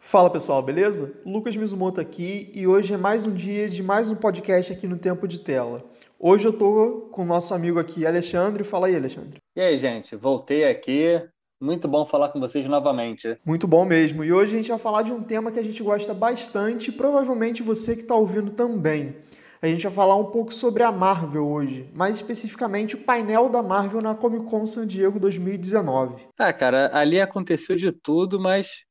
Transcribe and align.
Fala 0.00 0.30
pessoal, 0.30 0.62
beleza? 0.62 1.20
Lucas 1.26 1.54
Mizumoto 1.54 2.00
aqui 2.00 2.50
e 2.54 2.66
hoje 2.66 2.94
é 2.94 2.96
mais 2.96 3.26
um 3.26 3.32
dia 3.32 3.68
de 3.68 3.82
mais 3.82 4.10
um 4.10 4.14
podcast 4.14 4.72
aqui 4.72 4.86
no 4.86 4.96
Tempo 4.96 5.28
de 5.28 5.38
Tela. 5.38 5.84
Hoje 6.18 6.48
eu 6.48 6.52
tô 6.52 7.08
com 7.12 7.22
o 7.22 7.26
nosso 7.26 7.52
amigo 7.52 7.78
aqui, 7.78 8.06
Alexandre. 8.06 8.64
Fala 8.64 8.86
aí, 8.86 8.96
Alexandre. 8.96 9.36
E 9.54 9.60
aí, 9.60 9.78
gente, 9.78 10.16
voltei 10.16 10.64
aqui. 10.64 11.20
Muito 11.60 11.86
bom 11.86 12.06
falar 12.06 12.30
com 12.30 12.40
vocês 12.40 12.66
novamente. 12.66 13.36
Muito 13.44 13.66
bom 13.66 13.84
mesmo. 13.84 14.24
E 14.24 14.32
hoje 14.32 14.54
a 14.54 14.56
gente 14.56 14.70
vai 14.70 14.78
falar 14.78 15.02
de 15.02 15.12
um 15.12 15.22
tema 15.22 15.52
que 15.52 15.58
a 15.58 15.62
gente 15.62 15.82
gosta 15.82 16.14
bastante, 16.14 16.88
e 16.88 16.92
provavelmente 16.92 17.62
você 17.62 17.94
que 17.94 18.02
está 18.02 18.14
ouvindo 18.14 18.52
também. 18.52 19.14
A 19.60 19.66
gente 19.66 19.82
vai 19.82 19.92
falar 19.92 20.16
um 20.16 20.26
pouco 20.26 20.54
sobre 20.54 20.82
a 20.84 20.92
Marvel 20.92 21.46
hoje, 21.46 21.90
mais 21.92 22.16
especificamente 22.16 22.94
o 22.94 22.98
painel 22.98 23.48
da 23.48 23.62
Marvel 23.62 24.00
na 24.00 24.14
Comic 24.14 24.44
Con 24.44 24.64
San 24.66 24.86
Diego 24.86 25.18
2019. 25.18 26.28
Ah, 26.38 26.52
cara, 26.52 26.90
ali 26.92 27.20
aconteceu 27.20 27.74
de 27.74 27.90
tudo, 27.90 28.38
mas 28.38 28.86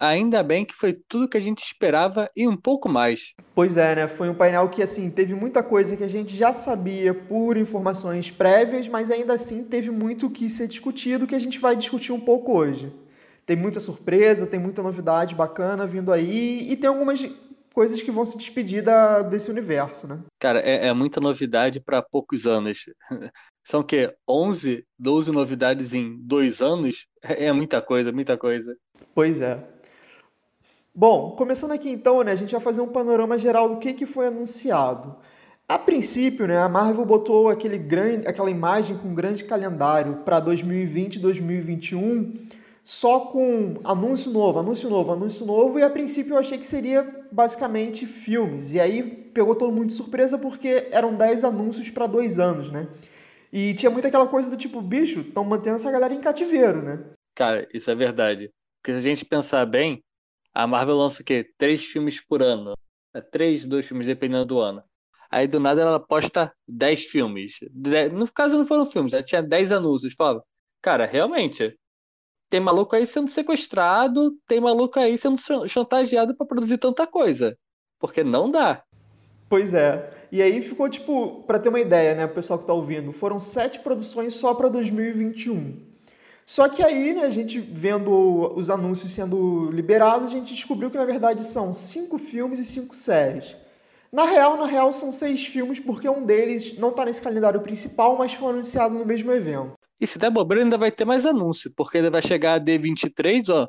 Ainda 0.00 0.42
bem 0.42 0.64
que 0.64 0.74
foi 0.74 0.94
tudo 0.94 1.28
que 1.28 1.36
a 1.36 1.42
gente 1.42 1.62
esperava 1.62 2.30
e 2.34 2.48
um 2.48 2.56
pouco 2.56 2.88
mais. 2.88 3.34
Pois 3.54 3.76
é, 3.76 3.94
né? 3.94 4.08
Foi 4.08 4.30
um 4.30 4.34
painel 4.34 4.66
que, 4.70 4.82
assim, 4.82 5.10
teve 5.10 5.34
muita 5.34 5.62
coisa 5.62 5.94
que 5.94 6.02
a 6.02 6.08
gente 6.08 6.34
já 6.34 6.54
sabia 6.54 7.12
por 7.12 7.58
informações 7.58 8.30
prévias, 8.30 8.88
mas 8.88 9.10
ainda 9.10 9.34
assim 9.34 9.62
teve 9.62 9.90
muito 9.90 10.28
o 10.28 10.30
que 10.30 10.48
ser 10.48 10.68
discutido 10.68 11.26
que 11.26 11.34
a 11.34 11.38
gente 11.38 11.58
vai 11.58 11.76
discutir 11.76 12.12
um 12.12 12.20
pouco 12.20 12.56
hoje. 12.56 12.90
Tem 13.44 13.54
muita 13.54 13.78
surpresa, 13.78 14.46
tem 14.46 14.58
muita 14.58 14.82
novidade 14.82 15.34
bacana 15.34 15.86
vindo 15.86 16.10
aí 16.10 16.66
e 16.70 16.76
tem 16.76 16.88
algumas 16.88 17.22
coisas 17.74 18.02
que 18.02 18.10
vão 18.10 18.24
se 18.24 18.36
despedir 18.36 18.82
da, 18.82 19.22
desse 19.22 19.50
universo, 19.50 20.06
né? 20.06 20.18
Cara, 20.38 20.60
é, 20.60 20.88
é 20.88 20.92
muita 20.92 21.20
novidade 21.20 21.80
para 21.80 22.02
poucos 22.02 22.46
anos. 22.46 22.84
São 23.64 23.80
o 23.80 23.84
quê? 23.84 24.14
11, 24.28 24.84
12 24.98 25.30
novidades 25.30 25.94
em 25.94 26.16
dois 26.18 26.60
anos? 26.60 27.06
É, 27.22 27.46
é 27.46 27.52
muita 27.52 27.80
coisa, 27.80 28.10
muita 28.10 28.36
coisa. 28.36 28.76
Pois 29.14 29.40
é. 29.40 29.62
Bom, 30.94 31.36
começando 31.36 31.70
aqui 31.70 31.88
então, 31.88 32.22
né, 32.22 32.32
a 32.32 32.36
gente 32.36 32.52
vai 32.52 32.60
fazer 32.60 32.80
um 32.80 32.88
panorama 32.88 33.38
geral 33.38 33.68
do 33.68 33.78
que, 33.78 33.92
que 33.92 34.06
foi 34.06 34.26
anunciado. 34.26 35.16
A 35.68 35.78
princípio, 35.78 36.48
né, 36.48 36.58
a 36.58 36.68
Marvel 36.68 37.04
botou 37.04 37.48
aquele 37.48 37.78
grande, 37.78 38.26
aquela 38.26 38.50
imagem 38.50 38.98
com 38.98 39.08
um 39.08 39.14
grande 39.14 39.44
calendário 39.44 40.16
para 40.24 40.40
2020 40.40 41.14
e 41.14 41.18
2021, 41.20 42.34
só 42.82 43.20
com 43.26 43.80
anúncio 43.84 44.30
novo, 44.30 44.58
anúncio 44.58 44.88
novo, 44.88 45.12
anúncio 45.12 45.44
novo, 45.46 45.78
e 45.78 45.82
a 45.82 45.90
princípio 45.90 46.34
eu 46.34 46.38
achei 46.38 46.58
que 46.58 46.66
seria 46.66 47.26
basicamente 47.30 48.06
filmes. 48.06 48.72
E 48.72 48.80
aí 48.80 49.02
pegou 49.02 49.54
todo 49.54 49.72
mundo 49.72 49.86
de 49.86 49.92
surpresa 49.92 50.38
porque 50.38 50.88
eram 50.90 51.14
10 51.14 51.44
anúncios 51.44 51.90
para 51.90 52.06
dois 52.06 52.38
anos, 52.38 52.70
né? 52.70 52.88
E 53.52 53.74
tinha 53.74 53.90
muito 53.90 54.06
aquela 54.06 54.26
coisa 54.26 54.50
do 54.50 54.56
tipo, 54.56 54.80
bicho, 54.80 55.20
estão 55.20 55.44
mantendo 55.44 55.76
essa 55.76 55.90
galera 55.90 56.14
em 56.14 56.20
cativeiro, 56.20 56.82
né? 56.82 57.04
Cara, 57.34 57.68
isso 57.74 57.90
é 57.90 57.94
verdade. 57.94 58.50
Porque 58.80 58.92
se 58.92 58.98
a 58.98 59.10
gente 59.10 59.24
pensar 59.24 59.66
bem, 59.66 60.02
a 60.54 60.66
Marvel 60.66 60.96
lança 60.96 61.22
o 61.22 61.24
quê? 61.24 61.48
Três 61.58 61.84
filmes 61.84 62.20
por 62.24 62.42
ano. 62.42 62.74
É, 63.14 63.20
três, 63.20 63.66
dois 63.66 63.86
filmes, 63.86 64.06
dependendo 64.06 64.44
do 64.44 64.60
ano. 64.60 64.82
Aí 65.30 65.46
do 65.46 65.60
nada 65.60 65.80
ela 65.80 66.00
posta 66.00 66.52
dez 66.66 67.04
filmes. 67.04 67.54
No 68.12 68.30
caso 68.32 68.58
não 68.58 68.66
foram 68.66 68.84
filmes, 68.84 69.12
ela 69.12 69.22
tinha 69.22 69.42
dez 69.42 69.70
anúncios. 69.70 70.14
Fala, 70.14 70.42
cara, 70.82 71.06
realmente, 71.06 71.76
tem 72.50 72.60
maluco 72.60 72.96
aí 72.96 73.06
sendo 73.06 73.30
sequestrado, 73.30 74.32
tem 74.46 74.60
maluco 74.60 74.98
aí 74.98 75.16
sendo 75.16 75.38
chantageado 75.68 76.34
para 76.34 76.46
produzir 76.46 76.78
tanta 76.78 77.06
coisa. 77.06 77.56
Porque 77.98 78.24
não 78.24 78.50
dá. 78.50 78.82
Pois 79.48 79.72
é. 79.72 80.10
E 80.32 80.42
aí 80.42 80.60
ficou 80.60 80.88
tipo, 80.88 81.44
para 81.46 81.58
ter 81.58 81.68
uma 81.68 81.80
ideia, 81.80 82.14
né, 82.14 82.26
pessoal 82.26 82.58
que 82.58 82.66
tá 82.66 82.72
ouvindo, 82.72 83.12
foram 83.12 83.38
sete 83.38 83.78
produções 83.80 84.34
só 84.34 84.52
para 84.54 84.68
2021. 84.68 85.76
Só 86.44 86.68
que 86.68 86.82
aí, 86.82 87.14
né, 87.14 87.22
a 87.22 87.28
gente 87.28 87.60
vendo 87.60 88.10
os 88.56 88.70
anúncios 88.70 89.12
sendo 89.12 89.70
liberados, 89.70 90.30
a 90.30 90.32
gente 90.32 90.52
descobriu 90.52 90.90
que 90.90 90.98
na 90.98 91.04
verdade 91.04 91.44
são 91.44 91.72
cinco 91.72 92.18
filmes 92.18 92.58
e 92.58 92.64
cinco 92.64 92.94
séries. 92.94 93.56
Na 94.12 94.24
real, 94.24 94.56
na 94.56 94.66
real 94.66 94.90
são 94.90 95.12
seis 95.12 95.44
filmes 95.44 95.78
porque 95.78 96.08
um 96.08 96.24
deles 96.24 96.76
não 96.78 96.88
está 96.88 97.04
nesse 97.04 97.22
calendário 97.22 97.60
principal, 97.60 98.16
mas 98.18 98.32
foi 98.32 98.50
anunciado 98.50 98.96
no 98.96 99.06
mesmo 99.06 99.30
evento. 99.30 99.79
E 100.00 100.06
se 100.06 100.18
der 100.18 100.30
bobeira, 100.30 100.64
ainda 100.64 100.78
vai 100.78 100.90
ter 100.90 101.04
mais 101.04 101.26
anúncio, 101.26 101.70
porque 101.76 101.98
ainda 101.98 102.10
vai 102.10 102.22
chegar 102.22 102.54
a 102.54 102.60
D23, 102.60 103.48
ó, 103.50 103.68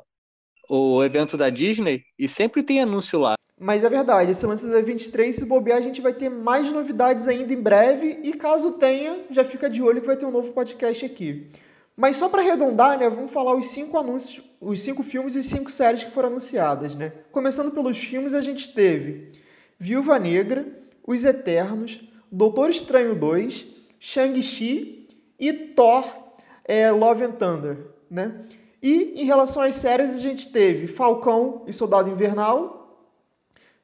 o 0.68 1.04
evento 1.04 1.36
da 1.36 1.50
Disney, 1.50 2.02
e 2.18 2.26
sempre 2.26 2.62
tem 2.62 2.80
anúncio 2.80 3.18
lá. 3.18 3.34
Mas 3.60 3.84
é 3.84 3.90
verdade, 3.90 4.30
esse 4.30 4.46
lance 4.46 4.66
da 4.66 4.80
D23, 4.80 5.32
se 5.32 5.44
bobear, 5.44 5.78
a 5.78 5.82
gente 5.82 6.00
vai 6.00 6.14
ter 6.14 6.30
mais 6.30 6.70
novidades 6.70 7.28
ainda 7.28 7.52
em 7.52 7.60
breve, 7.60 8.20
e 8.22 8.32
caso 8.32 8.72
tenha, 8.72 9.20
já 9.30 9.44
fica 9.44 9.68
de 9.68 9.82
olho 9.82 10.00
que 10.00 10.06
vai 10.06 10.16
ter 10.16 10.24
um 10.24 10.30
novo 10.30 10.52
podcast 10.52 11.04
aqui. 11.04 11.50
Mas 11.94 12.16
só 12.16 12.28
para 12.28 12.40
arredondar, 12.40 12.98
né, 12.98 13.10
vamos 13.10 13.30
falar 13.30 13.54
os 13.54 13.68
cinco 13.68 13.98
anúncios, 13.98 14.42
os 14.60 14.80
cinco 14.80 15.02
filmes 15.02 15.36
e 15.36 15.42
cinco 15.42 15.70
séries 15.70 16.02
que 16.02 16.10
foram 16.10 16.30
anunciadas, 16.30 16.94
né? 16.94 17.12
Começando 17.30 17.70
pelos 17.72 17.98
filmes, 17.98 18.32
a 18.32 18.40
gente 18.40 18.72
teve 18.72 19.32
Viúva 19.78 20.18
Negra, 20.18 20.66
Os 21.06 21.24
Eternos, 21.24 22.00
Doutor 22.30 22.70
Estranho 22.70 23.14
2, 23.14 23.66
Shang-Chi 24.00 25.06
e 25.38 25.52
Thor 25.52 26.21
é, 26.64 26.90
Love 26.90 27.24
and 27.24 27.32
Thunder, 27.32 27.78
né? 28.10 28.44
E 28.82 29.22
em 29.22 29.24
relação 29.24 29.62
às 29.62 29.76
séries, 29.76 30.14
a 30.14 30.20
gente 30.20 30.50
teve 30.50 30.86
Falcão 30.88 31.62
e 31.66 31.72
Soldado 31.72 32.10
Invernal, 32.10 33.06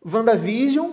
WandaVision, 0.05 0.91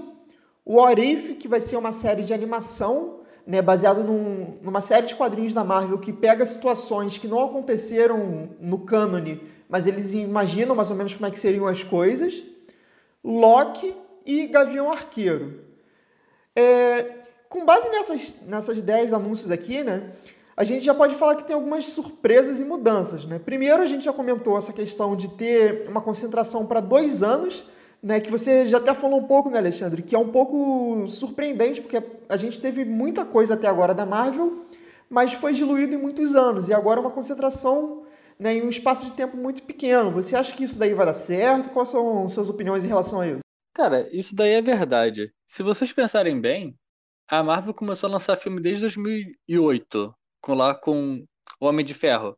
What 0.66 1.01
If, 1.01 1.38
que 1.38 1.47
vai 1.47 1.62
ser 1.62 1.78
uma 1.78 1.91
série 1.91 2.23
de 2.23 2.34
animação 2.34 3.22
né, 3.46 3.62
baseado 3.62 4.03
num, 4.03 4.57
numa 4.62 4.81
série 4.81 5.06
de 5.06 5.16
quadrinhos 5.16 5.53
da 5.53 5.63
Marvel 5.63 6.00
que 6.00 6.12
pega 6.12 6.46
situações 6.46 7.18
que 7.18 7.28
não 7.28 7.40
aconteceram 7.40 8.50
no 8.59 8.79
cânone, 8.79 9.41
mas 9.69 9.85
eles 9.85 10.13
imaginam 10.13 10.75
mais 10.75 10.90
ou 10.90 10.96
menos 10.96 11.13
como 11.13 11.28
é 11.28 11.31
que 11.31 11.38
seriam 11.38 11.67
as 11.67 11.84
coisas. 11.84 12.44
Loki 13.23 13.96
e 14.25 14.47
Gavião 14.47 14.91
Arqueiro. 14.91 15.63
É, 16.56 17.19
com 17.47 17.66
base 17.66 17.90
nessas, 17.90 18.35
nessas 18.41 18.81
10 18.81 19.13
anúncios 19.13 19.52
aqui, 19.52 19.84
né, 19.84 20.12
a 20.57 20.63
gente 20.63 20.85
já 20.85 20.93
pode 20.93 21.16
falar 21.16 21.35
que 21.35 21.43
tem 21.43 21.55
algumas 21.55 21.85
surpresas 21.85 22.59
e 22.59 22.66
mudanças. 22.66 23.25
Né? 23.25 23.39
Primeiro, 23.39 23.81
a 23.81 23.85
gente 23.85 24.05
já 24.05 24.13
comentou 24.13 24.57
essa 24.57 24.71
questão 24.71 25.16
de 25.16 25.27
ter 25.29 25.88
uma 25.88 26.01
concentração 26.01 26.66
para 26.66 26.79
dois 26.79 27.21
anos 27.21 27.66
né, 28.05 28.19
que 28.19 28.29
você 28.29 28.67
já 28.67 28.77
até 28.77 28.93
falou 28.93 29.19
um 29.19 29.23
pouco, 29.23 29.49
né, 29.49 29.57
Alexandre, 29.57 30.03
que 30.03 30.16
é 30.16 30.19
um 30.19 30.29
pouco 30.29 31.07
surpreendente, 31.07 31.81
porque 31.81 32.01
a 32.29 32.38
gente 32.38 32.61
teve 32.61 32.85
muita 32.85 33.25
coisa 33.25 33.55
até 33.55 33.67
agora 33.67 33.95
da 33.95 34.05
Marvel, 34.05 34.63
mas 35.09 35.33
foi 35.33 35.53
diluído 35.53 35.95
em 35.95 35.97
muitos 35.97 36.35
anos, 36.35 36.69
e 36.69 36.73
agora 36.73 36.99
é 36.99 37.01
uma 37.01 37.09
concentração 37.09 38.05
né, 38.37 38.53
em 38.53 38.61
um 38.61 38.69
espaço 38.69 39.07
de 39.07 39.13
tempo 39.13 39.35
muito 39.35 39.63
pequeno. 39.63 40.11
Você 40.11 40.35
acha 40.35 40.55
que 40.55 40.63
isso 40.63 40.77
daí 40.77 40.93
vai 40.93 41.05
dar 41.05 41.13
certo? 41.13 41.72
Quais 41.72 41.89
são 41.89 42.27
suas 42.27 42.47
opiniões 42.47 42.85
em 42.85 42.87
relação 42.87 43.22
a 43.22 43.27
isso? 43.27 43.39
Cara, 43.73 44.07
isso 44.16 44.35
daí 44.35 44.51
é 44.51 44.61
verdade. 44.61 45.33
Se 45.43 45.63
vocês 45.63 45.91
pensarem 45.91 46.39
bem, 46.39 46.75
a 47.27 47.41
Marvel 47.41 47.73
começou 47.73 48.07
a 48.07 48.13
lançar 48.13 48.37
filme 48.37 48.61
desde 48.61 48.81
2008, 48.81 50.13
com 50.45 50.53
lá 50.53 50.75
com 50.75 51.25
O 51.59 51.66
Homem 51.66 51.83
de 51.83 51.95
Ferro. 51.95 52.38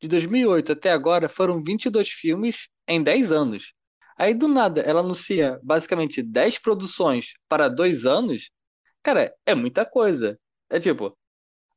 De 0.00 0.06
2008 0.06 0.72
até 0.72 0.92
agora 0.92 1.28
foram 1.28 1.60
22 1.62 2.08
filmes 2.08 2.68
em 2.86 3.02
10 3.02 3.32
anos. 3.32 3.72
Aí 4.16 4.32
do 4.32 4.46
nada 4.46 4.80
ela 4.80 5.00
anuncia 5.00 5.58
basicamente 5.62 6.22
10 6.22 6.58
produções 6.60 7.32
para 7.48 7.68
dois 7.68 8.06
anos. 8.06 8.50
Cara, 9.02 9.34
é 9.44 9.56
muita 9.56 9.84
coisa. 9.84 10.38
É 10.70 10.78
tipo, 10.78 11.18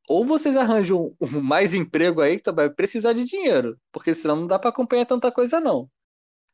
ou 0.07 0.23
vocês 0.23 0.55
arranjam 0.55 1.15
mais 1.41 1.73
emprego 1.73 2.21
aí 2.21 2.39
que 2.39 2.51
vai 2.51 2.69
precisar 2.69 3.13
de 3.13 3.23
dinheiro, 3.23 3.75
porque 3.91 4.13
senão 4.13 4.35
não 4.35 4.47
dá 4.47 4.59
para 4.59 4.69
acompanhar 4.69 5.05
tanta 5.05 5.31
coisa 5.31 5.59
não. 5.59 5.89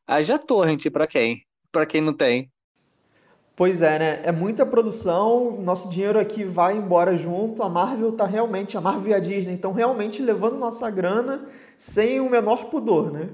Haja 0.08 0.40
torrent 0.40 0.90
para 0.90 1.06
quem? 1.06 1.46
Para 1.70 1.86
quem 1.86 2.00
não 2.00 2.14
tem. 2.14 2.50
Pois 3.58 3.82
é, 3.82 3.98
né? 3.98 4.20
É 4.24 4.32
muita 4.32 4.68
produção, 4.68 5.60
nosso 5.60 5.90
dinheiro 5.90 6.20
aqui 6.20 6.44
vai 6.44 6.78
embora 6.78 7.18
junto. 7.18 7.64
A 7.64 7.68
Marvel 7.68 8.12
tá 8.12 8.24
realmente, 8.24 8.78
a 8.78 8.82
Marvel 8.82 9.10
e 9.10 9.14
a 9.16 9.20
Disney 9.20 9.56
estão 9.56 9.74
realmente 9.74 10.22
levando 10.22 10.60
nossa 10.60 10.92
grana 10.92 11.44
sem 11.76 12.20
o 12.20 12.30
menor 12.30 12.66
pudor, 12.66 13.12
né? 13.12 13.30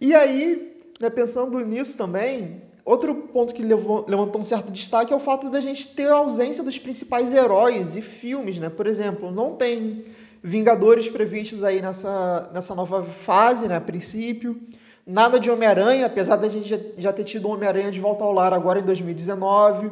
E 0.00 0.14
aí, 0.14 0.76
né, 1.00 1.10
pensando 1.10 1.58
nisso 1.58 1.98
também, 1.98 2.62
outro 2.84 3.12
ponto 3.12 3.52
que 3.52 3.62
levou, 3.62 4.04
levantou 4.06 4.40
um 4.40 4.44
certo 4.44 4.70
destaque 4.70 5.12
é 5.12 5.16
o 5.16 5.18
fato 5.20 5.50
da 5.50 5.60
gente 5.60 5.88
ter 5.88 6.08
a 6.08 6.14
ausência 6.14 6.62
dos 6.62 6.78
principais 6.78 7.34
heróis 7.34 7.96
e 7.96 8.02
filmes, 8.02 8.60
né? 8.60 8.70
Por 8.70 8.86
exemplo, 8.86 9.32
não 9.32 9.56
tem 9.56 10.04
Vingadores 10.46 11.08
previstos 11.08 11.64
aí 11.64 11.80
nessa, 11.80 12.50
nessa 12.52 12.74
nova 12.74 13.02
fase, 13.02 13.66
né, 13.66 13.76
a 13.76 13.80
princípio. 13.80 14.60
Nada 15.06 15.38
de 15.38 15.50
Homem-Aranha, 15.50 16.06
apesar 16.06 16.36
da 16.36 16.48
gente 16.48 16.94
já, 16.96 17.12
ter 17.12 17.24
tido 17.24 17.48
Homem-Aranha 17.48 17.90
de 17.90 18.00
volta 18.00 18.24
ao 18.24 18.32
lar 18.32 18.54
agora 18.54 18.80
em 18.80 18.84
2019. 18.84 19.90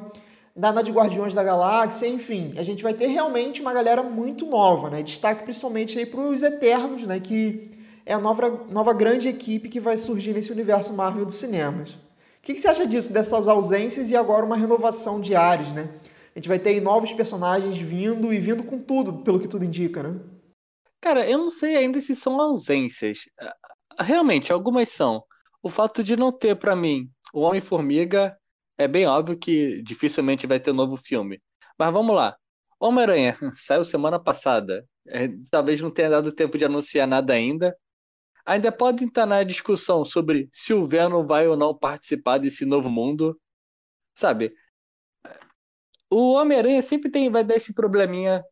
Nada 0.56 0.82
de 0.82 0.90
Guardiões 0.90 1.34
da 1.34 1.42
Galáxia, 1.42 2.06
enfim. 2.06 2.54
A 2.56 2.62
gente 2.62 2.82
vai 2.82 2.94
ter 2.94 3.06
realmente 3.08 3.60
uma 3.60 3.74
galera 3.74 4.02
muito 4.02 4.46
nova, 4.46 4.88
né? 4.88 5.02
Destaque 5.02 5.44
principalmente 5.44 5.98
aí 5.98 6.06
para 6.06 6.20
os 6.20 6.42
Eternos, 6.42 7.06
né? 7.06 7.20
Que 7.20 7.70
é 8.06 8.14
a 8.14 8.18
nova, 8.18 8.66
nova 8.70 8.92
grande 8.94 9.28
equipe 9.28 9.68
que 9.68 9.80
vai 9.80 9.98
surgir 9.98 10.32
nesse 10.32 10.50
universo 10.50 10.94
Marvel 10.94 11.26
dos 11.26 11.34
cinemas. 11.34 11.90
O 11.90 11.98
que, 12.42 12.54
que 12.54 12.60
você 12.60 12.68
acha 12.68 12.86
disso, 12.86 13.12
dessas 13.12 13.48
ausências 13.48 14.10
e 14.10 14.16
agora 14.16 14.44
uma 14.44 14.56
renovação 14.56 15.20
de 15.20 15.34
ares, 15.34 15.70
né? 15.72 15.90
A 16.34 16.38
gente 16.38 16.48
vai 16.48 16.58
ter 16.58 16.80
novos 16.80 17.12
personagens 17.12 17.78
vindo 17.78 18.32
e 18.32 18.40
vindo 18.40 18.64
com 18.64 18.78
tudo, 18.78 19.18
pelo 19.18 19.38
que 19.38 19.46
tudo 19.46 19.64
indica, 19.64 20.02
né? 20.02 20.18
Cara, 21.00 21.28
eu 21.28 21.36
não 21.36 21.50
sei 21.50 21.76
ainda 21.76 22.00
se 22.00 22.14
são 22.14 22.40
ausências. 22.40 23.28
Realmente, 23.98 24.52
algumas 24.52 24.88
são. 24.88 25.24
O 25.62 25.68
fato 25.68 26.02
de 26.02 26.16
não 26.16 26.32
ter, 26.32 26.56
para 26.56 26.74
mim, 26.74 27.10
o 27.32 27.40
Homem-Formiga 27.40 28.36
é 28.76 28.88
bem 28.88 29.06
óbvio 29.06 29.38
que 29.38 29.82
dificilmente 29.82 30.46
vai 30.46 30.58
ter 30.58 30.72
novo 30.72 30.96
filme. 30.96 31.40
Mas 31.78 31.92
vamos 31.92 32.14
lá. 32.14 32.36
Homem-Aranha 32.80 33.36
saiu 33.54 33.84
semana 33.84 34.18
passada. 34.18 34.86
É, 35.06 35.28
talvez 35.50 35.80
não 35.80 35.90
tenha 35.90 36.10
dado 36.10 36.32
tempo 36.32 36.58
de 36.58 36.64
anunciar 36.64 37.06
nada 37.06 37.32
ainda. 37.32 37.76
Ainda 38.44 38.72
pode 38.72 39.04
estar 39.04 39.24
na 39.24 39.44
discussão 39.44 40.04
sobre 40.04 40.48
se 40.52 40.74
o 40.74 40.84
Venom 40.84 41.24
vai 41.24 41.46
ou 41.46 41.56
não 41.56 41.76
participar 41.76 42.38
desse 42.38 42.64
novo 42.64 42.90
mundo. 42.90 43.40
Sabe? 44.16 44.52
O 46.10 46.32
Homem-Aranha 46.32 46.82
sempre 46.82 47.10
tem, 47.10 47.30
vai 47.30 47.44
dar 47.44 47.56
esse 47.56 47.72
probleminha 47.72 48.44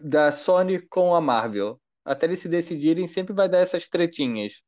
da 0.00 0.30
Sony 0.32 0.80
com 0.88 1.14
a 1.14 1.20
Marvel. 1.20 1.80
Até 2.08 2.24
eles 2.24 2.38
se 2.38 2.48
decidirem, 2.48 3.06
sempre 3.06 3.34
vai 3.34 3.48
dar 3.50 3.58
essas 3.58 3.86
tretinhas. 3.86 4.62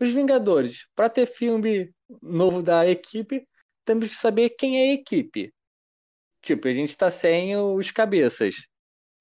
Os 0.00 0.10
Vingadores, 0.12 0.86
para 0.94 1.10
ter 1.10 1.26
filme 1.26 1.92
novo 2.22 2.62
da 2.62 2.88
equipe, 2.88 3.46
temos 3.84 4.08
que 4.08 4.14
saber 4.14 4.50
quem 4.50 4.78
é 4.78 4.90
a 4.90 4.94
equipe. 4.94 5.52
Tipo, 6.40 6.68
a 6.68 6.72
gente 6.72 6.96
tá 6.96 7.10
sem 7.10 7.56
os 7.56 7.90
cabeças. 7.90 8.56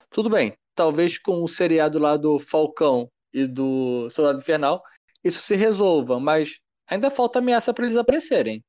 Tudo 0.09 0.29
bem, 0.29 0.55
talvez 0.73 1.17
com 1.17 1.43
o 1.43 1.47
seriado 1.47 1.99
lá 1.99 2.15
do 2.15 2.39
Falcão 2.39 3.11
e 3.33 3.45
do 3.45 4.09
Soldado 4.09 4.39
Infernal, 4.39 4.81
isso 5.23 5.41
se 5.41 5.55
resolva, 5.55 6.19
mas 6.21 6.59
ainda 6.87 7.11
falta 7.11 7.39
ameaça 7.39 7.73
para 7.73 7.85
eles 7.85 7.97
aparecerem. 7.97 8.63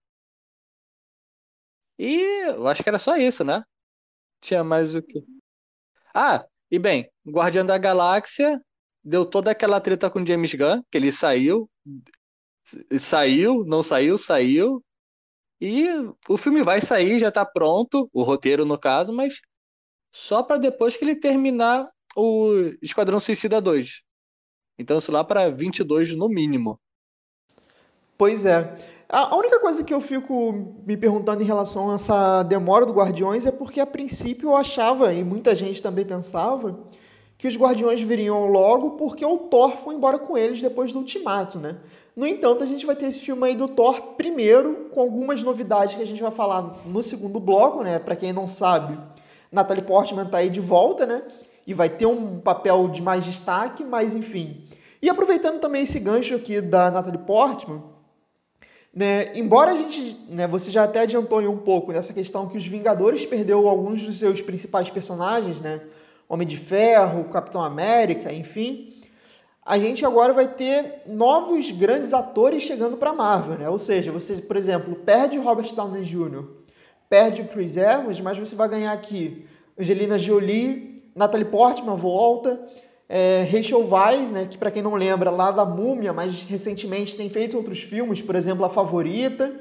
E 1.98 2.16
eu 2.48 2.66
acho 2.66 2.82
que 2.82 2.88
era 2.88 2.98
só 2.98 3.16
isso, 3.16 3.44
né? 3.44 3.62
Tinha 4.40 4.64
mais 4.64 4.94
o 4.96 5.02
que. 5.02 5.24
Ah, 6.14 6.44
e 6.70 6.78
bem, 6.78 7.11
Guardião 7.26 7.64
da 7.64 7.78
Galáxia 7.78 8.60
deu 9.04 9.24
toda 9.24 9.50
aquela 9.50 9.80
treta 9.80 10.10
com 10.10 10.24
James 10.24 10.54
Gunn, 10.54 10.82
que 10.90 10.98
ele 10.98 11.10
saiu, 11.10 11.68
saiu, 12.98 13.64
não 13.64 13.82
saiu, 13.82 14.16
saiu. 14.16 14.84
E 15.60 15.86
o 16.28 16.36
filme 16.36 16.62
vai 16.62 16.80
sair, 16.80 17.18
já 17.18 17.30
tá 17.30 17.44
pronto, 17.44 18.08
o 18.12 18.22
roteiro 18.22 18.64
no 18.64 18.78
caso, 18.78 19.12
mas 19.12 19.40
só 20.12 20.42
para 20.42 20.58
depois 20.58 20.96
que 20.96 21.04
ele 21.04 21.16
terminar 21.16 21.88
o 22.16 22.72
Esquadrão 22.82 23.20
Suicida 23.20 23.60
2. 23.60 24.02
Então, 24.78 24.98
isso 24.98 25.12
lá 25.12 25.22
para 25.22 25.50
22 25.50 26.16
no 26.16 26.28
mínimo. 26.28 26.80
Pois 28.18 28.44
é. 28.44 28.76
A 29.08 29.36
única 29.36 29.60
coisa 29.60 29.84
que 29.84 29.92
eu 29.92 30.00
fico 30.00 30.82
me 30.86 30.96
perguntando 30.96 31.42
em 31.42 31.46
relação 31.46 31.90
a 31.90 31.94
essa 31.94 32.42
demora 32.42 32.86
do 32.86 32.92
Guardiões 32.92 33.44
é 33.46 33.52
porque, 33.52 33.78
a 33.78 33.86
princípio, 33.86 34.50
eu 34.50 34.56
achava, 34.56 35.12
e 35.12 35.22
muita 35.22 35.54
gente 35.54 35.82
também 35.82 36.04
pensava, 36.04 36.88
que 37.42 37.48
os 37.48 37.56
Guardiões 37.56 38.00
viriam 38.00 38.46
logo 38.46 38.90
porque 38.90 39.26
o 39.26 39.36
Thor 39.36 39.72
foi 39.78 39.96
embora 39.96 40.16
com 40.16 40.38
eles 40.38 40.62
depois 40.62 40.92
do 40.92 41.00
Ultimato, 41.00 41.58
né? 41.58 41.74
No 42.14 42.24
entanto, 42.24 42.62
a 42.62 42.66
gente 42.66 42.86
vai 42.86 42.94
ter 42.94 43.06
esse 43.06 43.18
filme 43.18 43.44
aí 43.48 43.56
do 43.56 43.66
Thor 43.66 44.00
primeiro, 44.16 44.88
com 44.92 45.00
algumas 45.00 45.42
novidades 45.42 45.96
que 45.96 46.02
a 46.02 46.06
gente 46.06 46.22
vai 46.22 46.30
falar 46.30 46.76
no 46.86 47.02
segundo 47.02 47.40
bloco, 47.40 47.82
né? 47.82 47.98
Para 47.98 48.14
quem 48.14 48.32
não 48.32 48.46
sabe, 48.46 48.96
Natalie 49.50 49.82
Portman 49.82 50.24
tá 50.26 50.38
aí 50.38 50.48
de 50.50 50.60
volta, 50.60 51.04
né? 51.04 51.20
E 51.66 51.74
vai 51.74 51.88
ter 51.88 52.06
um 52.06 52.38
papel 52.38 52.86
de 52.86 53.02
mais 53.02 53.24
destaque, 53.24 53.82
mas 53.82 54.14
enfim. 54.14 54.62
E 55.02 55.10
aproveitando 55.10 55.58
também 55.58 55.82
esse 55.82 55.98
gancho 55.98 56.36
aqui 56.36 56.60
da 56.60 56.92
Natalie 56.92 57.18
Portman, 57.26 57.82
né? 58.94 59.36
Embora 59.36 59.72
a 59.72 59.76
gente, 59.76 60.16
né, 60.28 60.46
você 60.46 60.70
já 60.70 60.84
até 60.84 61.00
adiantou 61.00 61.40
um 61.40 61.58
pouco 61.58 61.90
nessa 61.90 62.12
questão 62.12 62.48
que 62.48 62.56
os 62.56 62.64
Vingadores 62.64 63.26
perdeu 63.26 63.66
alguns 63.66 64.00
dos 64.00 64.20
seus 64.20 64.40
principais 64.40 64.88
personagens, 64.88 65.60
né? 65.60 65.80
Homem 66.32 66.48
de 66.48 66.56
Ferro, 66.56 67.24
Capitão 67.24 67.62
América, 67.62 68.32
enfim. 68.32 68.94
A 69.62 69.78
gente 69.78 70.02
agora 70.06 70.32
vai 70.32 70.48
ter 70.48 71.02
novos 71.06 71.70
grandes 71.70 72.14
atores 72.14 72.62
chegando 72.62 72.96
para 72.96 73.12
Marvel, 73.12 73.58
né? 73.58 73.68
Ou 73.68 73.78
seja, 73.78 74.10
você, 74.10 74.36
por 74.36 74.56
exemplo, 74.56 74.94
perde 74.94 75.36
Robert 75.36 75.74
Downey 75.74 76.04
Jr., 76.04 76.44
perde 77.06 77.42
o 77.42 77.48
Chris 77.48 77.76
Evans, 77.76 78.18
mas 78.18 78.38
você 78.38 78.56
vai 78.56 78.66
ganhar 78.66 78.92
aqui 78.92 79.44
Angelina 79.78 80.18
Jolie, 80.18 81.04
Natalie 81.14 81.44
Portman 81.44 81.96
volta, 81.96 82.58
é, 83.10 83.46
Rachel 83.52 83.86
Weisz, 83.86 84.30
né, 84.30 84.46
que 84.50 84.56
para 84.56 84.70
quem 84.70 84.80
não 84.80 84.94
lembra, 84.94 85.28
lá 85.28 85.50
da 85.50 85.66
Múmia, 85.66 86.14
mas 86.14 86.40
recentemente 86.40 87.14
tem 87.14 87.28
feito 87.28 87.58
outros 87.58 87.82
filmes, 87.82 88.22
por 88.22 88.34
exemplo, 88.34 88.64
A 88.64 88.70
Favorita, 88.70 89.52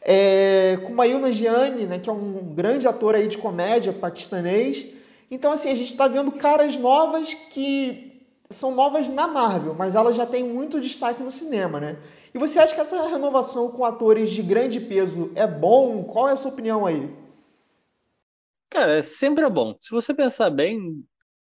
é, 0.00 0.78
Mayul 0.92 1.18
Nanjiani, 1.18 1.86
né, 1.86 1.98
que 1.98 2.08
é 2.08 2.12
um 2.12 2.54
grande 2.54 2.86
ator 2.86 3.16
aí 3.16 3.26
de 3.26 3.36
comédia 3.36 3.92
paquistanês. 3.92 5.02
Então, 5.34 5.50
assim, 5.50 5.68
a 5.68 5.74
gente 5.74 5.90
está 5.90 6.06
vendo 6.06 6.30
caras 6.30 6.76
novas 6.76 7.34
que 7.34 8.24
são 8.48 8.72
novas 8.72 9.08
na 9.08 9.26
Marvel, 9.26 9.74
mas 9.74 9.96
elas 9.96 10.14
já 10.14 10.24
têm 10.24 10.44
muito 10.44 10.80
destaque 10.80 11.20
no 11.24 11.30
cinema, 11.30 11.80
né? 11.80 12.00
E 12.32 12.38
você 12.38 12.60
acha 12.60 12.72
que 12.72 12.80
essa 12.80 13.08
renovação 13.08 13.72
com 13.72 13.84
atores 13.84 14.30
de 14.30 14.40
grande 14.40 14.78
peso 14.78 15.32
é 15.34 15.44
bom? 15.44 16.04
Qual 16.04 16.28
é 16.28 16.32
a 16.32 16.36
sua 16.36 16.52
opinião 16.52 16.86
aí? 16.86 17.12
Cara, 18.70 19.02
sempre 19.02 19.44
é 19.44 19.50
bom. 19.50 19.76
Se 19.80 19.90
você 19.90 20.14
pensar 20.14 20.50
bem, 20.50 21.04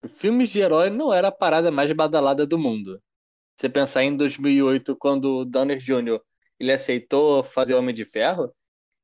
filmes 0.08 0.48
de 0.48 0.58
herói 0.58 0.88
não 0.88 1.12
era 1.12 1.28
a 1.28 1.32
parada 1.32 1.70
mais 1.70 1.92
badalada 1.92 2.46
do 2.46 2.58
mundo. 2.58 2.98
Você 3.54 3.68
pensar 3.68 4.04
em 4.04 4.16
2008, 4.16 4.96
quando 4.96 5.40
o 5.40 5.44
Donner 5.44 5.78
Jr. 5.78 6.18
ele 6.58 6.72
aceitou 6.72 7.42
fazer 7.42 7.74
Homem 7.74 7.94
de 7.94 8.06
Ferro, 8.06 8.50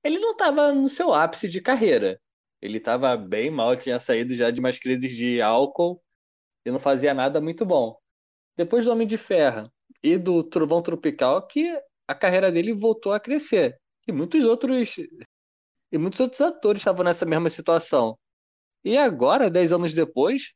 ele 0.02 0.18
não 0.18 0.32
estava 0.32 0.72
no 0.72 0.88
seu 0.88 1.12
ápice 1.12 1.46
de 1.46 1.60
carreira. 1.60 2.18
Ele 2.62 2.78
estava 2.78 3.16
bem 3.16 3.50
mal, 3.50 3.76
tinha 3.76 4.00
saído 4.00 4.34
já 4.34 4.50
de 4.50 4.60
umas 4.60 4.78
crises 4.78 5.16
de 5.16 5.42
álcool 5.42 6.02
e 6.64 6.70
não 6.70 6.80
fazia 6.80 7.14
nada 7.14 7.40
muito 7.40 7.66
bom. 7.66 7.96
Depois 8.56 8.84
do 8.84 8.92
Homem 8.92 9.06
de 9.06 9.16
Ferro 9.18 9.70
e 10.02 10.18
do 10.18 10.44
Trovão 10.44 10.82
Tropical, 10.82 11.46
que 11.46 11.78
a 12.08 12.14
carreira 12.14 12.52
dele 12.52 12.72
voltou 12.74 13.12
a 13.12 13.20
crescer. 13.20 13.78
E 14.06 14.12
muitos 14.12 14.44
outros 14.44 14.96
e 15.92 15.98
muitos 15.98 16.20
outros 16.20 16.40
atores 16.40 16.80
estavam 16.82 17.04
nessa 17.04 17.26
mesma 17.26 17.50
situação. 17.50 18.18
E 18.84 18.96
agora, 18.96 19.50
dez 19.50 19.72
anos 19.72 19.94
depois, 19.94 20.52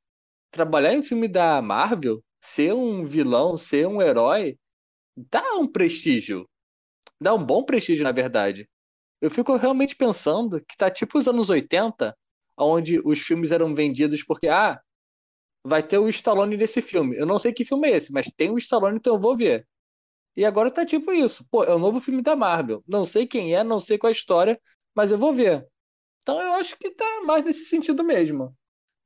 trabalhar 0.51 0.95
em 0.95 1.03
filme 1.03 1.29
da 1.29 1.63
Marvel, 1.63 2.23
ser 2.41 2.75
um 2.75 3.05
vilão, 3.07 3.57
ser 3.59 3.87
um 3.87 4.03
herói, 4.03 4.59
dá 5.17 5.57
um 5.57 5.69
prestígio. 5.71 6.49
Dá 7.21 7.35
um 7.35 7.45
bom 7.45 7.65
prestígio, 7.65 8.05
na 8.05 8.13
verdade. 8.13 8.69
Eu 9.21 9.31
fico 9.31 9.57
realmente 9.57 9.97
pensando 9.97 10.61
que 10.61 10.77
tá 10.77 10.91
tipo 10.91 11.19
os 11.19 11.29
anos 11.29 11.51
80, 11.51 12.17
onde 12.59 13.01
os 13.05 13.21
filmes 13.21 13.53
eram 13.53 13.75
vendidos 13.75 14.23
porque, 14.25 14.49
ah, 14.49 14.81
vai 15.65 15.83
ter 15.83 15.99
o 15.99 16.09
Stallone 16.09 16.57
nesse 16.57 16.83
filme. 16.83 17.17
Eu 17.17 17.27
não 17.27 17.39
sei 17.39 17.53
que 17.53 17.65
filme 17.65 17.89
é 17.89 17.97
esse, 17.97 18.13
mas 18.13 18.31
tem 18.37 18.51
o 18.51 18.59
Stallone, 18.59 18.97
então 18.97 19.15
eu 19.15 19.21
vou 19.21 19.37
ver. 19.37 19.67
E 20.37 20.45
agora 20.45 20.71
tá 20.71 20.85
tipo 20.85 21.13
isso. 21.13 21.45
Pô, 21.51 21.65
é 21.65 21.75
o 21.75 21.79
novo 21.79 22.01
filme 22.01 22.23
da 22.23 22.37
Marvel. 22.37 22.85
Não 22.87 23.05
sei 23.07 23.27
quem 23.27 23.55
é, 23.55 23.65
não 23.65 23.81
sei 23.81 23.99
qual 23.99 24.11
é 24.11 24.13
a 24.13 24.17
história, 24.17 24.61
mas 24.95 25.13
eu 25.13 25.19
vou 25.19 25.35
ver. 25.35 25.67
Então 26.23 26.41
eu 26.41 26.53
acho 26.55 26.77
que 26.79 26.91
tá 26.91 27.23
mais 27.25 27.45
nesse 27.45 27.65
sentido 27.65 28.05
mesmo 28.05 28.55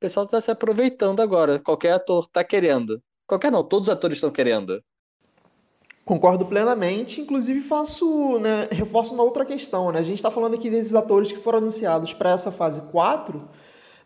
pessoal 0.01 0.25
está 0.25 0.41
se 0.41 0.49
aproveitando 0.51 1.21
agora. 1.21 1.59
Qualquer 1.59 1.93
ator 1.93 2.25
está 2.25 2.43
querendo. 2.43 3.01
Qualquer 3.27 3.51
não, 3.51 3.63
todos 3.63 3.87
os 3.87 3.93
atores 3.93 4.17
estão 4.17 4.31
querendo. 4.31 4.83
Concordo 6.03 6.45
plenamente. 6.45 7.21
Inclusive, 7.21 7.61
faço, 7.61 8.39
né, 8.39 8.67
reforço 8.71 9.13
uma 9.13 9.23
outra 9.23 9.45
questão. 9.45 9.91
Né? 9.91 9.99
A 9.99 10.03
gente 10.03 10.17
está 10.17 10.31
falando 10.31 10.55
aqui 10.55 10.69
desses 10.69 10.95
atores 10.95 11.31
que 11.31 11.37
foram 11.37 11.59
anunciados 11.59 12.13
para 12.13 12.31
essa 12.31 12.51
fase 12.51 12.81
4. 12.91 13.47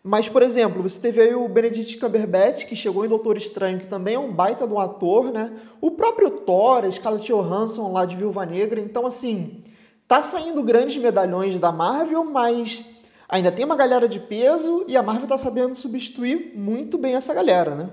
Mas, 0.07 0.29
por 0.29 0.43
exemplo, 0.43 0.83
você 0.83 1.01
teve 1.01 1.19
aí 1.19 1.33
o 1.33 1.47
Benedict 1.49 1.97
Cumberbatch, 1.97 2.65
que 2.65 2.75
chegou 2.75 3.03
em 3.03 3.07
Doutor 3.07 3.37
Estranho, 3.37 3.79
que 3.79 3.87
também 3.87 4.13
é 4.13 4.19
um 4.19 4.31
baita 4.31 4.67
de 4.67 4.73
um 4.73 4.79
ator, 4.79 5.31
né? 5.31 5.51
O 5.81 5.89
próprio 5.91 6.29
Thor, 6.29 6.85
a 6.85 6.91
Scarlett 6.91 7.25
Johansson 7.25 7.91
lá 7.91 8.05
de 8.05 8.15
Viúva 8.15 8.45
Negra. 8.45 8.79
Então, 8.79 9.07
assim, 9.07 9.63
tá 10.07 10.21
saindo 10.21 10.61
grandes 10.61 10.95
medalhões 10.97 11.57
da 11.57 11.71
Marvel, 11.71 12.23
mas 12.25 12.85
ainda 13.27 13.51
tem 13.51 13.65
uma 13.65 13.75
galera 13.75 14.07
de 14.07 14.19
peso 14.19 14.85
e 14.87 14.95
a 14.95 15.01
Marvel 15.01 15.23
está 15.23 15.39
sabendo 15.39 15.73
substituir 15.73 16.53
muito 16.55 16.99
bem 16.99 17.15
essa 17.15 17.33
galera, 17.33 17.73
né? 17.73 17.89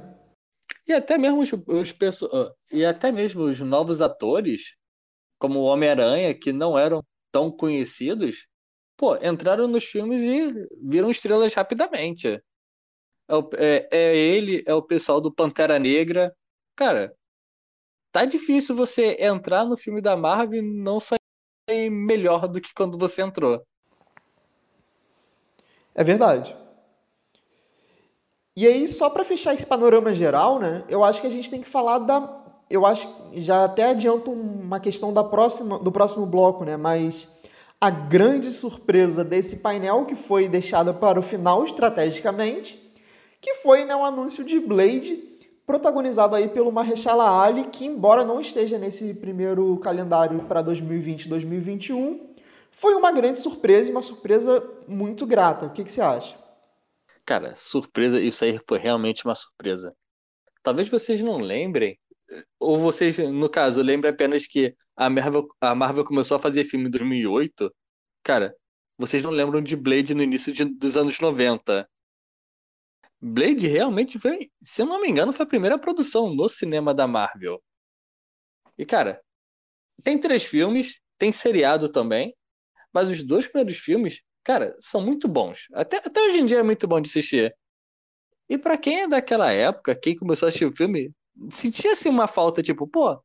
E 0.87 0.93
até 0.93 1.17
mesmo 1.17 1.41
os, 1.41 1.53
os 1.53 1.95
e 2.71 2.85
até 2.85 3.13
mesmo 3.13 3.45
os 3.45 3.61
novos 3.61 4.01
atores, 4.01 4.75
como 5.39 5.61
o 5.61 5.65
Homem-Aranha, 5.65 6.35
que 6.35 6.53
não 6.53 6.79
eram 6.79 7.05
tão 7.31 7.51
conhecidos, 7.51 8.47
pô, 8.97 9.17
entraram 9.17 9.67
nos 9.67 9.85
filmes 9.85 10.23
e 10.23 10.69
viram 10.83 11.11
estrelas 11.11 11.55
rapidamente. 11.55 12.43
É, 13.29 13.35
é, 13.57 13.89
é 13.91 14.17
ele, 14.17 14.63
é 14.67 14.75
o 14.75 14.83
pessoal 14.83 15.21
do 15.21 15.33
Pantera 15.33 15.79
Negra. 15.79 16.35
Cara, 16.77 17.15
tá 18.13 18.25
difícil 18.25 18.75
você 18.77 19.17
entrar 19.21 19.65
no 19.65 19.77
filme 19.77 20.01
da 20.01 20.17
Marvel 20.17 20.61
e 20.61 20.63
não 20.63 21.01
sair 21.01 21.91
melhor 21.91 22.49
do 22.49 22.61
que 22.61 22.75
quando 22.75 22.99
você 22.99 23.23
entrou. 23.23 23.65
É 25.95 26.03
verdade. 26.03 26.57
E 28.55 28.67
aí, 28.67 28.87
só 28.87 29.09
para 29.09 29.25
fechar 29.25 29.55
esse 29.55 29.67
panorama 29.67 30.13
geral, 30.13 30.59
né, 30.59 30.85
eu 30.89 31.03
acho 31.03 31.21
que 31.21 31.27
a 31.27 31.31
gente 31.31 31.51
tem 31.51 31.63
que 31.63 31.69
falar 31.69 31.99
da. 31.99 32.41
Eu 32.69 32.85
acho 32.85 33.09
já 33.35 33.65
até 33.65 33.85
adianto 33.85 34.31
uma 34.31 34.79
questão 34.79 35.13
da 35.13 35.25
próxima, 35.25 35.79
do 35.79 35.91
próximo 35.91 36.27
bloco, 36.27 36.65
né? 36.65 36.77
Mas 36.77 37.27
a 37.81 37.91
grande 37.91 38.53
surpresa 38.53 39.25
desse 39.25 39.57
painel 39.57 40.05
que 40.05 40.15
foi 40.15 40.49
deixada 40.49 40.93
para 40.93 41.19
o 41.19 41.23
final 41.23 41.65
estrategicamente, 41.65 42.81
que 43.41 43.57
foi 43.57 43.85
né, 43.85 43.97
um 43.97 44.05
anúncio 44.05 44.45
de 44.45 44.61
Blade, 44.61 45.19
protagonizado 45.67 46.37
aí 46.37 46.49
pelo 46.49 46.71
Mahershala 46.71 47.43
Ali, 47.43 47.65
que 47.65 47.85
embora 47.85 48.25
não 48.25 48.41
esteja 48.41 48.79
nesse 48.79 49.15
primeiro 49.15 49.77
calendário 49.79 50.39
para 50.45 50.63
2020 50.63 51.29
2021, 51.29 52.21
foi 52.71 52.95
uma 52.95 53.13
grande 53.13 53.39
surpresa 53.39 53.89
e 53.89 53.93
uma 53.93 54.03
surpresa 54.03 54.63
muito 54.87 55.27
grata. 55.27 55.67
O 55.67 55.71
que, 55.71 55.85
que 55.85 55.91
você 55.91 56.01
acha? 56.01 56.42
Cara, 57.33 57.57
surpresa, 57.57 58.21
isso 58.21 58.45
aí 58.45 58.61
foi 58.69 58.79
realmente 58.79 59.25
uma 59.25 59.35
surpresa. 59.35 59.97
Talvez 60.63 60.91
vocês 60.91 61.23
não 61.23 61.39
lembrem, 61.39 61.99
ou 62.61 62.79
vocês, 62.79 63.17
no 63.17 63.49
caso, 63.49 63.81
lembrem 63.81 64.13
apenas 64.13 64.47
que 64.47 64.77
a 64.95 65.09
Marvel, 65.09 65.49
a 65.59 65.75
Marvel 65.75 66.05
começou 66.05 66.37
a 66.37 66.39
fazer 66.39 66.65
filme 66.65 66.89
em 66.89 66.91
2008. 66.91 67.75
Cara, 68.23 68.55
vocês 68.99 69.23
não 69.23 69.31
lembram 69.31 69.63
de 69.63 69.75
Blade 69.75 70.15
no 70.15 70.23
início 70.23 70.53
de, 70.53 70.67
dos 70.67 70.95
anos 70.95 71.19
90. 71.19 71.89
Blade 73.19 73.67
realmente 73.67 74.19
foi, 74.19 74.51
se 74.63 74.83
eu 74.83 74.87
não 74.87 75.01
me 75.01 75.09
engano, 75.09 75.33
foi 75.33 75.45
a 75.47 75.49
primeira 75.49 75.79
produção 75.79 76.35
no 76.35 76.51
cinema 76.51 76.93
da 76.93 77.07
Marvel. 77.07 77.65
E, 78.77 78.85
cara, 78.85 79.23
tem 80.03 80.21
três 80.21 80.45
filmes, 80.45 81.01
tem 81.17 81.33
seriado 81.33 81.89
também, 81.91 82.37
mas 82.93 83.09
os 83.09 83.23
dois 83.23 83.47
primeiros 83.47 83.79
filmes, 83.79 84.21
cara, 84.45 84.77
são 84.81 85.01
muito 85.01 85.29
bons. 85.29 85.67
Até, 85.73 85.99
até 85.99 86.21
hoje 86.21 86.41
em 86.41 86.47
dia 86.47 86.59
é 86.59 86.63
muito 86.63 86.87
bom 86.87 87.01
de 87.01 87.09
assistir. 87.09 87.55
E 88.49 88.59
para 88.59 88.77
quem 88.77 89.03
é 89.03 89.09
daquela 89.09 89.51
época, 89.53 89.95
quem 89.95 90.17
começou 90.17 90.47
a 90.47 90.49
assistir 90.49 90.67
o 90.67 90.77
filme, 90.77 91.13
sentia 91.51 91.93
assim 91.93 92.09
uma 92.09 92.27
falta, 92.29 92.63
tipo, 92.63 92.87
pô, 92.87 93.21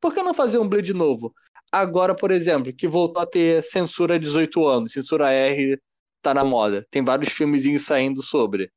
por 0.00 0.14
que 0.14 0.22
não 0.22 0.34
fazer 0.34 0.58
um 0.58 0.68
Blade 0.68 0.92
novo? 0.94 1.34
Agora, 1.72 2.14
por 2.14 2.30
exemplo, 2.30 2.72
que 2.72 2.88
voltou 2.88 3.22
a 3.22 3.26
ter 3.26 3.62
censura 3.62 4.18
18 4.18 4.66
anos, 4.66 4.92
censura 4.92 5.30
R 5.32 5.80
tá 6.22 6.34
na 6.34 6.44
moda. 6.44 6.86
Tem 6.90 7.04
vários 7.04 7.32
filmezinhos 7.32 7.84
saindo 7.84 8.22
sobre. 8.22 8.70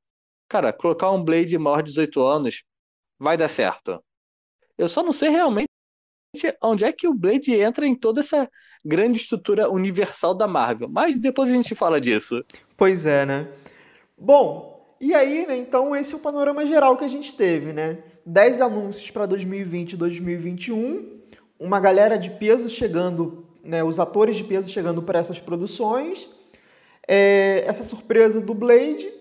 Cara, 0.48 0.74
colocar 0.74 1.12
um 1.12 1.24
Blade 1.24 1.58
maior 1.58 1.82
de 1.82 1.90
18 1.92 2.22
anos 2.22 2.64
vai 3.20 3.38
dar 3.38 3.48
certo. 3.48 4.04
Eu 4.78 4.90
só 4.90 5.04
não 5.04 5.14
sei 5.14 5.30
realmente 5.30 5.68
onde 6.62 6.86
é 6.86 6.92
que 6.92 7.08
o 7.08 7.14
Blade 7.14 7.54
entra 7.54 7.86
em 7.88 7.96
toda 7.96 8.22
essa 8.22 8.50
grande 8.84 9.20
estrutura 9.20 9.70
universal 9.70 10.34
da 10.34 10.48
Marvel. 10.48 10.90
Mas 10.90 11.16
depois 11.16 11.50
a 11.50 11.54
gente 11.54 11.76
fala 11.76 12.02
disso. 12.02 12.44
Pois 12.76 13.06
é, 13.06 13.26
né? 13.26 13.48
Bom, 14.18 14.96
e 15.00 15.14
aí, 15.14 15.46
né? 15.48 15.58
Então 15.58 15.96
esse 15.96 16.14
é 16.14 16.18
o 16.18 16.20
panorama 16.20 16.66
geral 16.66 16.98
que 16.98 17.04
a 17.04 17.08
gente 17.08 17.36
teve, 17.36 17.74
né? 17.74 18.00
10 18.26 18.62
anúncios 18.62 19.10
para 19.10 19.26
2020 19.26 19.94
e 19.94 19.98
2021, 19.98 21.22
uma 21.60 21.80
galera 21.80 22.18
de 22.18 22.30
peso 22.30 22.70
chegando, 22.70 23.46
né? 23.64 23.84
Os 23.84 24.00
atores 24.00 24.36
de 24.36 24.44
peso 24.44 24.70
chegando 24.70 25.02
para 25.02 25.20
essas 25.20 25.40
produções, 25.40 26.30
é, 27.08 27.64
essa 27.66 27.84
surpresa 27.84 28.40
do 28.40 28.54
Blade 28.54 29.12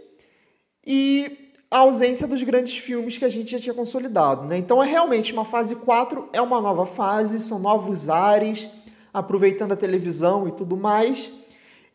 e 0.86 1.50
a 1.70 1.78
ausência 1.78 2.26
dos 2.26 2.42
grandes 2.42 2.76
filmes 2.76 3.16
que 3.16 3.24
a 3.24 3.28
gente 3.28 3.52
já 3.52 3.58
tinha 3.58 3.74
consolidado, 3.74 4.44
né? 4.44 4.58
Então 4.58 4.82
é 4.82 4.86
realmente 4.86 5.32
uma 5.32 5.44
fase 5.44 5.76
4, 5.76 6.28
é 6.32 6.42
uma 6.42 6.60
nova 6.60 6.84
fase, 6.84 7.40
são 7.40 7.58
novos 7.58 8.08
ares 8.08 8.68
aproveitando 9.12 9.72
a 9.72 9.76
televisão 9.76 10.48
e 10.48 10.52
tudo 10.52 10.76
mais. 10.76 11.30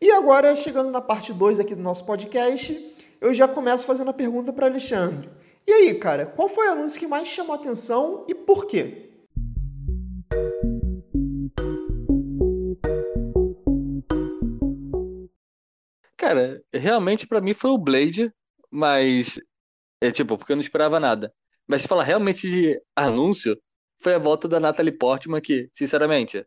E 0.00 0.10
agora, 0.10 0.54
chegando 0.54 0.90
na 0.90 1.00
parte 1.00 1.32
2 1.32 1.60
aqui 1.60 1.74
do 1.74 1.82
nosso 1.82 2.04
podcast, 2.04 2.94
eu 3.20 3.32
já 3.32 3.48
começo 3.48 3.86
fazendo 3.86 4.10
a 4.10 4.14
pergunta 4.14 4.52
para 4.52 4.66
Alexandre. 4.66 5.30
E 5.66 5.72
aí, 5.72 5.94
cara, 5.98 6.26
qual 6.26 6.48
foi 6.48 6.68
o 6.68 6.72
anúncio 6.72 6.98
que 7.00 7.06
mais 7.06 7.28
chamou 7.28 7.54
a 7.54 7.56
atenção 7.56 8.24
e 8.28 8.34
por 8.34 8.66
quê? 8.66 9.10
Cara, 16.16 16.62
realmente 16.72 17.26
para 17.26 17.40
mim 17.40 17.54
foi 17.54 17.70
o 17.70 17.78
Blade, 17.78 18.32
mas 18.70 19.40
é 20.00 20.10
tipo, 20.10 20.36
porque 20.36 20.52
eu 20.52 20.56
não 20.56 20.60
esperava 20.60 21.00
nada. 21.00 21.32
Mas 21.66 21.82
se 21.82 21.88
falar 21.88 22.04
realmente 22.04 22.48
de 22.48 22.80
anúncio, 22.94 23.56
foi 24.00 24.14
a 24.14 24.18
volta 24.18 24.46
da 24.46 24.60
Natalie 24.60 24.92
Portman 24.92 25.40
que, 25.40 25.68
sinceramente, 25.72 26.44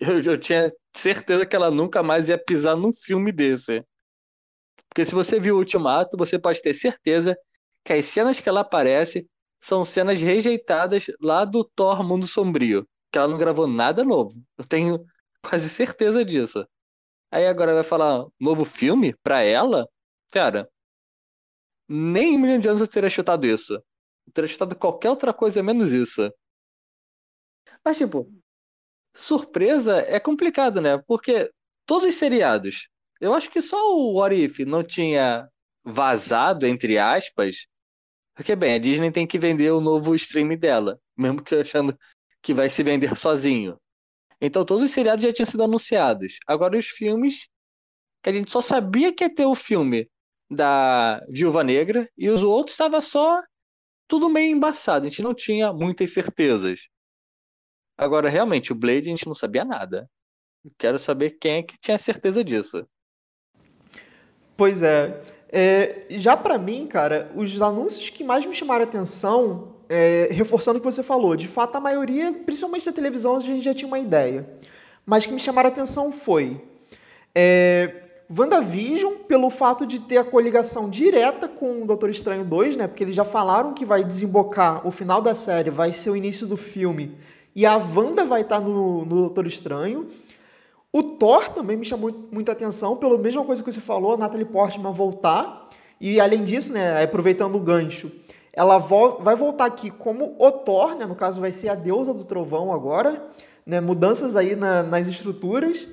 eu, 0.00 0.20
eu 0.22 0.38
tinha 0.38 0.72
certeza 0.94 1.46
que 1.46 1.56
ela 1.56 1.70
nunca 1.70 2.02
mais 2.02 2.28
ia 2.28 2.38
pisar 2.38 2.76
num 2.76 2.92
filme 2.92 3.32
desse. 3.32 3.84
Porque 4.88 5.04
se 5.04 5.14
você 5.14 5.38
viu 5.38 5.56
o 5.56 5.58
Ultimato, 5.58 6.16
você 6.16 6.38
pode 6.38 6.60
ter 6.62 6.74
certeza 6.74 7.36
que 7.84 7.92
as 7.92 8.04
cenas 8.06 8.40
que 8.40 8.48
ela 8.48 8.60
aparece 8.60 9.28
são 9.60 9.84
cenas 9.84 10.20
rejeitadas 10.20 11.06
lá 11.20 11.44
do 11.44 11.64
Thor 11.64 12.02
Mundo 12.02 12.26
Sombrio. 12.26 12.88
Que 13.12 13.18
ela 13.18 13.28
não 13.28 13.38
gravou 13.38 13.66
nada 13.66 14.04
novo. 14.04 14.34
Eu 14.56 14.64
tenho 14.64 15.04
quase 15.42 15.68
certeza 15.68 16.24
disso. 16.24 16.66
Aí 17.30 17.46
agora 17.46 17.74
vai 17.74 17.84
falar 17.84 18.26
novo 18.40 18.64
filme 18.64 19.14
pra 19.22 19.42
ela? 19.42 19.88
Cara, 20.30 20.68
nem 21.88 22.36
um 22.36 22.40
milhão 22.40 22.58
de 22.58 22.68
anos 22.68 22.80
eu 22.80 22.88
teria 22.88 23.10
chutado 23.10 23.46
isso. 23.46 23.74
Eu 23.74 24.32
teria 24.32 24.48
chutado 24.48 24.76
qualquer 24.76 25.10
outra 25.10 25.32
coisa 25.32 25.62
menos 25.62 25.92
isso. 25.92 26.30
Mas, 27.84 27.96
tipo, 27.98 28.30
surpresa 29.18 30.04
é 30.06 30.20
complicado, 30.20 30.80
né? 30.80 30.98
Porque 31.06 31.50
todos 31.84 32.08
os 32.08 32.14
seriados, 32.14 32.88
eu 33.20 33.34
acho 33.34 33.50
que 33.50 33.60
só 33.60 33.76
o 33.94 34.14
What 34.14 34.34
If 34.34 34.60
não 34.60 34.84
tinha 34.84 35.48
vazado, 35.84 36.66
entre 36.66 36.98
aspas, 36.98 37.66
porque, 38.34 38.54
bem, 38.54 38.74
a 38.74 38.78
Disney 38.78 39.10
tem 39.10 39.26
que 39.26 39.38
vender 39.38 39.72
o 39.72 39.80
novo 39.80 40.14
stream 40.14 40.56
dela, 40.56 41.00
mesmo 41.16 41.42
que 41.42 41.56
achando 41.56 41.98
que 42.40 42.54
vai 42.54 42.68
se 42.68 42.84
vender 42.84 43.16
sozinho. 43.18 43.76
Então 44.40 44.64
todos 44.64 44.84
os 44.84 44.92
seriados 44.92 45.24
já 45.24 45.32
tinham 45.32 45.46
sido 45.46 45.64
anunciados. 45.64 46.38
Agora 46.46 46.78
os 46.78 46.86
filmes, 46.86 47.48
que 48.22 48.30
a 48.30 48.32
gente 48.32 48.52
só 48.52 48.60
sabia 48.60 49.12
que 49.12 49.24
ia 49.24 49.34
ter 49.34 49.46
o 49.46 49.56
filme 49.56 50.08
da 50.48 51.20
Viúva 51.28 51.64
Negra 51.64 52.08
e 52.16 52.30
os 52.30 52.44
outros 52.44 52.74
estava 52.74 53.00
só 53.00 53.42
tudo 54.06 54.30
meio 54.30 54.54
embaçado, 54.56 55.06
a 55.06 55.08
gente 55.08 55.22
não 55.22 55.34
tinha 55.34 55.72
muitas 55.72 56.14
certezas. 56.14 56.80
Agora, 57.98 58.28
realmente, 58.28 58.70
o 58.70 58.76
Blade 58.76 59.08
a 59.08 59.10
gente 59.10 59.26
não 59.26 59.34
sabia 59.34 59.64
nada. 59.64 60.08
Quero 60.78 61.00
saber 61.00 61.30
quem 61.40 61.56
é 61.56 61.62
que 61.64 61.76
tinha 61.80 61.98
certeza 61.98 62.44
disso. 62.44 62.86
Pois 64.56 64.82
é. 64.82 65.20
é 65.50 66.06
já 66.10 66.36
para 66.36 66.56
mim, 66.56 66.86
cara, 66.86 67.30
os 67.34 67.60
anúncios 67.60 68.08
que 68.10 68.22
mais 68.22 68.46
me 68.46 68.54
chamaram 68.54 68.84
atenção, 68.84 69.74
é, 69.88 70.28
reforçando 70.30 70.78
o 70.78 70.80
que 70.80 70.84
você 70.84 71.02
falou, 71.02 71.34
de 71.34 71.48
fato 71.48 71.74
a 71.76 71.80
maioria, 71.80 72.32
principalmente 72.32 72.86
da 72.86 72.92
televisão, 72.92 73.36
a 73.36 73.40
gente 73.40 73.64
já 73.64 73.74
tinha 73.74 73.88
uma 73.88 73.98
ideia. 73.98 74.48
Mas 75.04 75.26
que 75.26 75.32
me 75.32 75.40
chamaram 75.40 75.68
atenção 75.68 76.12
foi 76.12 76.60
é, 77.34 78.02
WandaVision, 78.30 79.14
pelo 79.26 79.48
fato 79.48 79.86
de 79.86 80.00
ter 80.00 80.18
a 80.18 80.24
coligação 80.24 80.88
direta 80.88 81.48
com 81.48 81.82
o 81.82 81.86
Doutor 81.86 82.10
Estranho 82.10 82.44
2, 82.44 82.76
né? 82.76 82.86
Porque 82.86 83.02
eles 83.02 83.16
já 83.16 83.24
falaram 83.24 83.72
que 83.72 83.84
vai 83.84 84.04
desembocar, 84.04 84.86
o 84.86 84.90
final 84.90 85.22
da 85.22 85.34
série 85.34 85.70
vai 85.70 85.92
ser 85.92 86.10
o 86.10 86.16
início 86.16 86.46
do 86.46 86.56
filme 86.56 87.16
e 87.58 87.66
a 87.66 87.76
Wanda 87.76 88.24
vai 88.24 88.42
estar 88.42 88.60
no, 88.60 89.04
no 89.04 89.16
Doutor 89.16 89.44
Estranho. 89.44 90.06
O 90.92 91.02
Thor 91.02 91.48
também 91.48 91.76
me 91.76 91.84
chamou 91.84 92.28
muita 92.30 92.52
atenção, 92.52 92.96
pela 92.98 93.18
mesma 93.18 93.44
coisa 93.44 93.64
que 93.64 93.72
você 93.72 93.80
falou, 93.80 94.12
a 94.12 94.16
Natalie 94.16 94.46
Portman 94.46 94.92
voltar. 94.92 95.68
E 96.00 96.20
além 96.20 96.44
disso, 96.44 96.72
né, 96.72 97.02
aproveitando 97.02 97.56
o 97.56 97.60
gancho, 97.60 98.12
ela 98.52 98.78
vo 98.78 99.18
vai 99.24 99.34
voltar 99.34 99.64
aqui 99.64 99.90
como 99.90 100.36
o 100.38 100.52
Thor, 100.52 100.94
né, 100.94 101.04
no 101.04 101.16
caso 101.16 101.40
vai 101.40 101.50
ser 101.50 101.68
a 101.68 101.74
deusa 101.74 102.14
do 102.14 102.24
trovão 102.24 102.72
agora, 102.72 103.26
né, 103.66 103.80
mudanças 103.80 104.36
aí 104.36 104.54
na, 104.54 104.84
nas 104.84 105.08
estruturas. 105.08 105.88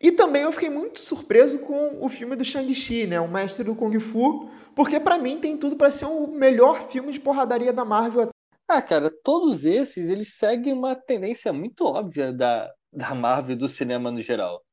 E 0.00 0.12
também 0.12 0.42
eu 0.42 0.52
fiquei 0.52 0.70
muito 0.70 1.00
surpreso 1.00 1.58
com 1.58 1.98
o 2.00 2.08
filme 2.08 2.36
do 2.36 2.44
Shang-Chi, 2.44 3.08
né, 3.08 3.20
o 3.20 3.26
mestre 3.26 3.64
do 3.64 3.74
Kung 3.74 3.98
Fu, 3.98 4.48
porque 4.76 5.00
para 5.00 5.18
mim 5.18 5.40
tem 5.40 5.56
tudo 5.56 5.74
para 5.74 5.90
ser 5.90 6.04
o 6.04 6.28
melhor 6.28 6.88
filme 6.88 7.10
de 7.12 7.18
porradaria 7.18 7.72
da 7.72 7.84
Marvel 7.84 8.28
ah, 8.68 8.82
cara, 8.82 9.10
todos 9.22 9.64
esses, 9.64 10.08
eles 10.08 10.34
seguem 10.36 10.72
uma 10.72 10.94
tendência 10.96 11.52
muito 11.52 11.84
óbvia 11.84 12.32
da, 12.32 12.72
da 12.92 13.14
Marvel 13.14 13.56
do 13.56 13.68
cinema 13.68 14.10
no 14.10 14.22
geral. 14.22 14.64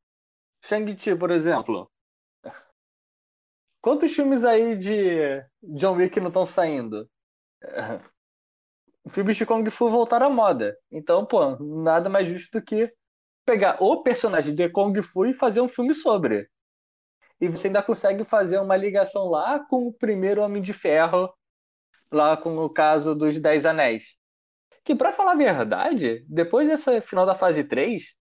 Shang-Chi, 0.64 1.16
por 1.16 1.32
exemplo. 1.32 1.92
Quantos 3.82 4.14
filmes 4.14 4.46
aí 4.46 4.78
de 4.78 5.44
John 5.62 5.96
Wick 5.96 6.20
não 6.20 6.28
estão 6.28 6.46
saindo? 6.46 7.10
Filmes 9.10 9.36
de 9.36 9.46
Kung 9.48 9.68
Fu 9.72 9.90
voltaram 9.90 10.28
à 10.28 10.30
moda. 10.30 10.78
Então, 10.92 11.26
pô, 11.26 11.58
nada 11.58 12.08
mais 12.08 12.28
justo 12.28 12.60
do 12.60 12.64
que 12.64 12.94
pegar 13.44 13.82
o 13.82 14.04
personagem 14.04 14.54
de 14.54 14.70
Kung 14.70 14.94
Fu 15.02 15.26
e 15.26 15.34
fazer 15.34 15.60
um 15.62 15.68
filme 15.68 15.96
sobre. 15.96 16.48
E 17.40 17.48
você 17.48 17.68
ainda 17.68 17.82
consegue 17.82 18.24
fazer 18.24 18.60
uma 18.60 18.78
ligação 18.78 19.28
lá 19.28 19.60
com 19.68 19.88
o 19.88 19.94
primeiro 19.94 20.44
Homem 20.44 20.62
de 20.62 20.74
Ferro 20.74 21.34
lá 22.12 22.36
com 22.36 22.58
o 22.58 22.70
caso 22.70 23.16
dos 23.16 23.40
Dez 23.40 23.66
Anéis. 23.66 24.16
Que, 24.84 24.96
para 24.96 25.14
falar 25.14 25.34
a 25.34 25.36
verdade, 25.36 26.26
depois 26.28 26.68
dessa 26.68 27.02
final 27.02 27.26
da 27.26 27.36
fase 27.36 27.64
3, 27.64 28.16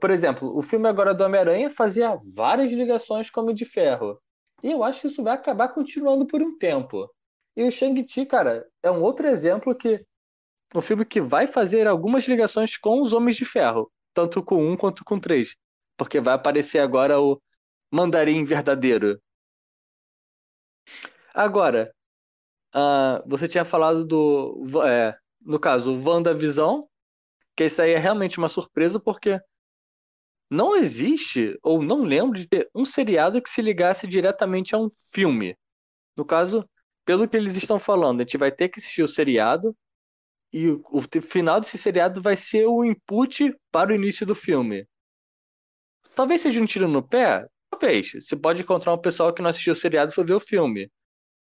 por 0.00 0.10
exemplo, 0.10 0.56
o 0.56 0.62
filme 0.62 0.88
agora 0.88 1.14
do 1.14 1.24
Homem-Aranha 1.24 1.70
fazia 1.70 2.18
várias 2.34 2.72
ligações 2.72 3.30
com 3.30 3.40
Homem 3.40 3.54
de 3.54 3.64
Ferro. 3.64 4.20
E 4.62 4.70
eu 4.70 4.82
acho 4.84 5.00
que 5.00 5.06
isso 5.08 5.22
vai 5.22 5.34
acabar 5.34 5.68
continuando 5.68 6.26
por 6.26 6.40
um 6.40 6.56
tempo. 6.56 7.08
E 7.56 7.64
o 7.64 7.70
Shang-Chi, 7.70 8.26
cara, 8.26 8.66
é 8.82 8.90
um 8.90 9.02
outro 9.02 9.26
exemplo 9.26 9.74
que 9.74 10.04
um 10.74 10.80
filme 10.80 11.04
que 11.04 11.20
vai 11.20 11.46
fazer 11.46 11.86
algumas 11.86 12.26
ligações 12.26 12.78
com 12.78 13.02
os 13.02 13.12
Homens 13.12 13.36
de 13.36 13.44
Ferro, 13.44 13.92
tanto 14.14 14.42
com 14.42 14.66
um 14.66 14.76
quanto 14.76 15.04
com 15.04 15.20
três. 15.20 15.54
Porque 15.96 16.20
vai 16.20 16.34
aparecer 16.34 16.78
agora 16.78 17.20
o 17.20 17.40
Mandarim 17.90 18.42
verdadeiro. 18.44 19.20
Agora, 21.34 21.94
uh, 22.74 23.22
você 23.26 23.48
tinha 23.48 23.64
falado 23.64 24.04
do. 24.04 24.82
É, 24.86 25.16
no 25.40 25.58
caso, 25.58 25.92
WandaVisão, 25.92 26.88
que 27.56 27.64
isso 27.64 27.82
aí 27.82 27.92
é 27.92 27.98
realmente 27.98 28.38
uma 28.38 28.48
surpresa, 28.48 29.00
porque 29.00 29.40
não 30.50 30.76
existe, 30.76 31.58
ou 31.62 31.82
não 31.82 32.02
lembro 32.02 32.38
de 32.38 32.46
ter 32.46 32.68
um 32.74 32.84
seriado 32.84 33.40
que 33.40 33.50
se 33.50 33.62
ligasse 33.62 34.06
diretamente 34.06 34.74
a 34.74 34.78
um 34.78 34.90
filme. 35.12 35.56
No 36.16 36.24
caso, 36.24 36.68
pelo 37.04 37.26
que 37.26 37.36
eles 37.36 37.56
estão 37.56 37.78
falando, 37.78 38.20
a 38.20 38.24
gente 38.24 38.36
vai 38.38 38.52
ter 38.52 38.68
que 38.68 38.78
assistir 38.78 39.02
o 39.02 39.08
seriado, 39.08 39.76
e 40.52 40.68
o, 40.68 40.84
o 40.92 41.02
final 41.22 41.60
desse 41.60 41.78
seriado 41.78 42.20
vai 42.20 42.36
ser 42.36 42.66
o 42.66 42.84
input 42.84 43.54
para 43.70 43.90
o 43.90 43.94
início 43.94 44.26
do 44.26 44.34
filme. 44.34 44.86
Talvez 46.14 46.42
seja 46.42 46.60
um 46.60 46.66
tiro 46.66 46.86
no 46.86 47.02
pé, 47.02 47.46
talvez. 47.70 48.12
Você 48.12 48.36
pode 48.36 48.60
encontrar 48.60 48.92
um 48.92 49.00
pessoal 49.00 49.32
que 49.32 49.40
não 49.40 49.48
assistiu 49.48 49.72
o 49.72 49.76
seriado 49.76 50.12
e 50.12 50.14
foi 50.14 50.24
ver 50.24 50.34
o 50.34 50.40
filme. 50.40 50.90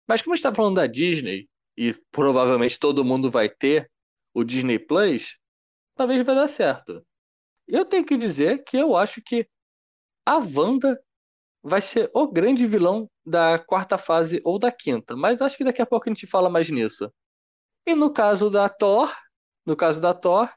Mas 0.09 0.23
como 0.23 0.35
está 0.35 0.55
falando 0.55 0.77
da 0.77 0.87
Disney, 0.87 1.47
e 1.77 1.95
provavelmente 2.11 2.79
todo 2.79 3.05
mundo 3.05 3.31
vai 3.31 3.49
ter 3.49 3.91
o 4.35 4.43
Disney 4.43 4.79
Plus, 4.79 5.37
talvez 5.95 6.25
vai 6.25 6.35
dar 6.35 6.49
certo. 6.49 7.05
Eu 7.67 7.85
tenho 7.85 8.05
que 8.05 8.17
dizer 8.17 8.65
que 8.65 8.79
eu 8.79 8.97
acho 8.97 9.21
que 9.23 9.47
a 10.27 10.39
Wanda 10.39 10.99
vai 11.63 11.83
ser 11.83 12.11
o 12.15 12.27
grande 12.27 12.67
vilão 12.67 13.09
da 13.25 13.59
quarta 13.59 13.99
fase 13.99 14.41
ou 14.45 14.59
da 14.59 14.73
quinta, 14.73 15.15
mas 15.15 15.43
acho 15.43 15.57
que 15.57 15.65
daqui 15.65 15.83
a 15.83 15.87
pouco 15.87 16.09
a 16.09 16.13
gente 16.13 16.27
fala 16.27 16.49
mais 16.49 16.71
nisso. 16.71 17.13
E 17.87 17.95
no 17.95 18.13
caso 18.13 18.49
da 18.49 18.69
Thor, 18.69 19.15
no 19.67 19.77
caso 19.77 20.01
da 20.01 20.15
Thor, 20.15 20.51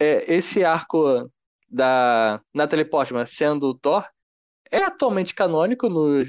é, 0.00 0.32
esse 0.32 0.64
arco 0.64 1.30
da 1.68 2.40
Natalie 2.54 2.84
Portman 2.84 3.26
sendo 3.26 3.74
Thor 3.74 4.08
é 4.70 4.78
atualmente 4.78 5.34
canônico 5.34 5.88
no, 5.88 6.24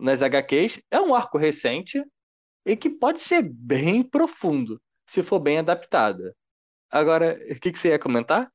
nas 0.00 0.22
HQs, 0.22 0.80
é 0.90 1.00
um 1.00 1.14
arco 1.14 1.38
recente 1.38 2.02
e 2.64 2.76
que 2.76 2.90
pode 2.90 3.20
ser 3.20 3.42
bem 3.42 4.02
profundo, 4.02 4.80
se 5.06 5.22
for 5.22 5.38
bem 5.38 5.58
adaptada. 5.58 6.34
Agora, 6.90 7.40
o 7.50 7.60
que, 7.60 7.70
que 7.70 7.78
você 7.78 7.90
ia 7.90 7.98
comentar? 7.98 8.50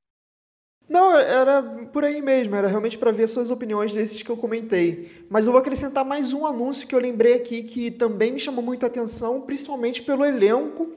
Não, 0.88 1.18
era 1.18 1.64
por 1.92 2.04
aí 2.04 2.22
mesmo, 2.22 2.56
era 2.56 2.68
realmente 2.68 2.98
para 2.98 3.12
ver 3.12 3.28
suas 3.28 3.50
opiniões 3.50 3.94
desses 3.94 4.22
que 4.22 4.30
eu 4.30 4.38
comentei. 4.38 5.12
Mas 5.30 5.46
eu 5.46 5.52
vou 5.52 5.60
acrescentar 5.60 6.06
mais 6.06 6.32
um 6.32 6.46
anúncio 6.46 6.88
que 6.88 6.94
eu 6.94 7.00
lembrei 7.00 7.34
aqui 7.34 7.64
que 7.64 7.90
também 7.90 8.32
me 8.32 8.40
chamou 8.40 8.64
muita 8.64 8.86
atenção, 8.86 9.42
principalmente 9.42 10.04
pelo 10.04 10.24
elenco, 10.24 10.94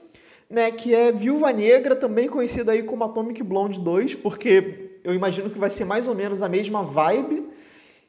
né, 0.50 0.70
que 0.70 0.94
é 0.94 1.10
Viúva 1.10 1.52
Negra, 1.52 1.96
também 1.96 2.28
conhecida 2.28 2.72
aí 2.72 2.82
como 2.82 3.04
Atomic 3.04 3.42
Blonde 3.42 3.80
2, 3.80 4.14
porque 4.16 4.98
eu 5.02 5.14
imagino 5.14 5.48
que 5.48 5.58
vai 5.58 5.70
ser 5.70 5.86
mais 5.86 6.06
ou 6.06 6.14
menos 6.14 6.42
a 6.42 6.48
mesma 6.48 6.82
vibe. 6.82 7.48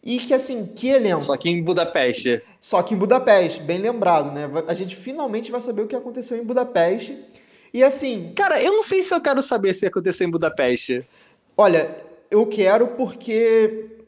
E 0.03 0.17
que 0.17 0.33
assim, 0.33 0.65
que 0.67 0.87
elenco. 0.87 1.21
Só 1.23 1.35
que 1.35 1.49
em 1.49 1.61
Budapeste. 1.61 2.41
Só 2.59 2.81
que 2.81 2.93
em 2.93 2.97
Budapeste, 2.97 3.61
bem 3.61 3.79
lembrado, 3.79 4.31
né? 4.31 4.49
A 4.67 4.73
gente 4.73 4.95
finalmente 4.95 5.51
vai 5.51 5.59
saber 5.59 5.81
o 5.81 5.87
que 5.87 5.95
aconteceu 5.95 6.37
em 6.37 6.45
Budapeste. 6.45 7.17
E 7.73 7.83
assim. 7.83 8.31
Cara, 8.35 8.61
eu 8.61 8.73
não 8.73 8.83
sei 8.83 9.01
se 9.01 9.13
eu 9.13 9.21
quero 9.21 9.41
saber 9.41 9.73
se 9.75 9.85
aconteceu 9.85 10.27
em 10.27 10.31
Budapeste. 10.31 11.05
Olha, 11.57 11.91
eu 12.31 12.45
quero 12.47 12.87
porque 12.89 13.99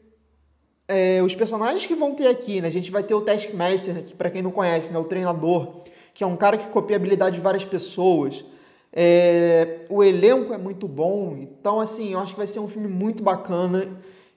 é, 0.88 1.22
os 1.22 1.34
personagens 1.34 1.86
que 1.86 1.94
vão 1.94 2.14
ter 2.14 2.26
aqui, 2.26 2.60
né? 2.60 2.68
A 2.68 2.72
gente 2.72 2.90
vai 2.90 3.02
ter 3.02 3.14
o 3.14 3.20
Taskmaster, 3.20 4.04
que 4.04 4.14
para 4.14 4.30
quem 4.30 4.42
não 4.42 4.50
conhece, 4.50 4.92
né, 4.92 4.98
o 4.98 5.04
treinador, 5.04 5.82
que 6.14 6.24
é 6.24 6.26
um 6.26 6.36
cara 6.36 6.56
que 6.56 6.68
copia 6.68 6.96
a 6.96 6.98
habilidade 6.98 7.36
de 7.36 7.42
várias 7.42 7.64
pessoas. 7.64 8.44
É, 8.92 9.86
o 9.88 10.04
elenco 10.04 10.52
é 10.52 10.58
muito 10.58 10.86
bom, 10.86 11.34
então 11.38 11.80
assim, 11.80 12.12
eu 12.12 12.20
acho 12.20 12.34
que 12.34 12.38
vai 12.38 12.46
ser 12.46 12.60
um 12.60 12.68
filme 12.68 12.88
muito 12.88 13.22
bacana, 13.22 13.88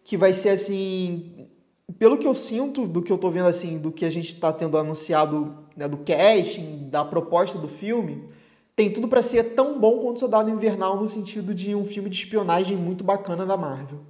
que 0.06 0.16
vai 0.16 0.32
ser 0.34 0.50
assim, 0.50 1.50
pelo 1.98 2.18
que 2.18 2.28
eu 2.28 2.36
sinto, 2.36 2.88
do 2.88 3.02
que 3.02 3.12
eu 3.12 3.18
tô 3.18 3.32
vendo 3.32 3.48
assim, 3.48 3.80
do 3.80 3.92
que 3.92 4.06
a 4.06 4.10
gente 4.10 4.34
está 4.34 4.54
tendo 4.54 4.78
anunciado, 4.78 5.68
né, 5.76 5.90
do 5.90 5.98
casting, 5.98 6.88
da 6.90 7.04
proposta 7.04 7.58
do 7.58 7.68
filme, 7.68 8.30
tem 8.76 8.94
tudo 8.94 9.08
para 9.08 9.24
ser 9.24 9.56
tão 9.56 9.80
bom 9.80 10.00
quanto 10.00 10.20
Soldado 10.20 10.50
Invernal 10.50 11.02
no 11.02 11.10
sentido 11.10 11.56
de 11.56 11.74
um 11.74 11.86
filme 11.86 12.08
de 12.08 12.18
espionagem 12.18 12.78
muito 12.78 13.04
bacana 13.04 13.48
da 13.48 13.58
Marvel. 13.58 14.06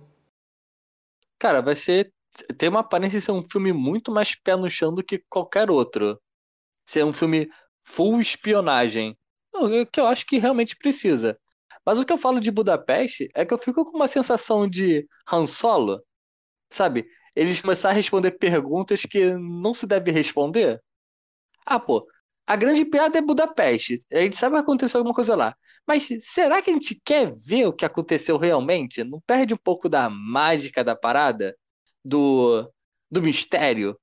Cara, 1.40 1.62
vai 1.62 1.76
ser 1.76 2.14
tem 2.58 2.68
uma 2.68 2.82
aparência 2.82 3.18
de 3.18 3.24
ser 3.24 3.32
um 3.32 3.44
filme 3.50 3.72
muito 3.72 4.12
mais 4.12 4.36
pé 4.36 4.58
no 4.58 4.70
chão 4.70 4.94
do 4.94 5.02
que 5.02 5.24
qualquer 5.30 5.72
outro. 5.72 6.20
Ser 6.86 7.06
um 7.06 7.14
filme 7.14 7.50
full 7.86 8.20
espionagem, 8.20 9.18
o 9.54 9.86
que 9.86 10.02
eu 10.02 10.06
acho 10.06 10.26
que 10.26 10.38
realmente 10.38 10.76
precisa. 10.76 11.40
Mas 11.86 12.00
o 12.00 12.06
que 12.06 12.12
eu 12.12 12.18
falo 12.18 12.40
de 12.40 12.52
Budapeste 12.52 13.30
é 13.36 13.46
que 13.46 13.54
eu 13.54 13.58
fico 13.58 13.86
com 13.86 13.96
uma 13.96 14.08
sensação 14.08 14.68
de 14.68 15.08
Han 15.32 15.46
Solo, 15.46 16.02
sabe? 16.70 17.08
Eles 17.36 17.62
começaram 17.62 17.94
a 17.94 17.96
responder 17.96 18.32
perguntas 18.32 19.02
que 19.04 19.32
não 19.32 19.74
se 19.74 19.86
deve 19.86 20.10
responder. 20.12 20.82
Ah, 21.66 21.80
pô, 21.80 22.08
a 22.48 22.56
grande 22.56 22.86
piada 22.86 23.18
é 23.18 23.22
Budapeste. 23.22 24.04
A 24.12 24.22
gente 24.22 24.38
sabe 24.38 24.56
que 24.56 24.62
aconteceu 24.62 25.00
alguma 25.00 25.14
coisa 25.16 25.36
lá. 25.36 25.56
Mas 25.88 26.08
será 26.22 26.62
que 26.62 26.72
a 26.72 26.74
gente 26.74 27.00
quer 27.04 27.32
ver 27.32 27.68
o 27.68 27.74
que 27.74 27.86
aconteceu 27.86 28.38
realmente? 28.38 29.04
Não 29.04 29.22
perde 29.22 29.54
um 29.54 29.58
pouco 29.58 29.88
da 29.88 30.10
mágica 30.10 30.84
da 30.84 30.96
parada? 30.96 31.56
Do, 32.04 32.72
do 33.10 33.22
mistério? 33.22 34.00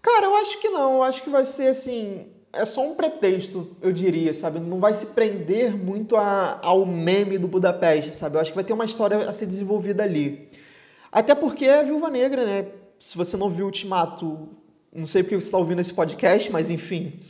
Cara, 0.00 0.26
eu 0.26 0.36
acho 0.36 0.60
que 0.60 0.68
não. 0.68 0.96
Eu 0.96 1.02
acho 1.02 1.22
que 1.22 1.30
vai 1.30 1.44
ser 1.44 1.68
assim. 1.68 2.30
É 2.52 2.64
só 2.64 2.82
um 2.86 2.94
pretexto, 2.94 3.76
eu 3.82 3.92
diria, 3.92 4.32
sabe? 4.32 4.58
Não 4.58 4.80
vai 4.80 4.94
se 4.94 5.06
prender 5.06 5.76
muito 5.76 6.16
a, 6.16 6.58
ao 6.62 6.86
meme 6.86 7.36
do 7.36 7.46
Budapeste, 7.46 8.12
sabe? 8.12 8.36
Eu 8.36 8.40
acho 8.40 8.52
que 8.52 8.56
vai 8.56 8.64
ter 8.64 8.72
uma 8.72 8.86
história 8.86 9.28
a 9.28 9.32
ser 9.32 9.46
desenvolvida 9.46 10.02
ali. 10.02 10.48
Até 11.12 11.34
porque 11.34 11.66
é 11.66 11.80
a 11.80 11.82
Viúva 11.82 12.08
Negra, 12.08 12.44
né? 12.44 12.66
Se 12.98 13.16
você 13.16 13.36
não 13.36 13.50
viu 13.50 13.66
Ultimato, 13.66 14.48
não 14.92 15.04
sei 15.04 15.22
porque 15.22 15.36
você 15.36 15.46
está 15.46 15.58
ouvindo 15.58 15.80
esse 15.80 15.92
podcast, 15.92 16.50
mas 16.50 16.70
enfim, 16.70 17.20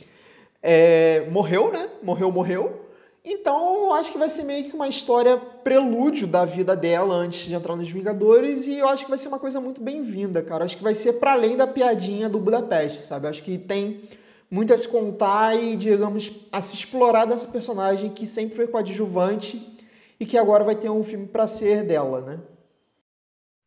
é, 0.63 1.27
morreu, 1.29 1.71
né? 1.71 1.89
Morreu, 2.01 2.31
morreu. 2.31 2.85
Então, 3.23 3.93
acho 3.93 4.11
que 4.11 4.17
vai 4.17 4.29
ser 4.29 4.43
meio 4.43 4.69
que 4.69 4.75
uma 4.75 4.87
história 4.87 5.37
prelúdio 5.37 6.25
da 6.25 6.45
vida 6.45 6.75
dela 6.75 7.13
antes 7.13 7.45
de 7.45 7.53
entrar 7.53 7.75
nos 7.75 7.89
Vingadores 7.89 8.65
e 8.65 8.77
eu 8.77 8.87
acho 8.87 9.03
que 9.03 9.09
vai 9.09 9.17
ser 9.17 9.27
uma 9.27 9.39
coisa 9.39 9.59
muito 9.59 9.81
bem-vinda, 9.83 10.41
cara. 10.41 10.63
Acho 10.63 10.77
que 10.77 10.83
vai 10.83 10.95
ser 10.95 11.13
para 11.13 11.33
além 11.33 11.57
da 11.57 11.67
piadinha 11.67 12.29
do 12.29 12.39
Budapeste, 12.39 13.03
sabe? 13.03 13.27
Acho 13.27 13.43
que 13.43 13.57
tem 13.57 14.01
muito 14.49 14.73
a 14.73 14.77
se 14.77 14.87
contar 14.87 15.55
e, 15.55 15.75
digamos, 15.75 16.47
a 16.51 16.61
se 16.61 16.75
explorar 16.75 17.25
dessa 17.25 17.47
personagem 17.47 18.13
que 18.13 18.25
sempre 18.25 18.55
foi 18.55 18.67
coadjuvante 18.67 19.77
e 20.19 20.25
que 20.25 20.37
agora 20.37 20.63
vai 20.63 20.75
ter 20.75 20.89
um 20.89 21.03
filme 21.03 21.27
para 21.27 21.47
ser 21.47 21.85
dela, 21.85 22.21
né? 22.21 22.41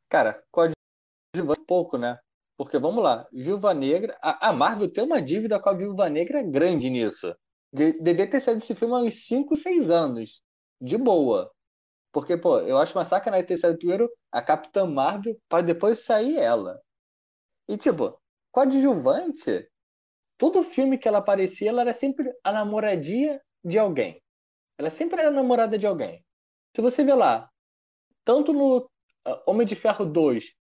Cara, 0.08 0.42
coadjuvante 0.50 1.64
pouco, 1.66 1.96
né? 1.96 2.18
Porque 2.56 2.78
vamos 2.78 3.02
lá, 3.02 3.26
Viúva 3.32 3.72
Negra. 3.72 4.18
A, 4.20 4.48
a, 4.48 4.52
Marvel 4.52 4.92
tem 4.92 5.02
uma 5.04 5.22
dívida 5.22 5.58
com 5.58 5.68
a 5.68 5.72
Viúva 5.72 6.08
Negra 6.08 6.42
grande 6.42 6.90
nisso. 6.90 7.34
De, 7.72 7.92
devia 8.00 8.28
ter 8.28 8.40
saído 8.40 8.58
esse 8.58 8.74
filme 8.74 8.94
há 8.94 8.98
uns 8.98 9.26
5, 9.26 9.56
6 9.56 9.90
anos. 9.90 10.42
De 10.80 10.98
boa. 10.98 11.50
Porque, 12.12 12.36
pô, 12.36 12.58
eu 12.60 12.76
acho 12.76 12.96
uma 12.96 13.04
sacanagem 13.04 13.46
ter 13.46 13.56
saído 13.56 13.78
primeiro 13.78 14.10
a 14.30 14.42
Capitã 14.42 14.86
Marvel 14.86 15.36
para 15.48 15.62
depois 15.62 16.00
sair 16.00 16.36
ela. 16.36 16.80
E, 17.66 17.76
tipo, 17.78 18.20
coadjuvante, 18.52 19.66
todo 20.42 20.64
filme 20.64 20.98
que 20.98 21.06
ela 21.06 21.18
aparecia, 21.18 21.68
ela 21.68 21.82
era 21.82 21.92
sempre 21.92 22.28
a 22.42 22.50
namoradinha 22.50 23.40
de 23.64 23.78
alguém. 23.78 24.20
Ela 24.76 24.90
sempre 24.90 25.20
era 25.20 25.30
namorada 25.30 25.78
de 25.78 25.86
alguém. 25.86 26.20
Se 26.74 26.82
você 26.82 27.04
vê 27.04 27.14
lá, 27.14 27.48
tanto 28.24 28.52
no 28.52 28.90
ah, 29.24 29.40
Homem 29.46 29.64
de 29.64 29.76
Ferro 29.76 30.04
2 30.04 30.52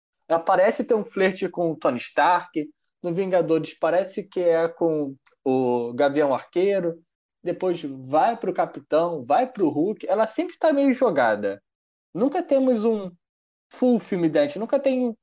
parece 0.44 0.84
ter 0.84 0.92
um 0.92 1.02
flerte 1.02 1.48
com 1.48 1.70
o 1.70 1.76
Tony 1.76 1.96
Stark. 1.96 2.68
No 3.02 3.14
Vingadores 3.14 3.72
parece 3.72 4.28
que 4.28 4.40
é 4.40 4.68
com 4.68 5.16
o 5.42 5.94
Gavião 5.94 6.34
Arqueiro. 6.34 7.02
Depois 7.42 7.82
vai 7.82 8.36
para 8.36 8.50
o 8.50 8.54
Capitão, 8.54 9.24
vai 9.24 9.50
para 9.50 9.64
o 9.64 9.70
Hulk. 9.70 10.06
Ela 10.06 10.26
sempre 10.26 10.56
está 10.56 10.74
meio 10.74 10.92
jogada. 10.92 11.62
Nunca 12.12 12.42
temos 12.42 12.84
um 12.84 13.10
full 13.70 13.98
filme 13.98 14.28
dente. 14.28 14.58
Nunca 14.58 14.78
tem. 14.78 15.16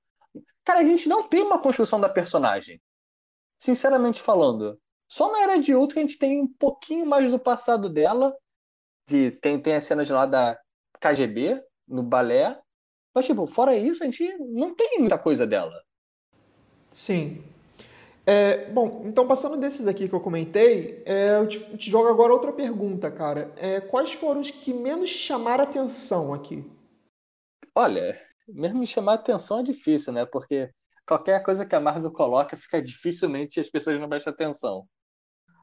Cara, 0.65 0.79
a 0.79 0.83
gente 0.83 1.07
não 1.07 1.29
tem 1.29 1.43
uma 1.43 1.61
construção 1.61 2.01
da 2.01 2.09
personagem. 2.09 2.81
Sinceramente 3.59 4.21
falando. 4.21 4.79
Só 5.07 5.31
na 5.31 5.41
Era 5.41 5.57
de 5.57 5.73
Ultron 5.73 5.99
a 5.99 6.01
gente 6.01 6.17
tem 6.17 6.41
um 6.41 6.47
pouquinho 6.47 7.05
mais 7.05 7.31
do 7.31 7.39
passado 7.39 7.89
dela. 7.89 8.35
De, 9.07 9.31
tem, 9.31 9.59
tem 9.61 9.75
as 9.75 9.83
cenas 9.83 10.09
lá 10.09 10.25
da 10.25 10.59
KGB, 10.99 11.63
no 11.87 12.03
balé. 12.03 12.59
Mas, 13.15 13.25
tipo, 13.25 13.47
fora 13.47 13.75
isso, 13.75 14.03
a 14.03 14.05
gente 14.05 14.27
não 14.37 14.75
tem 14.75 14.99
muita 14.99 15.17
coisa 15.17 15.47
dela. 15.47 15.81
Sim. 16.89 17.43
É, 18.25 18.69
bom, 18.69 19.03
então 19.05 19.25
passando 19.25 19.57
desses 19.57 19.87
aqui 19.87 20.09
que 20.09 20.13
eu 20.13 20.19
comentei, 20.19 21.01
é, 21.05 21.37
eu 21.37 21.47
te, 21.47 21.77
te, 21.77 21.89
jogo 21.89 22.09
agora 22.09 22.33
outra 22.33 22.51
pergunta, 22.51 23.09
cara. 23.09 23.53
É, 23.55 23.79
quais 23.79 24.11
foram 24.11 24.41
os 24.41 24.51
que 24.51 24.73
menos 24.73 25.09
chamaram 25.09 25.63
atenção 25.63 26.33
aqui? 26.33 26.69
Olha, 27.73 28.19
mesmo 28.47 28.79
me 28.79 28.87
chamar 28.87 29.13
atenção 29.13 29.59
é 29.59 29.63
difícil, 29.63 30.11
né? 30.11 30.25
Porque 30.25 30.69
qualquer 31.07 31.41
coisa 31.41 31.65
que 31.65 31.75
a 31.75 31.79
Marvel 31.79 32.11
coloca 32.11 32.57
fica 32.57 32.81
dificilmente 32.81 33.59
as 33.59 33.69
pessoas 33.69 33.99
não 33.99 34.09
prestam 34.09 34.33
atenção. 34.33 34.87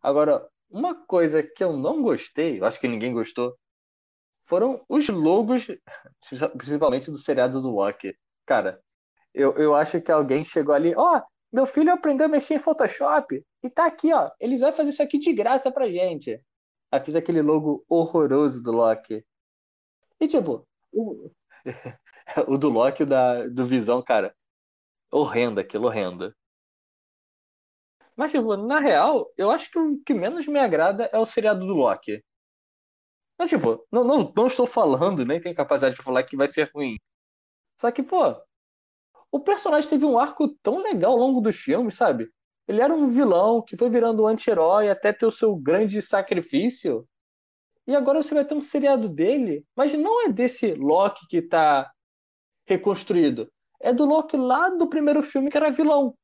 Agora, 0.02 0.48
uma 0.70 0.94
coisa 1.06 1.42
que 1.42 1.62
eu 1.62 1.76
não 1.76 2.02
gostei, 2.02 2.58
eu 2.58 2.64
acho 2.64 2.80
que 2.80 2.88
ninguém 2.88 3.12
gostou, 3.12 3.56
foram 4.46 4.84
os 4.88 5.08
logos, 5.08 5.66
principalmente 6.56 7.10
do 7.10 7.18
seriado 7.18 7.60
do 7.60 7.70
Loki. 7.70 8.16
Cara, 8.46 8.80
eu, 9.32 9.56
eu 9.56 9.74
acho 9.74 10.00
que 10.00 10.10
alguém 10.10 10.44
chegou 10.44 10.74
ali, 10.74 10.94
ó, 10.96 11.18
oh, 11.18 11.22
meu 11.52 11.66
filho 11.66 11.92
aprendeu 11.92 12.26
a 12.26 12.28
mexer 12.28 12.54
em 12.54 12.58
Photoshop 12.58 13.44
e 13.62 13.70
tá 13.70 13.86
aqui, 13.86 14.12
ó. 14.12 14.30
Eles 14.40 14.60
vão 14.60 14.72
fazer 14.72 14.88
isso 14.88 15.02
aqui 15.02 15.18
de 15.18 15.32
graça 15.32 15.70
pra 15.70 15.88
gente. 15.88 16.42
Aí 16.90 17.04
fiz 17.04 17.14
aquele 17.14 17.42
logo 17.42 17.84
horroroso 17.88 18.62
do 18.62 18.72
Loki. 18.72 19.24
E 20.20 20.26
tipo, 20.26 20.66
o, 20.92 21.30
o 22.48 22.58
do 22.58 22.68
Loki 22.68 23.04
da, 23.04 23.46
do 23.46 23.66
Visão, 23.66 24.02
cara, 24.02 24.34
horrendo 25.14 25.60
aquilo, 25.60 25.86
horrendo. 25.86 26.34
Mas, 28.16 28.30
tipo, 28.30 28.56
na 28.56 28.78
real, 28.80 29.30
eu 29.36 29.50
acho 29.50 29.70
que 29.70 29.78
o 29.78 29.98
que 30.04 30.14
menos 30.14 30.46
me 30.46 30.58
agrada 30.58 31.08
é 31.12 31.18
o 31.18 31.26
seriado 31.26 31.66
do 31.66 31.74
Loki. 31.74 32.22
Mas, 33.38 33.50
tipo, 33.50 33.84
não, 33.90 34.04
não, 34.04 34.32
não 34.36 34.46
estou 34.46 34.66
falando, 34.66 35.24
nem 35.24 35.40
tenho 35.40 35.54
capacidade 35.54 35.96
de 35.96 36.02
falar 36.02 36.22
que 36.24 36.36
vai 36.36 36.46
ser 36.48 36.70
ruim. 36.74 36.96
Só 37.80 37.90
que, 37.90 38.02
pô, 38.02 38.36
o 39.32 39.40
personagem 39.40 39.90
teve 39.90 40.04
um 40.04 40.18
arco 40.18 40.48
tão 40.62 40.78
legal 40.78 41.12
ao 41.12 41.18
longo 41.18 41.40
dos 41.40 41.56
filmes, 41.56 41.96
sabe? 41.96 42.30
Ele 42.68 42.80
era 42.80 42.94
um 42.94 43.08
vilão 43.08 43.62
que 43.62 43.76
foi 43.76 43.90
virando 43.90 44.22
um 44.22 44.26
anti-herói 44.28 44.88
até 44.88 45.12
ter 45.12 45.26
o 45.26 45.32
seu 45.32 45.54
grande 45.56 46.00
sacrifício. 46.00 47.06
E 47.86 47.94
agora 47.94 48.22
você 48.22 48.34
vai 48.34 48.44
ter 48.44 48.54
um 48.54 48.62
seriado 48.62 49.08
dele, 49.08 49.64
mas 49.76 49.92
não 49.94 50.24
é 50.26 50.28
desse 50.28 50.74
Loki 50.74 51.26
que 51.28 51.42
tá 51.42 51.90
reconstruído. 52.66 53.50
É 53.84 53.92
do 53.92 54.06
Loki 54.06 54.34
lá 54.34 54.70
do 54.70 54.88
primeiro 54.88 55.22
filme 55.22 55.50
que 55.50 55.58
era 55.58 55.70
vilão. 55.70 56.16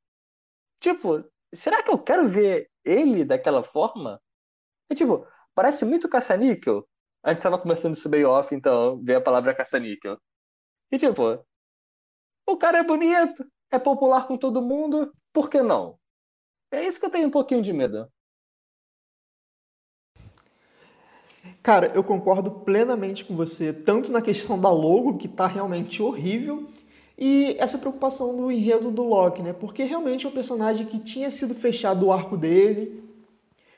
Tipo, 0.80 1.22
será 1.54 1.82
que 1.82 1.90
eu 1.90 1.98
quero 2.02 2.26
ver 2.26 2.70
ele 2.82 3.22
daquela 3.22 3.62
forma? 3.62 4.18
É 4.88 4.94
tipo, 4.94 5.26
parece 5.54 5.84
muito 5.84 6.08
caça-níquel. 6.08 6.88
A 7.22 7.34
gente 7.34 7.42
tava 7.42 7.58
conversando 7.58 7.96
sobre 7.96 8.24
off, 8.24 8.54
então 8.54 8.98
veio 9.02 9.18
a 9.18 9.22
palavra 9.22 9.54
caça-níquel. 9.54 10.16
E 10.90 10.96
tipo, 10.96 11.44
o 12.46 12.56
cara 12.56 12.78
é 12.78 12.82
bonito, 12.82 13.44
é 13.70 13.78
popular 13.78 14.26
com 14.26 14.38
todo 14.38 14.62
mundo, 14.62 15.12
por 15.30 15.50
que 15.50 15.60
não? 15.60 15.98
É 16.72 16.86
isso 16.86 16.98
que 16.98 17.04
eu 17.04 17.10
tenho 17.10 17.28
um 17.28 17.30
pouquinho 17.30 17.60
de 17.60 17.74
medo. 17.74 18.10
Cara, 21.62 21.92
eu 21.94 22.02
concordo 22.02 22.64
plenamente 22.64 23.22
com 23.22 23.36
você, 23.36 23.70
tanto 23.84 24.10
na 24.10 24.22
questão 24.22 24.58
da 24.58 24.70
logo, 24.70 25.18
que 25.18 25.28
tá 25.28 25.46
realmente 25.46 26.02
horrível, 26.02 26.66
e 27.20 27.54
essa 27.58 27.76
preocupação 27.76 28.34
do 28.34 28.50
enredo 28.50 28.90
do 28.90 29.02
Loki, 29.02 29.42
né? 29.42 29.52
Porque 29.52 29.82
realmente 29.82 30.24
é 30.24 30.28
um 30.28 30.32
personagem 30.32 30.86
que 30.86 30.98
tinha 30.98 31.30
sido 31.30 31.54
fechado 31.54 32.06
o 32.06 32.12
arco 32.12 32.34
dele, 32.34 33.04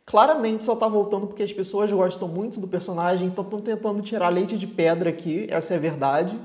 claramente 0.07 0.65
só 0.65 0.77
tá 0.77 0.87
voltando 0.87 1.27
porque 1.27 1.43
as 1.43 1.53
pessoas 1.53 1.91
gostam 1.91 2.29
muito 2.29 2.61
do 2.61 2.69
personagem, 2.69 3.27
então 3.27 3.43
estão 3.43 3.61
tentando 3.61 4.01
tirar 4.01 4.29
leite 4.29 4.57
de 4.57 4.69
pedra 4.69 5.11
aqui, 5.11 5.49
essa 5.51 5.75
é 5.75 5.77
a 5.77 5.81
verdade. 5.81 6.39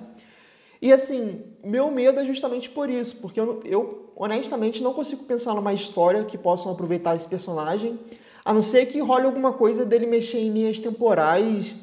E 0.81 0.91
assim, 0.91 1.43
meu 1.63 1.91
medo 1.91 2.19
é 2.19 2.25
justamente 2.25 2.67
por 2.67 2.89
isso, 2.89 3.17
porque 3.17 3.39
eu, 3.39 3.61
eu, 3.63 4.11
honestamente 4.15 4.81
não 4.81 4.93
consigo 4.93 5.23
pensar 5.25 5.53
numa 5.53 5.73
história 5.73 6.23
que 6.23 6.37
possam 6.37 6.71
aproveitar 6.71 7.15
esse 7.15 7.27
personagem, 7.27 7.99
a 8.43 8.51
não 8.51 8.63
ser 8.63 8.87
que 8.87 8.99
role 8.99 9.25
alguma 9.25 9.53
coisa 9.53 9.85
dele 9.85 10.07
mexer 10.07 10.39
em 10.39 10.49
linhas 10.49 10.79
temporais, 10.79 11.75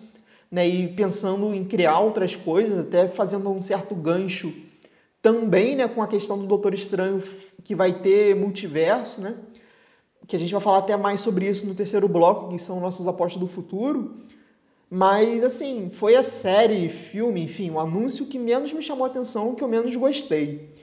né, 0.51 0.67
e 0.67 0.89
pensando 0.89 1.55
em 1.55 1.65
criar 1.65 2.01
outras 2.01 2.35
coisas, 2.35 2.81
até 2.81 3.07
fazendo 3.07 3.49
um 3.49 3.61
certo 3.61 3.95
gancho 3.95 4.64
também, 5.25 5.75
né, 5.75 5.89
com 5.89 6.03
a 6.03 6.07
questão 6.07 6.37
do 6.37 6.47
Doutor 6.47 6.75
Estranho 6.75 7.23
que 7.65 7.75
vai 7.75 7.95
ter 7.95 8.37
multiverso, 8.37 9.23
né? 9.23 9.35
Que 10.27 10.37
a 10.37 10.39
gente 10.39 10.53
vai 10.53 10.61
falar 10.61 10.81
até 10.81 10.99
mais 10.99 11.23
sobre 11.23 11.49
isso 11.49 11.67
no 11.67 11.75
terceiro 11.75 12.07
bloco, 12.07 12.51
que 12.51 12.59
são 12.59 12.79
nossas 12.79 13.07
apostas 13.09 13.41
do 13.41 13.49
futuro. 13.49 14.19
Mas, 14.91 15.43
assim, 15.43 15.89
foi 15.91 16.15
a 16.15 16.23
série, 16.23 16.91
filme, 16.91 17.43
enfim, 17.43 17.71
o 17.71 17.81
anúncio 17.81 18.27
que 18.27 18.39
menos 18.39 18.71
me 18.71 18.83
chamou 18.83 19.07
a 19.07 19.09
atenção, 19.09 19.55
que 19.55 19.65
eu 19.65 19.69
menos 19.69 19.97
gostei. 19.97 20.75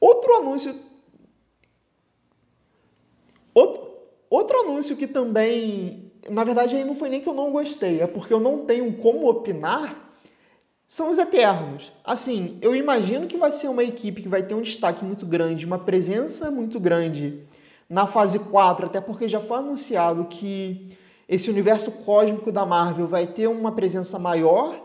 Outro 0.00 0.34
anúncio. 0.34 0.74
Outro, 3.54 3.80
outro 4.28 4.58
anúncio 4.58 4.96
que 4.96 5.06
também. 5.06 6.10
Na 6.28 6.42
verdade, 6.42 6.74
aí 6.74 6.84
não 6.84 6.96
foi 6.96 7.08
nem 7.08 7.20
que 7.20 7.28
eu 7.28 7.34
não 7.34 7.52
gostei, 7.52 8.00
é 8.00 8.08
porque 8.08 8.32
eu 8.34 8.40
não 8.40 8.66
tenho 8.66 8.92
como 8.94 9.30
opinar. 9.30 10.07
São 10.90 11.10
os 11.10 11.18
Eternos. 11.18 11.92
Assim, 12.02 12.56
eu 12.62 12.74
imagino 12.74 13.26
que 13.26 13.36
vai 13.36 13.52
ser 13.52 13.68
uma 13.68 13.84
equipe 13.84 14.22
que 14.22 14.28
vai 14.28 14.42
ter 14.42 14.54
um 14.54 14.62
destaque 14.62 15.04
muito 15.04 15.26
grande, 15.26 15.66
uma 15.66 15.78
presença 15.78 16.50
muito 16.50 16.80
grande 16.80 17.42
na 17.90 18.06
fase 18.06 18.38
4, 18.38 18.86
até 18.86 18.98
porque 18.98 19.28
já 19.28 19.38
foi 19.38 19.58
anunciado 19.58 20.24
que 20.24 20.88
esse 21.28 21.50
universo 21.50 21.92
cósmico 21.92 22.50
da 22.50 22.64
Marvel 22.64 23.06
vai 23.06 23.26
ter 23.26 23.48
uma 23.48 23.72
presença 23.72 24.18
maior, 24.18 24.82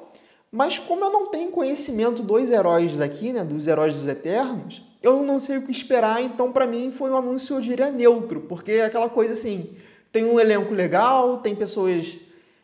mas 0.51 0.77
como 0.77 1.05
eu 1.05 1.09
não 1.09 1.27
tenho 1.27 1.51
conhecimento 1.51 2.21
dos 2.21 2.49
heróis 2.49 2.97
daqui, 2.97 3.31
né, 3.31 3.45
dos 3.45 3.65
heróis 3.65 3.93
dos 3.95 4.05
Eternos, 4.05 4.81
eu 5.01 5.23
não 5.23 5.39
sei 5.39 5.59
o 5.59 5.65
que 5.65 5.71
esperar, 5.71 6.21
então 6.21 6.51
para 6.51 6.67
mim 6.67 6.91
foi 6.91 7.11
um 7.11 7.17
anúncio, 7.17 7.55
eu 7.55 7.61
diria, 7.61 7.89
neutro, 7.89 8.41
porque 8.41 8.73
é 8.73 8.85
aquela 8.85 9.07
coisa 9.07 9.35
assim, 9.35 9.69
tem 10.11 10.25
um 10.25 10.37
elenco 10.37 10.73
legal, 10.73 11.37
tem 11.37 11.55
pessoas 11.55 12.17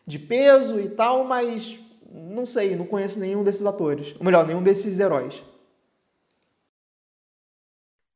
de 0.06 0.18
peso 0.18 0.78
e 0.78 0.90
tal, 0.90 1.24
mas 1.24 1.80
não 2.10 2.44
sei, 2.44 2.74
não 2.74 2.86
conheço 2.86 3.20
nenhum 3.20 3.44
desses 3.44 3.64
atores, 3.64 4.14
ou 4.18 4.24
melhor, 4.24 4.46
nenhum 4.46 4.62
desses 4.62 4.98
heróis. 4.98 5.42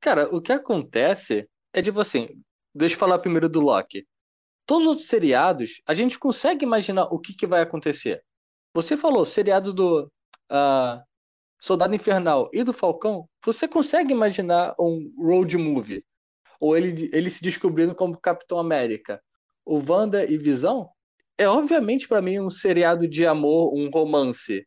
Cara, 0.01 0.35
o 0.35 0.41
que 0.41 0.53
acontece 0.53 1.49
é 1.73 1.81
tipo 1.81 2.01
assim, 2.01 2.29
deixa 2.75 2.95
eu 2.95 2.99
falar 2.99 3.19
primeiro 3.19 3.49
do 3.49 3.61
Loki 3.61 4.07
todos 4.67 4.85
os 4.85 4.91
outros 4.91 5.09
seriados, 5.09 5.83
a 5.87 5.95
gente 5.95 6.19
consegue 6.19 6.65
imaginar 6.65 7.05
o 7.05 7.19
que, 7.19 7.35
que 7.35 7.47
vai 7.47 7.63
acontecer. 7.63 8.23
Você 8.73 8.97
falou, 8.97 9.25
seriado 9.25 9.73
do 9.73 10.11
uh, 10.51 11.03
Soldado 11.61 11.95
Infernal 11.95 12.51
e 12.53 12.65
do 12.65 12.73
Falcão, 12.73 13.29
você 13.45 13.69
consegue 13.69 14.13
imaginar 14.13 14.75
um 14.79 15.13
road 15.19 15.57
movie? 15.57 16.05
Ou 16.61 16.77
ele, 16.77 17.11
ele 17.13 17.31
se 17.31 17.43
descobrindo 17.43 17.95
como 17.95 18.19
Capitão 18.19 18.59
América? 18.59 19.23
O 19.65 19.79
Wanda 19.79 20.25
e 20.25 20.37
Visão? 20.37 20.89
É 21.37 21.49
obviamente 21.49 22.07
para 22.07 22.23
mim 22.23 22.39
um 22.39 22.51
seriado 22.51 23.09
de 23.09 23.27
amor, 23.27 23.75
um 23.75 23.91
romance. 23.91 24.67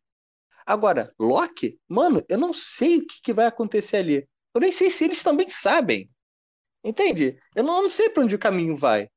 Agora, 0.65 1.13
Loki? 1.17 1.79
Mano, 1.87 2.23
eu 2.27 2.37
não 2.37 2.51
sei 2.51 2.97
o 2.97 3.07
que, 3.07 3.21
que 3.21 3.33
vai 3.33 3.45
acontecer 3.45 3.97
ali. 3.97 4.29
Eu 4.53 4.61
nem 4.61 4.71
sei 4.71 4.89
se 4.89 5.05
eles 5.05 5.23
também 5.23 5.47
sabem. 5.49 6.09
Entende? 6.83 7.39
Eu 7.55 7.63
não, 7.63 7.77
eu 7.77 7.83
não 7.83 7.89
sei 7.89 8.09
para 8.09 8.23
onde 8.23 8.35
o 8.35 8.39
caminho 8.39 8.75
vai. 8.75 9.09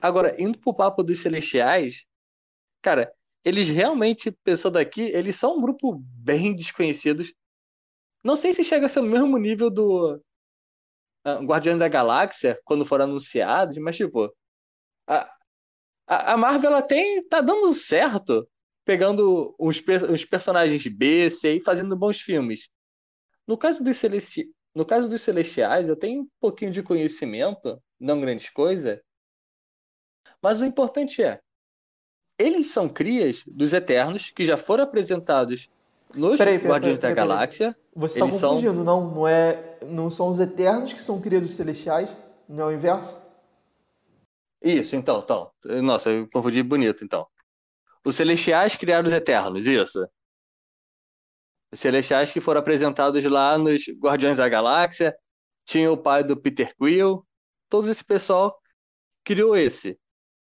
Agora, 0.00 0.40
indo 0.40 0.58
pro 0.58 0.74
papo 0.74 1.02
dos 1.02 1.20
celestiais, 1.20 2.04
cara, 2.82 3.12
eles 3.44 3.68
realmente, 3.68 4.30
pensando 4.30 4.76
aqui, 4.78 5.02
eles 5.02 5.36
são 5.36 5.56
um 5.56 5.60
grupo 5.62 5.98
bem 5.98 6.54
desconhecidos. 6.54 7.32
Não 8.22 8.36
sei 8.36 8.52
se 8.52 8.64
chega 8.64 8.86
a 8.86 8.88
ser 8.88 9.00
no 9.00 9.08
mesmo 9.08 9.38
nível 9.38 9.70
do 9.70 10.16
uh, 11.24 11.44
Guardiões 11.44 11.78
da 11.78 11.88
Galáxia, 11.88 12.60
quando 12.64 12.84
foram 12.84 13.04
anunciados, 13.04 13.78
mas 13.78 13.96
tipo, 13.96 14.34
a, 15.06 15.32
a 16.06 16.36
Marvel 16.36 16.70
ela 16.70 16.82
tem, 16.82 17.22
tá 17.26 17.40
dando 17.40 17.72
certo, 17.74 18.48
pegando 18.84 19.54
os, 19.58 19.82
os 20.10 20.24
personagens 20.24 20.86
B, 20.86 21.28
C 21.30 21.56
e 21.56 21.64
fazendo 21.64 21.96
bons 21.96 22.20
filmes. 22.20 22.68
No 23.46 23.56
caso 23.56 23.82
dos 23.82 23.96
celesti 23.96 24.50
no 24.76 24.84
caso 24.84 25.08
dos 25.08 25.22
celestiais, 25.22 25.88
eu 25.88 25.96
tenho 25.96 26.20
um 26.20 26.28
pouquinho 26.38 26.70
de 26.70 26.82
conhecimento, 26.82 27.82
não 27.98 28.20
grandes 28.20 28.50
coisas, 28.50 29.00
mas 30.42 30.60
o 30.60 30.66
importante 30.66 31.22
é, 31.22 31.40
eles 32.38 32.68
são 32.68 32.86
crias 32.86 33.42
dos 33.46 33.72
Eternos 33.72 34.30
que 34.30 34.44
já 34.44 34.58
foram 34.58 34.84
apresentados 34.84 35.70
nos 36.14 36.36
peraí, 36.36 36.58
peraí, 36.58 36.70
Guardiões 36.70 36.98
peraí, 36.98 37.14
da 37.14 37.22
Galáxia. 37.22 37.76
Você 37.94 38.20
está 38.22 38.30
confundindo, 38.30 38.74
são... 38.74 38.84
não? 38.84 39.14
Não, 39.14 39.26
é, 39.26 39.78
não 39.86 40.10
são 40.10 40.28
os 40.28 40.38
Eternos 40.38 40.92
que 40.92 41.00
são 41.00 41.22
crias 41.22 41.40
dos 41.40 41.54
Celestiais? 41.54 42.14
Não 42.46 42.64
é 42.64 42.66
o 42.66 42.76
inverso? 42.76 43.18
Isso, 44.62 44.96
então, 44.96 45.20
então. 45.20 45.52
Nossa, 45.82 46.10
eu 46.10 46.28
confundi 46.30 46.62
bonito, 46.62 47.04
então. 47.04 47.26
Os 48.04 48.16
Celestiais 48.16 48.76
criaram 48.76 49.06
os 49.06 49.12
Eternos, 49.12 49.66
isso. 49.66 50.06
Os 51.72 51.80
Celestiais 51.80 52.32
que 52.32 52.40
foram 52.40 52.60
apresentados 52.60 53.22
lá 53.24 53.58
nos 53.58 53.84
Guardiões 54.00 54.38
da 54.38 54.48
Galáxia. 54.48 55.16
Tinha 55.64 55.90
o 55.92 55.96
pai 55.96 56.24
do 56.24 56.36
Peter 56.36 56.74
Quill. 56.76 57.26
Todo 57.68 57.90
esse 57.90 58.04
pessoal 58.04 58.56
criou 59.24 59.56
esse 59.56 59.98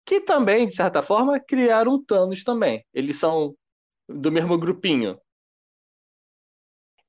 que 0.08 0.22
também, 0.22 0.66
de 0.66 0.74
certa 0.74 1.02
forma, 1.02 1.38
criaram 1.38 2.02
Thanos 2.02 2.42
também. 2.42 2.86
Eles 2.94 3.18
são 3.18 3.54
do 4.08 4.32
mesmo 4.32 4.58
grupinho. 4.58 5.20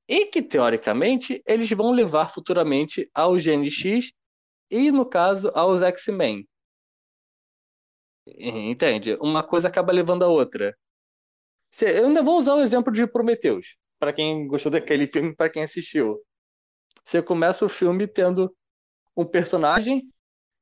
E 0.05 0.25
que, 0.25 0.41
teoricamente, 0.41 1.41
eles 1.45 1.69
vão 1.69 1.91
levar 1.91 2.27
futuramente 2.29 3.09
ao 3.13 3.35
GNX 3.35 4.11
e, 4.69 4.91
no 4.91 5.05
caso, 5.05 5.49
aos 5.55 5.81
X-Men. 5.81 6.45
Entende? 8.37 9.15
Uma 9.15 9.43
coisa 9.43 9.67
acaba 9.67 9.91
levando 9.91 10.23
a 10.23 10.27
outra. 10.27 10.77
Eu 11.81 12.07
ainda 12.07 12.23
vou 12.23 12.37
usar 12.37 12.55
o 12.55 12.61
exemplo 12.61 12.91
de 12.91 13.05
Prometheus, 13.07 13.75
para 13.99 14.13
quem 14.13 14.47
gostou 14.47 14.71
daquele 14.71 15.07
filme, 15.11 15.35
para 15.35 15.49
quem 15.49 15.63
assistiu. 15.63 16.19
Você 17.05 17.21
começa 17.21 17.65
o 17.65 17.69
filme 17.69 18.07
tendo 18.07 18.55
um 19.15 19.25
personagem 19.25 20.09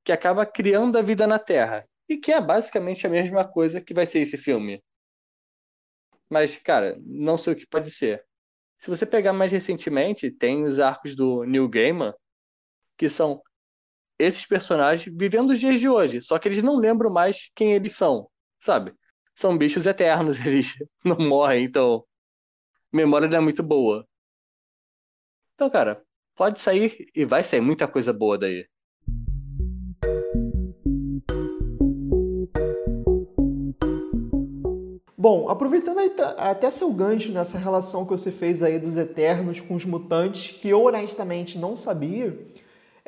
que 0.03 0.11
acaba 0.11 0.45
criando 0.45 0.97
a 0.97 1.01
vida 1.01 1.27
na 1.27 1.39
Terra 1.39 1.87
e 2.07 2.17
que 2.17 2.31
é 2.31 2.39
basicamente 2.39 3.05
a 3.05 3.09
mesma 3.09 3.45
coisa 3.45 3.81
que 3.81 3.93
vai 3.93 4.05
ser 4.05 4.19
esse 4.19 4.37
filme. 4.37 4.81
Mas, 6.29 6.57
cara, 6.57 6.97
não 7.01 7.37
sei 7.37 7.53
o 7.53 7.55
que 7.55 7.67
pode 7.67 7.91
ser. 7.91 8.23
Se 8.79 8.89
você 8.89 9.05
pegar 9.05 9.33
mais 9.33 9.51
recentemente, 9.51 10.31
tem 10.31 10.63
os 10.65 10.79
arcos 10.79 11.15
do 11.15 11.43
New 11.43 11.67
Gaiman, 11.67 12.13
que 12.97 13.09
são 13.09 13.41
esses 14.19 14.45
personagens 14.45 15.13
vivendo 15.15 15.51
os 15.51 15.59
dias 15.59 15.79
de 15.79 15.87
hoje, 15.87 16.21
só 16.21 16.39
que 16.39 16.47
eles 16.47 16.63
não 16.63 16.77
lembram 16.77 17.09
mais 17.09 17.49
quem 17.55 17.73
eles 17.73 17.93
são, 17.93 18.29
sabe? 18.61 18.93
São 19.35 19.57
bichos 19.57 19.85
eternos, 19.85 20.37
eles 20.45 20.73
não 21.03 21.17
morrem, 21.17 21.65
então 21.65 22.03
memória 22.91 23.27
não 23.27 23.37
é 23.37 23.41
muito 23.41 23.61
boa. 23.61 24.07
Então, 25.55 25.69
cara, 25.69 26.01
pode 26.35 26.59
sair 26.59 27.09
e 27.15 27.25
vai 27.25 27.43
sair 27.43 27.61
muita 27.61 27.87
coisa 27.87 28.13
boa 28.13 28.37
daí. 28.37 28.67
Bom, 35.19 35.49
aproveitando 35.49 35.99
até 36.37 36.69
seu 36.69 36.93
gancho 36.93 37.31
nessa 37.31 37.57
relação 37.57 38.05
que 38.05 38.11
você 38.11 38.31
fez 38.31 38.63
aí 38.63 38.79
dos 38.79 38.95
Eternos 38.95 39.59
com 39.59 39.75
os 39.75 39.83
mutantes, 39.83 40.55
que 40.55 40.69
eu 40.69 40.83
honestamente 40.83 41.57
não 41.57 41.75
sabia, 41.75 42.37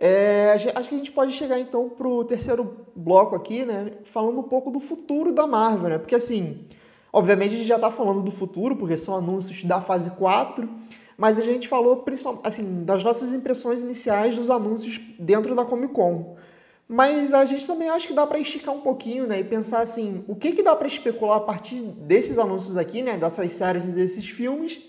é, 0.01 0.53
acho 0.53 0.87
que 0.87 0.95
a 0.95 0.97
gente 0.97 1.11
pode 1.11 1.33
chegar 1.33 1.59
então 1.59 1.89
para 1.89 2.07
o 2.07 2.23
terceiro 2.23 2.85
bloco 2.95 3.35
aqui, 3.35 3.65
né? 3.65 3.91
Falando 4.05 4.39
um 4.39 4.43
pouco 4.43 4.71
do 4.71 4.79
futuro 4.79 5.33
da 5.33 5.45
Marvel, 5.45 5.89
né? 5.89 5.97
Porque 5.97 6.15
assim, 6.15 6.65
obviamente 7.11 7.53
a 7.53 7.57
gente 7.57 7.67
já 7.67 7.75
está 7.75 7.91
falando 7.91 8.21
do 8.21 8.31
futuro, 8.31 8.77
porque 8.77 8.95
são 8.95 9.17
anúncios 9.17 9.61
da 9.65 9.81
fase 9.81 10.11
4, 10.11 10.69
mas 11.17 11.37
a 11.37 11.41
gente 11.41 11.67
falou 11.67 11.97
principalmente 11.97 12.47
assim, 12.47 12.85
das 12.85 13.03
nossas 13.03 13.33
impressões 13.33 13.81
iniciais 13.81 14.37
dos 14.37 14.49
anúncios 14.49 15.01
dentro 15.19 15.53
da 15.53 15.65
Comic 15.65 15.93
Con. 15.93 16.37
Mas 16.87 17.33
a 17.33 17.43
gente 17.43 17.67
também 17.67 17.89
acha 17.89 18.07
que 18.07 18.13
dá 18.13 18.25
para 18.25 18.39
esticar 18.39 18.73
um 18.73 18.79
pouquinho, 18.79 19.27
né, 19.27 19.41
e 19.41 19.43
pensar 19.43 19.81
assim, 19.81 20.23
o 20.29 20.35
que 20.35 20.53
que 20.53 20.63
dá 20.63 20.77
para 20.77 20.87
especular 20.87 21.37
a 21.37 21.41
partir 21.41 21.81
desses 21.81 22.39
anúncios 22.39 22.77
aqui, 22.77 23.03
né, 23.03 23.17
dessas 23.17 23.51
séries 23.51 23.89
e 23.89 23.91
desses 23.91 24.27
filmes, 24.29 24.79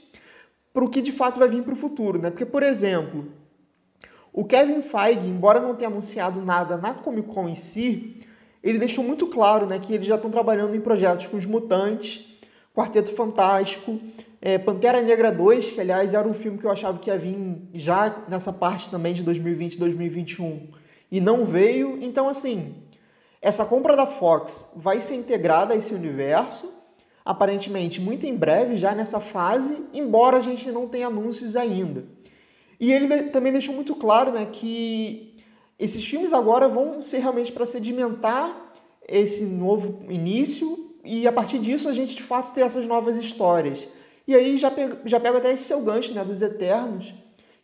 para 0.72 0.84
o 0.84 0.88
que 0.88 1.00
de 1.00 1.10
fato 1.10 1.40
vai 1.40 1.48
vir 1.48 1.64
para 1.64 1.74
o 1.74 1.76
futuro, 1.76 2.16
né? 2.22 2.30
Porque 2.30 2.46
por 2.46 2.62
exemplo, 2.62 3.39
o 4.32 4.44
Kevin 4.44 4.82
Feige, 4.82 5.28
embora 5.28 5.60
não 5.60 5.74
tenha 5.74 5.90
anunciado 5.90 6.40
nada 6.40 6.76
na 6.76 6.94
Comic 6.94 7.28
Con 7.28 7.48
em 7.48 7.54
si, 7.54 8.20
ele 8.62 8.78
deixou 8.78 9.02
muito 9.02 9.26
claro, 9.26 9.66
né, 9.66 9.78
que 9.78 9.94
eles 9.94 10.06
já 10.06 10.16
estão 10.16 10.30
trabalhando 10.30 10.74
em 10.76 10.80
projetos 10.80 11.26
com 11.26 11.36
os 11.36 11.46
Mutantes, 11.46 12.26
Quarteto 12.74 13.14
Fantástico, 13.14 13.98
é, 14.40 14.58
Pantera 14.58 15.02
Negra 15.02 15.32
2, 15.32 15.72
que 15.72 15.80
aliás 15.80 16.14
era 16.14 16.26
um 16.26 16.32
filme 16.32 16.58
que 16.58 16.64
eu 16.64 16.70
achava 16.70 16.98
que 16.98 17.10
ia 17.10 17.18
vir 17.18 17.36
já 17.74 18.24
nessa 18.28 18.52
parte 18.52 18.88
também 18.88 19.12
de 19.12 19.22
2020 19.22 19.74
e 19.74 19.78
2021 19.78 20.68
e 21.10 21.20
não 21.20 21.44
veio. 21.44 21.98
Então, 22.00 22.28
assim, 22.28 22.74
essa 23.42 23.64
compra 23.64 23.96
da 23.96 24.06
Fox 24.06 24.72
vai 24.76 25.00
ser 25.00 25.16
integrada 25.16 25.74
a 25.74 25.76
esse 25.76 25.94
universo, 25.94 26.72
aparentemente 27.24 28.00
muito 28.00 28.24
em 28.24 28.36
breve, 28.36 28.76
já 28.76 28.94
nessa 28.94 29.20
fase, 29.20 29.88
embora 29.92 30.38
a 30.38 30.40
gente 30.40 30.70
não 30.70 30.88
tenha 30.88 31.08
anúncios 31.08 31.56
ainda. 31.56 32.04
E 32.80 32.90
ele 32.90 33.24
também 33.24 33.52
deixou 33.52 33.74
muito 33.74 33.94
claro 33.94 34.32
né, 34.32 34.48
que 34.50 35.36
esses 35.78 36.02
filmes 36.02 36.32
agora 36.32 36.66
vão 36.66 37.02
ser 37.02 37.18
realmente 37.18 37.52
para 37.52 37.66
sedimentar 37.66 38.72
esse 39.06 39.44
novo 39.44 40.02
início 40.10 40.90
e 41.04 41.26
a 41.26 41.32
partir 41.32 41.58
disso 41.58 41.88
a 41.88 41.92
gente 41.92 42.16
de 42.16 42.22
fato 42.22 42.54
ter 42.54 42.62
essas 42.62 42.86
novas 42.86 43.18
histórias. 43.18 43.86
E 44.26 44.34
aí 44.34 44.56
já 44.56 44.70
pego, 44.70 44.96
já 45.04 45.20
pego 45.20 45.36
até 45.36 45.52
esse 45.52 45.64
seu 45.64 45.82
gancho 45.82 46.14
né, 46.14 46.24
dos 46.24 46.40
Eternos, 46.40 47.12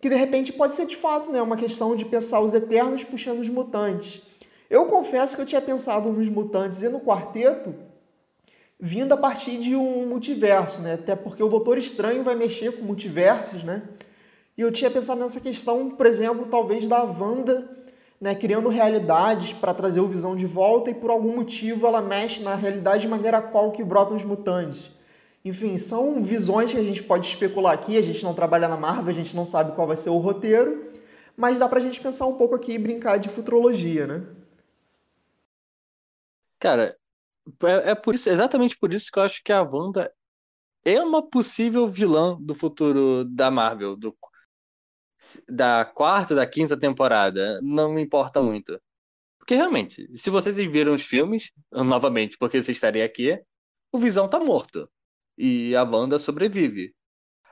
que 0.00 0.10
de 0.10 0.16
repente 0.16 0.52
pode 0.52 0.74
ser 0.74 0.86
de 0.86 0.96
fato 0.96 1.32
né, 1.32 1.40
uma 1.40 1.56
questão 1.56 1.96
de 1.96 2.04
pensar 2.04 2.40
os 2.40 2.52
Eternos 2.52 3.02
puxando 3.02 3.40
os 3.40 3.48
mutantes. 3.48 4.20
Eu 4.68 4.84
confesso 4.86 5.34
que 5.34 5.42
eu 5.42 5.46
tinha 5.46 5.62
pensado 5.62 6.10
nos 6.10 6.28
mutantes 6.28 6.82
e 6.82 6.88
no 6.88 7.00
quarteto 7.00 7.74
vindo 8.78 9.12
a 9.12 9.16
partir 9.16 9.58
de 9.58 9.74
um 9.74 10.06
multiverso, 10.06 10.82
né? 10.82 10.94
Até 10.94 11.16
porque 11.16 11.42
o 11.42 11.48
Doutor 11.48 11.78
Estranho 11.78 12.22
vai 12.22 12.34
mexer 12.34 12.72
com 12.76 12.84
multiversos, 12.84 13.62
né? 13.62 13.82
E 14.56 14.62
eu 14.62 14.72
tinha 14.72 14.90
pensado 14.90 15.20
nessa 15.20 15.40
questão, 15.40 15.90
por 15.90 16.06
exemplo, 16.06 16.46
talvez 16.46 16.86
da 16.86 17.02
Wanda, 17.02 17.68
né, 18.20 18.34
criando 18.34 18.68
realidades 18.68 19.52
para 19.52 19.74
trazer 19.74 20.00
o 20.00 20.08
Visão 20.08 20.34
de 20.34 20.46
volta 20.46 20.90
e 20.90 20.94
por 20.94 21.10
algum 21.10 21.36
motivo 21.36 21.86
ela 21.86 22.00
mexe 22.00 22.42
na 22.42 22.54
realidade 22.54 23.02
de 23.02 23.08
maneira 23.08 23.42
qual 23.42 23.70
que 23.72 23.84
brotam 23.84 24.16
os 24.16 24.24
mutantes. 24.24 24.90
Enfim, 25.44 25.76
são 25.76 26.24
visões 26.24 26.72
que 26.72 26.78
a 26.78 26.82
gente 26.82 27.02
pode 27.02 27.26
especular 27.26 27.72
aqui, 27.72 27.96
a 27.98 28.02
gente 28.02 28.24
não 28.24 28.34
trabalha 28.34 28.66
na 28.66 28.76
Marvel, 28.76 29.10
a 29.10 29.12
gente 29.12 29.36
não 29.36 29.44
sabe 29.44 29.76
qual 29.76 29.86
vai 29.86 29.96
ser 29.96 30.10
o 30.10 30.16
roteiro, 30.16 30.90
mas 31.36 31.58
dá 31.58 31.68
pra 31.68 31.78
gente 31.78 32.00
pensar 32.00 32.26
um 32.26 32.38
pouco 32.38 32.54
aqui 32.54 32.72
e 32.72 32.78
brincar 32.78 33.18
de 33.18 33.28
futurologia, 33.28 34.06
né? 34.06 34.26
Cara, 36.58 36.96
é, 37.62 37.90
é 37.90 37.94
por 37.94 38.14
isso, 38.14 38.28
exatamente 38.28 38.76
por 38.76 38.92
isso 38.92 39.12
que 39.12 39.18
eu 39.18 39.22
acho 39.22 39.44
que 39.44 39.52
a 39.52 39.62
Wanda 39.62 40.10
é 40.84 41.00
uma 41.02 41.22
possível 41.22 41.86
vilã 41.86 42.36
do 42.40 42.54
futuro 42.54 43.24
da 43.24 43.50
Marvel, 43.50 43.94
do, 43.94 44.16
da 45.48 45.84
quarta, 45.84 46.34
da 46.34 46.46
quinta 46.46 46.76
temporada. 46.78 47.60
Não 47.62 47.92
me 47.92 48.02
importa 48.02 48.42
muito. 48.42 48.80
Porque 49.38 49.54
realmente, 49.54 50.08
se 50.16 50.30
vocês 50.30 50.56
viram 50.56 50.94
os 50.94 51.02
filmes, 51.02 51.52
novamente, 51.70 52.36
porque 52.38 52.60
você 52.60 52.72
estaria 52.72 53.04
aqui, 53.04 53.40
o 53.92 53.98
Visão 53.98 54.28
tá 54.28 54.40
morto 54.40 54.90
e 55.38 55.74
a 55.76 55.82
Wanda 55.84 56.18
sobrevive. 56.18 56.94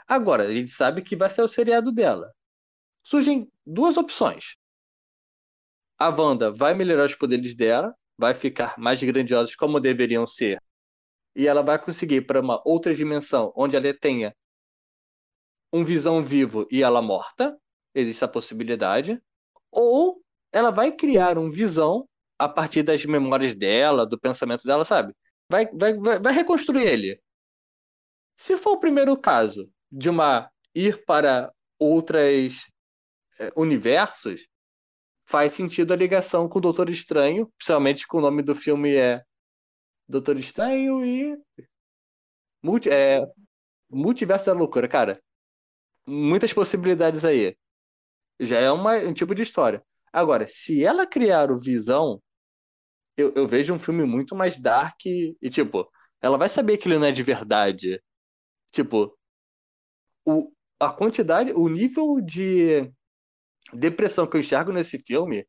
Agora, 0.06 0.48
a 0.48 0.52
gente 0.52 0.70
sabe 0.70 1.02
que 1.02 1.16
vai 1.16 1.30
ser 1.30 1.42
o 1.42 1.48
seriado 1.48 1.92
dela. 1.92 2.32
Surgem 3.02 3.50
duas 3.64 3.96
opções. 3.96 4.56
A 5.98 6.08
Wanda 6.08 6.50
vai 6.50 6.74
melhorar 6.74 7.04
os 7.04 7.14
poderes 7.14 7.54
dela, 7.54 7.94
vai 8.18 8.34
ficar 8.34 8.78
mais 8.78 9.02
grandiosa 9.02 9.52
como 9.56 9.80
deveriam 9.80 10.26
ser, 10.26 10.60
e 11.34 11.46
ela 11.46 11.62
vai 11.62 11.78
conseguir 11.78 12.22
para 12.22 12.40
uma 12.40 12.60
outra 12.64 12.94
dimensão 12.94 13.52
onde 13.56 13.76
ela 13.76 13.94
tenha 13.94 14.34
um 15.72 15.84
visão 15.84 16.22
vivo 16.22 16.66
e 16.70 16.82
ela 16.82 17.02
morta, 17.02 17.58
existe 17.94 18.24
a 18.24 18.28
possibilidade, 18.28 19.20
ou 19.70 20.22
ela 20.52 20.70
vai 20.70 20.92
criar 20.92 21.38
um 21.38 21.50
visão 21.50 22.08
a 22.38 22.48
partir 22.48 22.82
das 22.82 23.04
memórias 23.04 23.54
dela, 23.54 24.06
do 24.06 24.18
pensamento 24.18 24.64
dela, 24.64 24.84
sabe? 24.84 25.14
Vai, 25.48 25.66
vai, 25.66 25.94
vai, 26.20 26.32
reconstruir 26.32 26.86
ele. 26.86 27.20
Se 28.36 28.56
for 28.56 28.72
o 28.72 28.80
primeiro 28.80 29.16
caso 29.16 29.70
de 29.90 30.08
uma 30.08 30.50
ir 30.74 31.04
para 31.04 31.52
outras 31.78 32.62
é, 33.38 33.52
universos, 33.56 34.46
faz 35.26 35.52
sentido 35.52 35.92
a 35.92 35.96
ligação 35.96 36.48
com 36.48 36.58
o 36.58 36.62
Doutor 36.62 36.90
Estranho, 36.90 37.50
principalmente 37.56 38.06
com 38.06 38.18
o 38.18 38.20
nome 38.20 38.42
do 38.42 38.54
filme 38.54 38.94
é 38.94 39.22
Doutor 40.08 40.38
Estranho 40.38 41.04
e 41.04 41.36
Multi, 42.62 42.90
é, 42.90 43.20
Multiverso 43.90 44.46
da 44.46 44.52
Loucura, 44.52 44.88
cara. 44.88 45.22
Muitas 46.06 46.52
possibilidades 46.52 47.24
aí. 47.24 47.56
Já 48.40 48.58
é 48.58 48.70
uma, 48.70 48.96
um 48.98 49.14
tipo 49.14 49.34
de 49.34 49.42
história. 49.42 49.82
Agora, 50.12 50.46
se 50.48 50.84
ela 50.84 51.06
criar 51.06 51.50
o 51.50 51.58
Visão, 51.58 52.22
eu, 53.16 53.32
eu 53.34 53.46
vejo 53.46 53.74
um 53.74 53.78
filme 53.78 54.04
muito 54.04 54.34
mais 54.34 54.58
dark 54.58 55.06
e, 55.06 55.36
tipo, 55.50 55.90
ela 56.20 56.38
vai 56.38 56.48
saber 56.48 56.78
que 56.78 56.88
ele 56.88 56.98
não 56.98 57.06
é 57.06 57.12
de 57.12 57.22
verdade. 57.22 58.02
Tipo, 58.72 59.16
o, 60.24 60.52
a 60.80 60.92
quantidade, 60.92 61.52
o 61.52 61.68
nível 61.68 62.20
de 62.20 62.90
depressão 63.72 64.26
que 64.26 64.36
eu 64.36 64.40
enxergo 64.40 64.72
nesse 64.72 64.98
filme, 64.98 65.46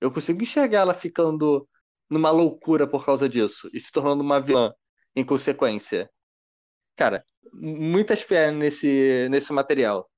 eu 0.00 0.10
consigo 0.10 0.42
enxergar 0.42 0.80
ela 0.80 0.94
ficando 0.94 1.68
numa 2.08 2.30
loucura 2.30 2.86
por 2.86 3.04
causa 3.04 3.28
disso 3.28 3.68
e 3.72 3.80
se 3.80 3.90
tornando 3.90 4.22
uma 4.22 4.40
vilã 4.40 4.72
em 5.16 5.24
consequência. 5.24 6.10
Cara, 6.96 7.24
muitas 7.52 8.22
fé 8.22 8.50
nesse, 8.50 9.28
nesse 9.30 9.52
material. 9.52 10.10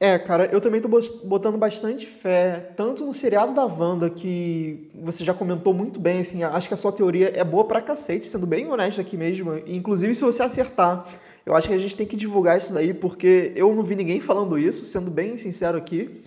É, 0.00 0.18
cara, 0.18 0.46
eu 0.52 0.60
também 0.60 0.80
tô 0.80 0.88
botando 1.24 1.56
bastante 1.56 2.04
fé, 2.04 2.72
tanto 2.76 3.06
no 3.06 3.14
seriado 3.14 3.54
da 3.54 3.64
Wanda, 3.64 4.10
que 4.10 4.90
você 4.92 5.24
já 5.24 5.32
comentou 5.32 5.72
muito 5.72 6.00
bem, 6.00 6.18
assim, 6.18 6.42
acho 6.42 6.66
que 6.66 6.74
a 6.74 6.76
sua 6.76 6.92
teoria 6.92 7.32
é 7.34 7.44
boa 7.44 7.64
pra 7.64 7.80
cacete, 7.80 8.26
sendo 8.26 8.44
bem 8.46 8.68
honesto 8.70 9.00
aqui 9.00 9.16
mesmo, 9.16 9.56
inclusive 9.66 10.14
se 10.14 10.20
você 10.20 10.42
acertar, 10.42 11.06
eu 11.46 11.54
acho 11.54 11.68
que 11.68 11.74
a 11.74 11.78
gente 11.78 11.96
tem 11.96 12.06
que 12.06 12.16
divulgar 12.16 12.58
isso 12.58 12.74
daí, 12.74 12.92
porque 12.92 13.52
eu 13.54 13.72
não 13.74 13.84
vi 13.84 13.94
ninguém 13.94 14.20
falando 14.20 14.58
isso, 14.58 14.84
sendo 14.84 15.10
bem 15.10 15.36
sincero 15.36 15.78
aqui, 15.78 16.22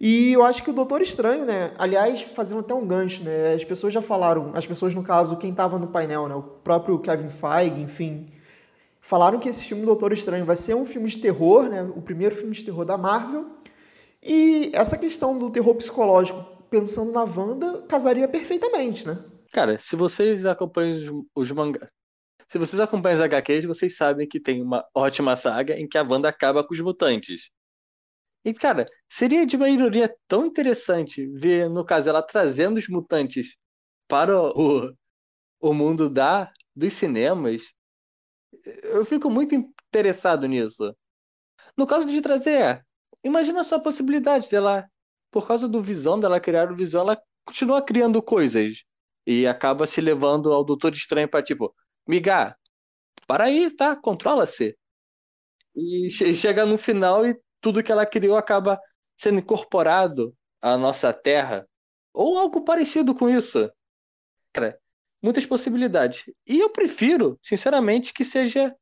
e 0.00 0.32
eu 0.32 0.44
acho 0.44 0.62
que 0.62 0.70
o 0.70 0.72
Doutor 0.72 1.02
Estranho, 1.02 1.44
né, 1.44 1.72
aliás, 1.76 2.22
fazendo 2.22 2.60
até 2.60 2.72
um 2.72 2.86
gancho, 2.86 3.24
né, 3.24 3.52
as 3.54 3.64
pessoas 3.64 3.92
já 3.92 4.00
falaram, 4.00 4.52
as 4.54 4.66
pessoas, 4.66 4.94
no 4.94 5.02
caso, 5.02 5.36
quem 5.36 5.52
tava 5.52 5.80
no 5.80 5.88
painel, 5.88 6.28
né, 6.28 6.34
o 6.36 6.42
próprio 6.42 6.98
Kevin 7.00 7.28
Feige, 7.28 7.80
enfim, 7.82 8.28
Falaram 9.10 9.40
que 9.40 9.48
esse 9.48 9.64
filme 9.64 9.84
Doutor 9.84 10.12
Estranho 10.12 10.44
vai 10.44 10.54
ser 10.54 10.76
um 10.76 10.86
filme 10.86 11.08
de 11.08 11.18
terror, 11.18 11.68
né? 11.68 11.82
O 11.82 12.00
primeiro 12.00 12.36
filme 12.36 12.54
de 12.54 12.64
terror 12.64 12.84
da 12.84 12.96
Marvel. 12.96 13.44
E 14.22 14.70
essa 14.72 14.96
questão 14.96 15.36
do 15.36 15.50
terror 15.50 15.74
psicológico, 15.74 16.44
pensando 16.70 17.10
na 17.10 17.24
Wanda, 17.24 17.82
casaria 17.88 18.28
perfeitamente, 18.28 19.04
né? 19.04 19.18
Cara, 19.52 19.76
se 19.78 19.96
vocês 19.96 20.46
acompanham 20.46 21.26
os, 21.34 21.48
os 21.48 21.50
mangás. 21.50 21.90
Se 22.46 22.56
vocês 22.56 22.78
acompanham 22.78 23.14
as 23.14 23.20
HQs, 23.20 23.64
vocês 23.64 23.96
sabem 23.96 24.28
que 24.28 24.38
tem 24.38 24.62
uma 24.62 24.86
ótima 24.94 25.34
saga 25.34 25.76
em 25.76 25.88
que 25.88 25.98
a 25.98 26.04
Wanda 26.04 26.28
acaba 26.28 26.62
com 26.62 26.72
os 26.72 26.80
mutantes. 26.80 27.50
E, 28.44 28.54
cara, 28.54 28.86
seria 29.08 29.44
de 29.44 29.56
uma 29.56 29.68
ironia 29.68 30.14
tão 30.28 30.46
interessante 30.46 31.26
ver, 31.34 31.68
no 31.68 31.84
caso, 31.84 32.08
ela 32.08 32.22
trazendo 32.22 32.78
os 32.78 32.86
mutantes 32.86 33.56
para 34.06 34.40
o, 34.40 34.94
o 35.60 35.74
mundo 35.74 36.08
da, 36.08 36.48
dos 36.76 36.92
cinemas 36.92 37.72
eu 38.82 39.04
fico 39.04 39.30
muito 39.30 39.54
interessado 39.54 40.46
nisso. 40.46 40.94
No 41.76 41.86
caso 41.86 42.06
de 42.06 42.20
trazer 42.20 42.84
imagina 43.22 43.62
só 43.64 43.76
a 43.76 43.80
possibilidade 43.80 44.48
dela, 44.50 44.88
por 45.30 45.46
causa 45.46 45.68
do 45.68 45.80
Visão, 45.80 46.18
dela 46.18 46.40
criar 46.40 46.70
o 46.72 46.76
Visão, 46.76 47.02
ela 47.02 47.22
continua 47.44 47.82
criando 47.82 48.22
coisas. 48.22 48.82
E 49.26 49.46
acaba 49.46 49.86
se 49.86 50.00
levando 50.00 50.52
ao 50.52 50.64
Doutor 50.64 50.92
Estranho 50.92 51.28
para 51.28 51.42
tipo, 51.42 51.74
migar, 52.06 52.58
para 53.26 53.44
aí, 53.44 53.70
tá? 53.70 53.94
Controla-se. 53.94 54.76
E 55.76 56.10
chega 56.10 56.66
no 56.66 56.76
final 56.76 57.26
e 57.26 57.38
tudo 57.60 57.82
que 57.82 57.92
ela 57.92 58.06
criou 58.06 58.36
acaba 58.36 58.80
sendo 59.16 59.38
incorporado 59.38 60.34
à 60.60 60.76
nossa 60.76 61.12
Terra. 61.12 61.68
Ou 62.12 62.38
algo 62.38 62.64
parecido 62.64 63.14
com 63.14 63.28
isso. 63.28 63.70
Cara, 64.52 64.79
muitas 65.22 65.46
possibilidades. 65.46 66.24
E 66.46 66.58
eu 66.60 66.70
prefiro, 66.70 67.38
sinceramente, 67.42 68.12
que 68.12 68.24
seja 68.24 68.74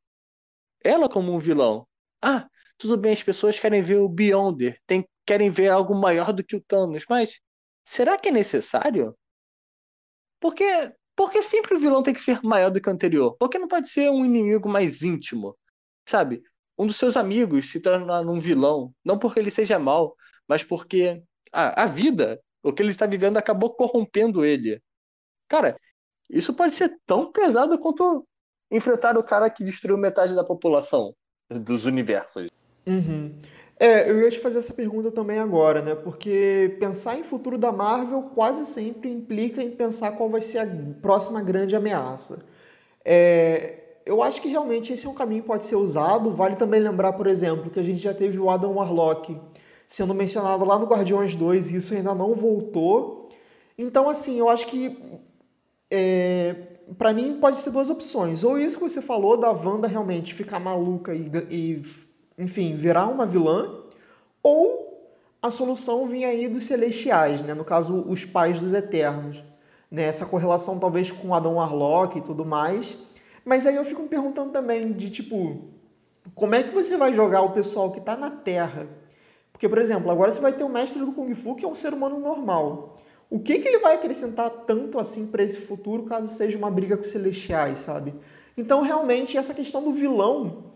ela 0.82 1.08
como 1.08 1.32
um 1.32 1.38
vilão. 1.38 1.86
Ah, 2.22 2.48
tudo 2.76 2.96
bem, 2.96 3.12
as 3.12 3.22
pessoas 3.22 3.58
querem 3.58 3.82
ver 3.82 3.96
o 3.98 4.08
Beyonder, 4.08 4.80
tem, 4.86 5.06
querem 5.26 5.50
ver 5.50 5.68
algo 5.68 5.94
maior 5.94 6.32
do 6.32 6.44
que 6.44 6.56
o 6.56 6.60
Thanos, 6.60 7.04
mas 7.08 7.40
será 7.84 8.16
que 8.18 8.28
é 8.28 8.32
necessário? 8.32 9.16
Porque, 10.40 10.92
porque 11.16 11.42
sempre 11.42 11.74
o 11.74 11.80
vilão 11.80 12.02
tem 12.02 12.14
que 12.14 12.20
ser 12.20 12.40
maior 12.42 12.70
do 12.70 12.80
que 12.80 12.88
o 12.88 12.92
anterior? 12.92 13.36
Porque 13.38 13.58
não 13.58 13.68
pode 13.68 13.88
ser 13.90 14.10
um 14.10 14.24
inimigo 14.24 14.68
mais 14.68 15.02
íntimo? 15.02 15.56
Sabe? 16.06 16.42
Um 16.78 16.86
dos 16.86 16.96
seus 16.96 17.16
amigos 17.16 17.70
se 17.70 17.80
torna 17.80 18.20
um 18.20 18.38
vilão, 18.38 18.94
não 19.04 19.18
porque 19.18 19.40
ele 19.40 19.50
seja 19.50 19.78
mal, 19.78 20.14
mas 20.46 20.62
porque 20.62 21.22
a, 21.52 21.82
a 21.82 21.86
vida, 21.86 22.40
o 22.62 22.72
que 22.72 22.82
ele 22.82 22.90
está 22.90 23.06
vivendo, 23.06 23.36
acabou 23.36 23.74
corrompendo 23.74 24.44
ele. 24.44 24.80
Cara, 25.48 25.78
isso 26.28 26.52
pode 26.54 26.74
ser 26.74 26.98
tão 27.06 27.32
pesado 27.32 27.78
quanto 27.78 28.26
enfrentar 28.70 29.16
o 29.16 29.22
cara 29.22 29.48
que 29.48 29.64
destruiu 29.64 29.96
metade 29.96 30.34
da 30.34 30.44
população 30.44 31.14
dos 31.50 31.86
universos. 31.86 32.48
Uhum. 32.86 33.34
É, 33.80 34.10
eu 34.10 34.20
ia 34.20 34.30
te 34.30 34.40
fazer 34.40 34.58
essa 34.58 34.74
pergunta 34.74 35.10
também 35.10 35.38
agora, 35.38 35.80
né? 35.80 35.94
Porque 35.94 36.76
pensar 36.80 37.18
em 37.18 37.22
futuro 37.22 37.56
da 37.56 37.70
Marvel 37.70 38.22
quase 38.34 38.66
sempre 38.66 39.08
implica 39.08 39.62
em 39.62 39.70
pensar 39.70 40.12
qual 40.12 40.28
vai 40.28 40.40
ser 40.40 40.58
a 40.58 40.66
próxima 41.00 41.42
grande 41.42 41.76
ameaça. 41.76 42.44
É, 43.04 44.00
eu 44.04 44.22
acho 44.22 44.42
que 44.42 44.48
realmente 44.48 44.92
esse 44.92 45.06
é 45.06 45.08
um 45.08 45.14
caminho 45.14 45.42
que 45.42 45.46
pode 45.46 45.64
ser 45.64 45.76
usado. 45.76 46.32
Vale 46.32 46.56
também 46.56 46.80
lembrar, 46.80 47.12
por 47.12 47.26
exemplo, 47.26 47.70
que 47.70 47.78
a 47.78 47.82
gente 47.82 48.02
já 48.02 48.12
teve 48.12 48.38
o 48.38 48.50
Adam 48.50 48.74
Warlock 48.74 49.38
sendo 49.86 50.12
mencionado 50.12 50.64
lá 50.64 50.78
no 50.78 50.86
Guardiões 50.86 51.34
2 51.34 51.70
e 51.70 51.76
isso 51.76 51.94
ainda 51.94 52.14
não 52.14 52.34
voltou. 52.34 53.28
Então, 53.78 54.08
assim, 54.08 54.38
eu 54.38 54.48
acho 54.48 54.66
que 54.66 54.98
é, 55.90 56.54
para 56.96 57.12
mim 57.12 57.38
pode 57.40 57.58
ser 57.58 57.70
duas 57.70 57.90
opções. 57.90 58.44
Ou 58.44 58.58
isso 58.58 58.78
que 58.78 58.84
você 58.84 59.02
falou 59.02 59.36
da 59.36 59.50
Wanda 59.50 59.86
realmente 59.86 60.34
ficar 60.34 60.58
maluca 60.58 61.14
e, 61.14 61.30
e 61.50 61.82
enfim, 62.36 62.76
virar 62.76 63.06
uma 63.06 63.26
vilã, 63.26 63.82
ou 64.42 64.88
a 65.42 65.50
solução 65.50 66.06
vinha 66.06 66.28
aí 66.28 66.48
dos 66.48 66.64
celestiais, 66.64 67.40
né? 67.42 67.54
no 67.54 67.64
caso, 67.64 68.04
os 68.08 68.24
pais 68.24 68.60
dos 68.60 68.72
eternos. 68.72 69.42
Né? 69.90 70.04
Essa 70.04 70.26
correlação 70.26 70.78
talvez 70.78 71.10
com 71.10 71.34
Adão 71.34 71.54
Warlock 71.54 72.18
e 72.18 72.22
tudo 72.22 72.44
mais. 72.44 72.96
Mas 73.44 73.66
aí 73.66 73.76
eu 73.76 73.84
fico 73.84 74.02
me 74.02 74.08
perguntando 74.08 74.52
também 74.52 74.92
de 74.92 75.08
tipo, 75.10 75.68
como 76.34 76.54
é 76.54 76.62
que 76.62 76.74
você 76.74 76.96
vai 76.96 77.14
jogar 77.14 77.42
o 77.42 77.50
pessoal 77.50 77.90
que 77.90 77.98
está 77.98 78.16
na 78.16 78.30
Terra? 78.30 78.86
Porque, 79.52 79.68
por 79.68 79.78
exemplo, 79.78 80.10
agora 80.10 80.30
você 80.30 80.40
vai 80.40 80.52
ter 80.52 80.64
o 80.64 80.68
mestre 80.68 81.00
do 81.00 81.12
Kung 81.12 81.34
Fu, 81.34 81.54
que 81.54 81.64
é 81.64 81.68
um 81.68 81.74
ser 81.74 81.92
humano 81.92 82.20
normal. 82.20 82.98
O 83.30 83.38
que, 83.38 83.58
que 83.58 83.68
ele 83.68 83.78
vai 83.78 83.94
acrescentar 83.94 84.50
tanto 84.66 84.98
assim 84.98 85.26
para 85.26 85.42
esse 85.42 85.58
futuro 85.58 86.04
caso 86.04 86.28
seja 86.28 86.56
uma 86.56 86.70
briga 86.70 86.96
com 86.96 87.02
os 87.02 87.10
celestiais, 87.10 87.80
sabe? 87.80 88.14
Então, 88.56 88.80
realmente, 88.80 89.36
essa 89.36 89.52
questão 89.52 89.82
do 89.82 89.92
vilão 89.92 90.68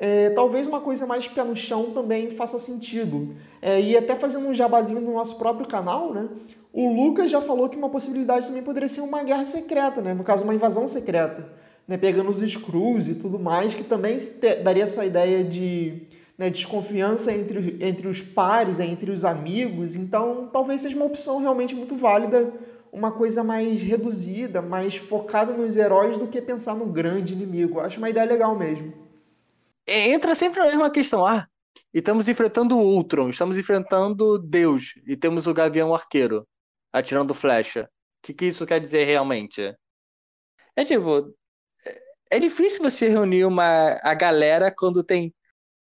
é, 0.00 0.30
talvez 0.30 0.66
uma 0.66 0.80
coisa 0.80 1.06
mais 1.06 1.28
pé 1.28 1.44
no 1.44 1.54
chão 1.54 1.90
também 1.90 2.30
faça 2.30 2.58
sentido. 2.58 3.36
É, 3.60 3.78
e 3.78 3.94
até 3.94 4.16
fazendo 4.16 4.48
um 4.48 4.54
jabazinho 4.54 4.98
no 4.98 5.12
nosso 5.12 5.36
próprio 5.36 5.68
canal, 5.68 6.14
né? 6.14 6.26
O 6.72 6.90
Lucas 6.90 7.30
já 7.30 7.42
falou 7.42 7.68
que 7.68 7.76
uma 7.76 7.90
possibilidade 7.90 8.46
também 8.46 8.62
poderia 8.62 8.88
ser 8.88 9.02
uma 9.02 9.22
guerra 9.22 9.44
secreta, 9.44 10.00
né? 10.00 10.14
No 10.14 10.24
caso, 10.24 10.42
uma 10.42 10.54
invasão 10.54 10.88
secreta, 10.88 11.46
né? 11.86 11.98
Pegando 11.98 12.30
os 12.30 12.38
Screws 12.38 13.08
e 13.08 13.16
tudo 13.16 13.38
mais, 13.38 13.74
que 13.74 13.84
também 13.84 14.16
daria 14.64 14.84
essa 14.84 15.04
ideia 15.04 15.44
de 15.44 16.04
né, 16.40 16.48
desconfiança 16.48 17.30
entre, 17.30 17.76
entre 17.82 18.08
os 18.08 18.22
pares, 18.22 18.80
entre 18.80 19.10
os 19.10 19.26
amigos. 19.26 19.94
Então, 19.94 20.48
talvez 20.50 20.80
seja 20.80 20.96
uma 20.96 21.04
opção 21.04 21.38
realmente 21.38 21.74
muito 21.74 21.94
válida, 21.94 22.50
uma 22.90 23.12
coisa 23.12 23.44
mais 23.44 23.82
reduzida, 23.82 24.62
mais 24.62 24.96
focada 24.96 25.52
nos 25.52 25.76
heróis 25.76 26.16
do 26.16 26.26
que 26.26 26.40
pensar 26.40 26.74
no 26.74 26.86
grande 26.86 27.34
inimigo. 27.34 27.78
Acho 27.78 27.98
uma 27.98 28.08
ideia 28.08 28.24
legal 28.24 28.56
mesmo. 28.58 28.90
É, 29.86 30.08
entra 30.08 30.34
sempre 30.34 30.60
na 30.60 30.68
mesma 30.68 30.90
questão. 30.90 31.26
Ah, 31.26 31.46
e 31.92 31.98
estamos 31.98 32.26
enfrentando 32.26 32.74
o 32.74 32.86
Ultron, 32.86 33.28
estamos 33.28 33.58
enfrentando 33.58 34.38
Deus, 34.38 34.94
e 35.06 35.18
temos 35.18 35.46
o 35.46 35.52
Gavião 35.52 35.94
Arqueiro 35.94 36.48
atirando 36.90 37.34
flecha. 37.34 37.82
O 37.82 38.26
que, 38.26 38.32
que 38.32 38.46
isso 38.46 38.64
quer 38.64 38.80
dizer 38.80 39.04
realmente? 39.04 39.74
É 40.74 40.84
tipo. 40.86 41.34
É, 42.30 42.36
é 42.36 42.38
difícil 42.38 42.82
você 42.82 43.08
reunir 43.08 43.44
uma, 43.44 44.00
a 44.02 44.14
galera 44.14 44.74
quando 44.74 45.04
tem 45.04 45.34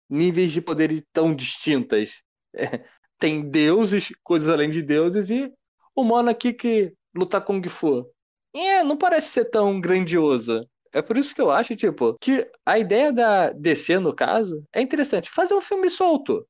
níveis 0.10 0.52
de 0.52 0.62
poder 0.62 1.06
tão 1.14 1.36
distintas. 1.36 2.22
É, 2.56 2.84
tem 3.20 3.50
deuses, 3.50 4.10
coisas 4.24 4.50
além 4.50 4.70
de 4.70 4.82
deuses, 4.82 5.30
e 5.30 5.52
o 5.96 6.04
mano 6.04 6.30
aqui 6.30 6.54
que 6.54 6.94
luta 7.16 7.42
Kung 7.42 7.68
Fu. 7.68 8.10
É, 8.54 8.84
não 8.84 8.98
parece 8.98 9.30
ser 9.30 9.46
tão 9.46 9.80
grandioso. 9.80 10.68
É 10.94 11.02
por 11.02 11.18
isso 11.18 11.36
que 11.36 11.42
eu 11.42 11.52
acho, 11.52 11.76
tipo, 11.76 12.18
que 12.20 12.50
a 12.66 12.80
ideia 12.80 13.12
da 13.12 13.50
DC, 13.52 14.00
no 14.00 14.16
caso, 14.16 14.64
é 14.74 14.82
interessante. 14.82 15.30
Fazer 15.30 15.54
um 15.54 15.62
filme 15.62 15.90
solto. 15.90 16.48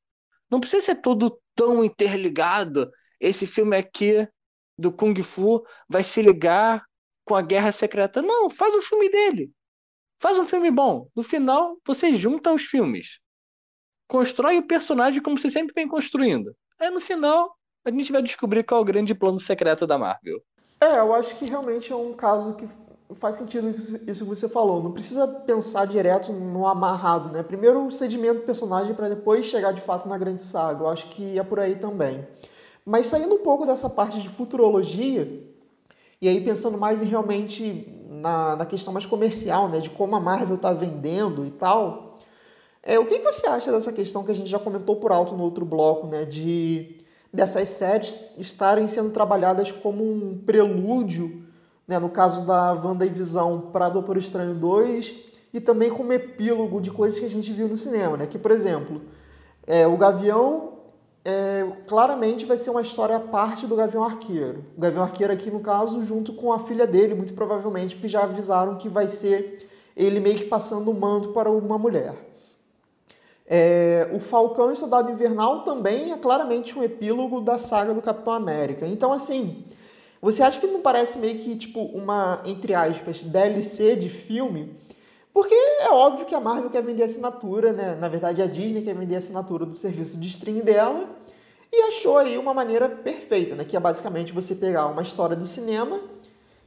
Não 0.49 0.59
precisa 0.59 0.85
ser 0.85 0.95
todo 0.95 1.39
tão 1.55 1.83
interligado. 1.83 2.89
Esse 3.19 3.47
filme 3.47 3.75
aqui 3.75 4.27
do 4.77 4.91
Kung 4.91 5.21
Fu 5.23 5.65
vai 5.89 6.03
se 6.03 6.21
ligar 6.21 6.85
com 7.25 7.35
a 7.35 7.41
Guerra 7.41 7.71
Secreta. 7.71 8.21
Não, 8.21 8.49
faz 8.49 8.73
o 8.75 8.81
filme 8.81 9.09
dele. 9.09 9.51
Faz 10.19 10.39
um 10.39 10.45
filme 10.45 10.71
bom. 10.71 11.09
No 11.15 11.23
final, 11.23 11.77
você 11.85 12.15
junta 12.15 12.53
os 12.53 12.63
filmes. 12.63 13.19
Constrói 14.07 14.57
o 14.57 14.67
personagem 14.67 15.21
como 15.21 15.37
você 15.37 15.49
sempre 15.49 15.73
vem 15.73 15.87
construindo. 15.87 16.55
Aí 16.79 16.89
no 16.89 17.01
final, 17.01 17.55
a 17.83 17.91
gente 17.91 18.11
vai 18.11 18.21
descobrir 18.21 18.63
qual 18.63 18.79
é 18.79 18.81
o 18.81 18.85
grande 18.85 19.13
plano 19.13 19.39
secreto 19.39 19.85
da 19.85 19.97
Marvel. 19.97 20.41
É, 20.79 20.99
eu 20.99 21.13
acho 21.13 21.35
que 21.35 21.45
realmente 21.45 21.91
é 21.91 21.95
um 21.95 22.13
caso 22.13 22.55
que 22.55 22.67
faz 23.15 23.35
sentido 23.35 23.69
isso 23.69 24.23
que 24.23 24.29
você 24.29 24.47
falou. 24.49 24.83
Não 24.83 24.91
precisa 24.91 25.27
pensar 25.45 25.85
direto 25.85 26.31
no 26.31 26.67
amarrado, 26.67 27.29
né? 27.29 27.41
Primeiro 27.41 27.85
o 27.85 27.91
sedimento 27.91 28.41
do 28.41 28.45
personagem 28.45 28.93
para 28.93 29.09
depois 29.09 29.45
chegar 29.45 29.71
de 29.71 29.81
fato 29.81 30.07
na 30.07 30.17
grande 30.17 30.43
saga. 30.43 30.83
Eu 30.83 30.89
acho 30.89 31.09
que 31.09 31.37
é 31.37 31.43
por 31.43 31.59
aí 31.59 31.75
também. 31.75 32.27
Mas 32.85 33.07
saindo 33.07 33.35
um 33.35 33.43
pouco 33.43 33.65
dessa 33.65 33.89
parte 33.89 34.19
de 34.21 34.29
futurologia, 34.29 35.43
e 36.21 36.27
aí 36.27 36.39
pensando 36.41 36.77
mais 36.77 37.01
em 37.01 37.05
realmente 37.05 37.87
na, 38.09 38.55
na 38.55 38.65
questão 38.65 38.93
mais 38.93 39.05
comercial, 39.05 39.67
né? 39.69 39.79
De 39.79 39.89
como 39.89 40.15
a 40.15 40.19
Marvel 40.19 40.55
está 40.55 40.73
vendendo 40.73 41.45
e 41.45 41.51
tal. 41.51 42.06
É, 42.89 42.97
o 42.97 43.05
que, 43.05 43.19
você 43.19 43.45
acha 43.45 43.69
dessa 43.69 43.91
questão 43.91 44.23
que 44.23 44.31
a 44.31 44.33
gente 44.33 44.49
já 44.49 44.57
comentou 44.57 44.95
por 44.95 45.11
alto 45.11 45.35
no 45.35 45.43
outro 45.43 45.65
bloco, 45.65 46.07
né? 46.07 46.23
De 46.23 46.95
dessas 47.33 47.67
séries 47.67 48.17
estarem 48.37 48.87
sendo 48.87 49.11
trabalhadas 49.11 49.73
como 49.73 50.01
um 50.01 50.37
prelúdio 50.37 51.43
né, 51.85 51.99
no 51.99 52.09
caso 52.09 52.47
da 52.47 52.71
Wanda 52.71 53.05
e 53.05 53.09
Visão 53.09 53.59
para 53.73 53.89
Doutor 53.89 54.15
Estranho 54.15 54.55
2, 54.55 55.13
e 55.53 55.59
também 55.59 55.89
como 55.89 56.13
epílogo 56.13 56.79
de 56.79 56.89
coisas 56.89 57.19
que 57.19 57.25
a 57.25 57.29
gente 57.29 57.51
viu 57.51 57.67
no 57.67 57.75
cinema, 57.75 58.15
né? 58.15 58.25
Que, 58.25 58.39
por 58.39 58.51
exemplo, 58.51 59.01
é, 59.65 59.85
o 59.85 59.97
Gavião 59.97 60.79
é, 61.25 61.67
claramente 61.87 62.45
vai 62.45 62.57
ser 62.57 62.69
uma 62.69 62.81
história 62.81 63.17
à 63.17 63.19
parte 63.19 63.67
do 63.67 63.75
Gavião 63.75 64.01
Arqueiro. 64.01 64.63
O 64.77 64.79
Gavião 64.79 65.03
Arqueiro 65.03 65.33
aqui, 65.33 65.51
no 65.51 65.59
caso, 65.59 66.01
junto 66.03 66.31
com 66.31 66.53
a 66.53 66.59
filha 66.59 66.87
dele, 66.87 67.13
muito 67.13 67.33
provavelmente, 67.33 67.95
porque 67.95 68.07
já 68.07 68.23
avisaram 68.23 68.77
que 68.77 68.87
vai 68.87 69.09
ser 69.09 69.67
ele 69.93 70.21
meio 70.21 70.37
que 70.37 70.45
passando 70.45 70.89
o 70.89 70.93
manto 70.93 71.33
para 71.33 71.51
uma 71.51 71.77
mulher. 71.77 72.15
É, 73.49 74.09
o 74.11 74.19
Falcão 74.19 74.69
e 74.69 74.73
o 74.73 74.75
Soldado 74.75 75.09
Invernal 75.09 75.63
também 75.63 76.11
é 76.11 76.17
claramente 76.17 76.77
um 76.77 76.83
epílogo 76.83 77.39
da 77.39 77.57
saga 77.57 77.93
do 77.93 78.01
Capitão 78.01 78.33
América. 78.33 78.85
Então, 78.85 79.13
assim, 79.13 79.63
você 80.21 80.43
acha 80.43 80.59
que 80.59 80.67
não 80.67 80.81
parece 80.81 81.17
meio 81.19 81.39
que, 81.39 81.55
tipo, 81.55 81.81
uma, 81.81 82.41
entre 82.45 82.73
aspas, 82.73 83.23
DLC 83.23 83.95
de 83.95 84.09
filme? 84.09 84.75
Porque 85.33 85.53
é 85.53 85.89
óbvio 85.89 86.25
que 86.25 86.35
a 86.35 86.39
Marvel 86.39 86.69
quer 86.69 86.81
vender 86.81 87.03
assinatura, 87.03 87.71
né? 87.71 87.95
Na 87.95 88.09
verdade, 88.09 88.41
a 88.41 88.47
Disney 88.47 88.81
quer 88.81 88.95
vender 88.95 89.15
assinatura 89.15 89.65
do 89.65 89.75
serviço 89.75 90.19
de 90.19 90.27
streaming 90.27 90.61
dela 90.61 91.07
e 91.71 91.81
achou 91.83 92.17
aí 92.17 92.37
uma 92.37 92.53
maneira 92.53 92.89
perfeita, 92.89 93.55
né? 93.55 93.63
Que 93.63 93.77
é 93.77 93.79
basicamente 93.79 94.33
você 94.33 94.55
pegar 94.55 94.87
uma 94.87 95.03
história 95.03 95.35
do 95.35 95.45
cinema 95.45 96.01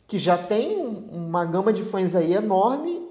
que 0.07 0.19
já 0.19 0.39
tem 0.39 0.79
uma 1.13 1.45
gama 1.45 1.73
de 1.73 1.83
fãs 1.83 2.15
aí 2.15 2.33
enorme 2.33 3.09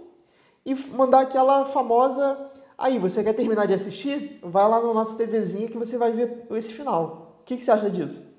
e 0.66 0.74
mandar 0.76 1.22
aquela 1.22 1.66
famosa 1.66 2.49
aí, 2.80 2.98
você 2.98 3.24
quer 3.24 3.34
terminar 3.34 3.66
de 3.66 3.74
assistir? 3.74 4.40
Vai 4.42 4.68
lá 4.68 4.82
na 4.82 4.94
nossa 4.94 5.18
TVzinha 5.18 5.70
que 5.70 5.78
você 5.78 5.98
vai 5.98 6.12
ver 6.12 6.48
esse 6.52 6.74
final. 6.74 7.40
O 7.42 7.44
que, 7.44 7.58
que 7.58 7.64
você 7.64 7.72
acha 7.72 7.90
disso? 7.90 8.30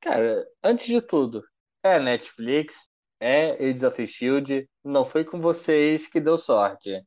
Cara, 0.00 0.46
antes 0.62 0.86
de 0.86 1.00
tudo, 1.00 1.42
é 1.82 1.98
Netflix, 1.98 2.88
é 3.20 3.52
Agents 3.52 3.82
of 3.82 4.06
Shield, 4.06 4.70
não 4.84 5.04
foi 5.04 5.24
com 5.24 5.40
vocês 5.40 6.06
que 6.06 6.20
deu 6.20 6.38
sorte. 6.38 7.04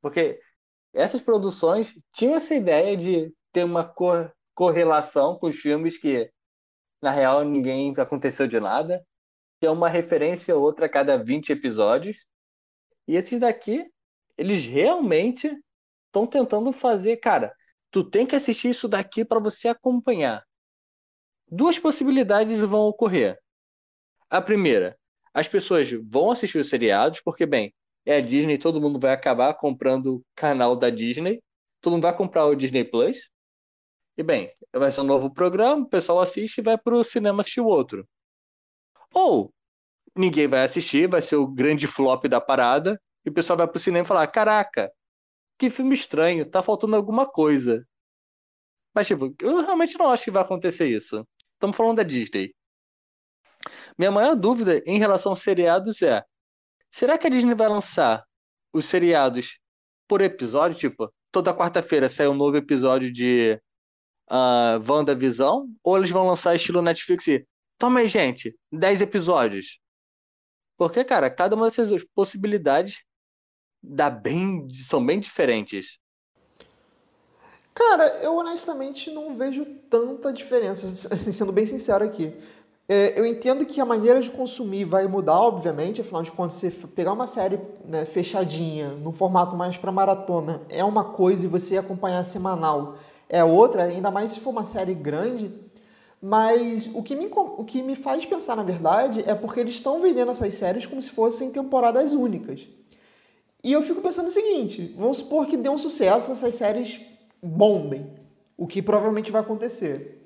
Porque 0.00 0.38
essas 0.92 1.20
produções 1.20 1.94
tinham 2.12 2.34
essa 2.34 2.54
ideia 2.54 2.96
de 2.96 3.32
ter 3.52 3.64
uma 3.64 3.84
cor 3.84 4.32
correlação 4.54 5.38
com 5.38 5.46
os 5.46 5.56
filmes 5.56 5.96
que, 5.96 6.30
na 7.00 7.10
real, 7.10 7.42
ninguém 7.44 7.94
aconteceu 7.96 8.46
de 8.46 8.60
nada. 8.60 9.02
Tem 9.60 9.70
uma 9.70 9.88
referência 9.88 10.54
ou 10.54 10.62
outra 10.62 10.86
a 10.86 10.88
cada 10.88 11.16
20 11.16 11.50
episódios. 11.50 12.18
E 13.08 13.16
esses 13.16 13.40
daqui, 13.40 13.90
eles 14.36 14.66
realmente 14.66 15.50
estão 16.06 16.26
tentando 16.26 16.72
fazer, 16.72 17.16
cara, 17.18 17.54
tu 17.90 18.02
tem 18.02 18.26
que 18.26 18.36
assistir 18.36 18.70
isso 18.70 18.88
daqui 18.88 19.24
para 19.24 19.40
você 19.40 19.68
acompanhar. 19.68 20.44
Duas 21.48 21.78
possibilidades 21.78 22.60
vão 22.60 22.82
ocorrer. 22.82 23.38
A 24.30 24.40
primeira, 24.40 24.98
as 25.34 25.48
pessoas 25.48 25.90
vão 25.90 26.30
assistir 26.30 26.58
os 26.58 26.68
seriados, 26.68 27.20
porque, 27.20 27.44
bem, 27.44 27.74
é 28.04 28.16
a 28.16 28.20
Disney, 28.20 28.58
todo 28.58 28.80
mundo 28.80 28.98
vai 28.98 29.12
acabar 29.12 29.54
comprando 29.54 30.16
o 30.16 30.24
canal 30.34 30.74
da 30.74 30.90
Disney, 30.90 31.42
todo 31.80 31.94
mundo 31.94 32.02
vai 32.02 32.16
comprar 32.16 32.46
o 32.46 32.54
Disney 32.54 32.84
Plus. 32.84 33.30
E, 34.16 34.22
bem, 34.22 34.52
vai 34.72 34.90
ser 34.90 35.00
um 35.02 35.04
novo 35.04 35.32
programa, 35.32 35.84
o 35.84 35.88
pessoal 35.88 36.20
assiste 36.20 36.58
e 36.58 36.62
vai 36.62 36.78
pro 36.78 37.04
cinema 37.04 37.40
assistir 37.40 37.60
o 37.60 37.66
outro. 37.66 38.06
Ou 39.14 39.52
ninguém 40.16 40.48
vai 40.48 40.64
assistir, 40.64 41.08
vai 41.08 41.22
ser 41.22 41.36
o 41.36 41.46
grande 41.46 41.86
flop 41.86 42.24
da 42.26 42.40
parada, 42.40 43.00
e 43.24 43.30
o 43.30 43.32
pessoal 43.32 43.56
vai 43.56 43.68
pro 43.68 43.80
cinema 43.80 44.04
e 44.04 44.08
falar: 44.08 44.26
caraca, 44.28 44.92
que 45.58 45.70
filme 45.70 45.94
estranho, 45.94 46.48
tá 46.48 46.62
faltando 46.62 46.96
alguma 46.96 47.26
coisa. 47.26 47.86
Mas, 48.94 49.06
tipo, 49.06 49.34
eu 49.40 49.60
realmente 49.60 49.98
não 49.98 50.10
acho 50.10 50.24
que 50.24 50.30
vai 50.30 50.42
acontecer 50.42 50.88
isso. 50.88 51.26
Estamos 51.54 51.76
falando 51.76 51.98
da 51.98 52.02
Disney. 52.02 52.54
Minha 53.96 54.10
maior 54.10 54.34
dúvida 54.34 54.82
em 54.86 54.98
relação 54.98 55.32
aos 55.32 55.42
seriados 55.42 56.02
é: 56.02 56.24
será 56.90 57.16
que 57.16 57.26
a 57.26 57.30
Disney 57.30 57.54
vai 57.54 57.68
lançar 57.68 58.24
os 58.72 58.84
seriados 58.86 59.58
por 60.08 60.20
episódio? 60.20 60.78
Tipo, 60.78 61.12
toda 61.30 61.56
quarta-feira 61.56 62.08
sai 62.08 62.28
um 62.28 62.34
novo 62.34 62.56
episódio 62.56 63.12
de 63.12 63.60
uh, 64.30 64.92
WandaVisão? 64.92 65.68
Ou 65.82 65.96
eles 65.96 66.10
vão 66.10 66.26
lançar 66.26 66.54
estilo 66.54 66.82
Netflix 66.82 67.26
e. 67.28 67.46
Toma 67.78 68.00
aí, 68.00 68.08
gente, 68.08 68.56
10 68.70 69.02
episódios. 69.02 69.80
Porque, 70.76 71.04
cara, 71.04 71.30
cada 71.30 71.56
uma 71.56 71.66
dessas 71.66 72.04
possibilidades 72.14 73.02
dá 73.82 74.08
bem, 74.08 74.68
são 74.86 75.04
bem 75.04 75.18
diferentes. 75.18 75.98
Cara, 77.74 78.06
eu 78.22 78.36
honestamente 78.36 79.10
não 79.10 79.34
vejo 79.36 79.64
tanta 79.88 80.32
diferença, 80.32 80.86
assim, 81.12 81.32
sendo 81.32 81.52
bem 81.52 81.66
sincero 81.66 82.04
aqui. 82.04 82.34
É, 82.88 83.18
eu 83.18 83.24
entendo 83.24 83.64
que 83.64 83.80
a 83.80 83.84
maneira 83.84 84.20
de 84.20 84.30
consumir 84.30 84.84
vai 84.84 85.06
mudar, 85.06 85.40
obviamente, 85.40 86.00
afinal 86.00 86.22
de 86.22 86.30
contas, 86.30 86.54
você 86.54 86.70
pegar 86.70 87.12
uma 87.12 87.26
série 87.26 87.58
né, 87.86 88.04
fechadinha, 88.04 88.90
num 88.90 89.12
formato 89.12 89.56
mais 89.56 89.78
para 89.78 89.90
maratona, 89.90 90.60
é 90.68 90.84
uma 90.84 91.04
coisa 91.04 91.44
e 91.44 91.48
você 91.48 91.78
acompanhar 91.78 92.22
semanal 92.24 92.98
é 93.28 93.42
outra, 93.42 93.84
ainda 93.84 94.10
mais 94.10 94.32
se 94.32 94.40
for 94.40 94.50
uma 94.50 94.64
série 94.64 94.92
grande. 94.92 95.50
Mas 96.20 96.86
o 96.94 97.02
que 97.02 97.16
me, 97.16 97.28
o 97.32 97.64
que 97.64 97.82
me 97.82 97.96
faz 97.96 98.26
pensar, 98.26 98.54
na 98.54 98.62
verdade, 98.62 99.24
é 99.26 99.34
porque 99.34 99.58
eles 99.60 99.74
estão 99.74 100.00
vendendo 100.00 100.30
essas 100.30 100.54
séries 100.54 100.84
como 100.84 101.02
se 101.02 101.10
fossem 101.10 101.50
temporadas 101.50 102.12
únicas. 102.12 102.68
E 103.62 103.72
eu 103.72 103.82
fico 103.82 104.00
pensando 104.00 104.26
o 104.26 104.30
seguinte: 104.30 104.94
vamos 104.96 105.18
supor 105.18 105.46
que 105.46 105.56
dê 105.56 105.68
um 105.68 105.78
sucesso, 105.78 106.32
essas 106.32 106.54
séries 106.54 107.00
bombem, 107.42 108.10
o 108.56 108.66
que 108.66 108.82
provavelmente 108.82 109.30
vai 109.30 109.40
acontecer. 109.40 110.24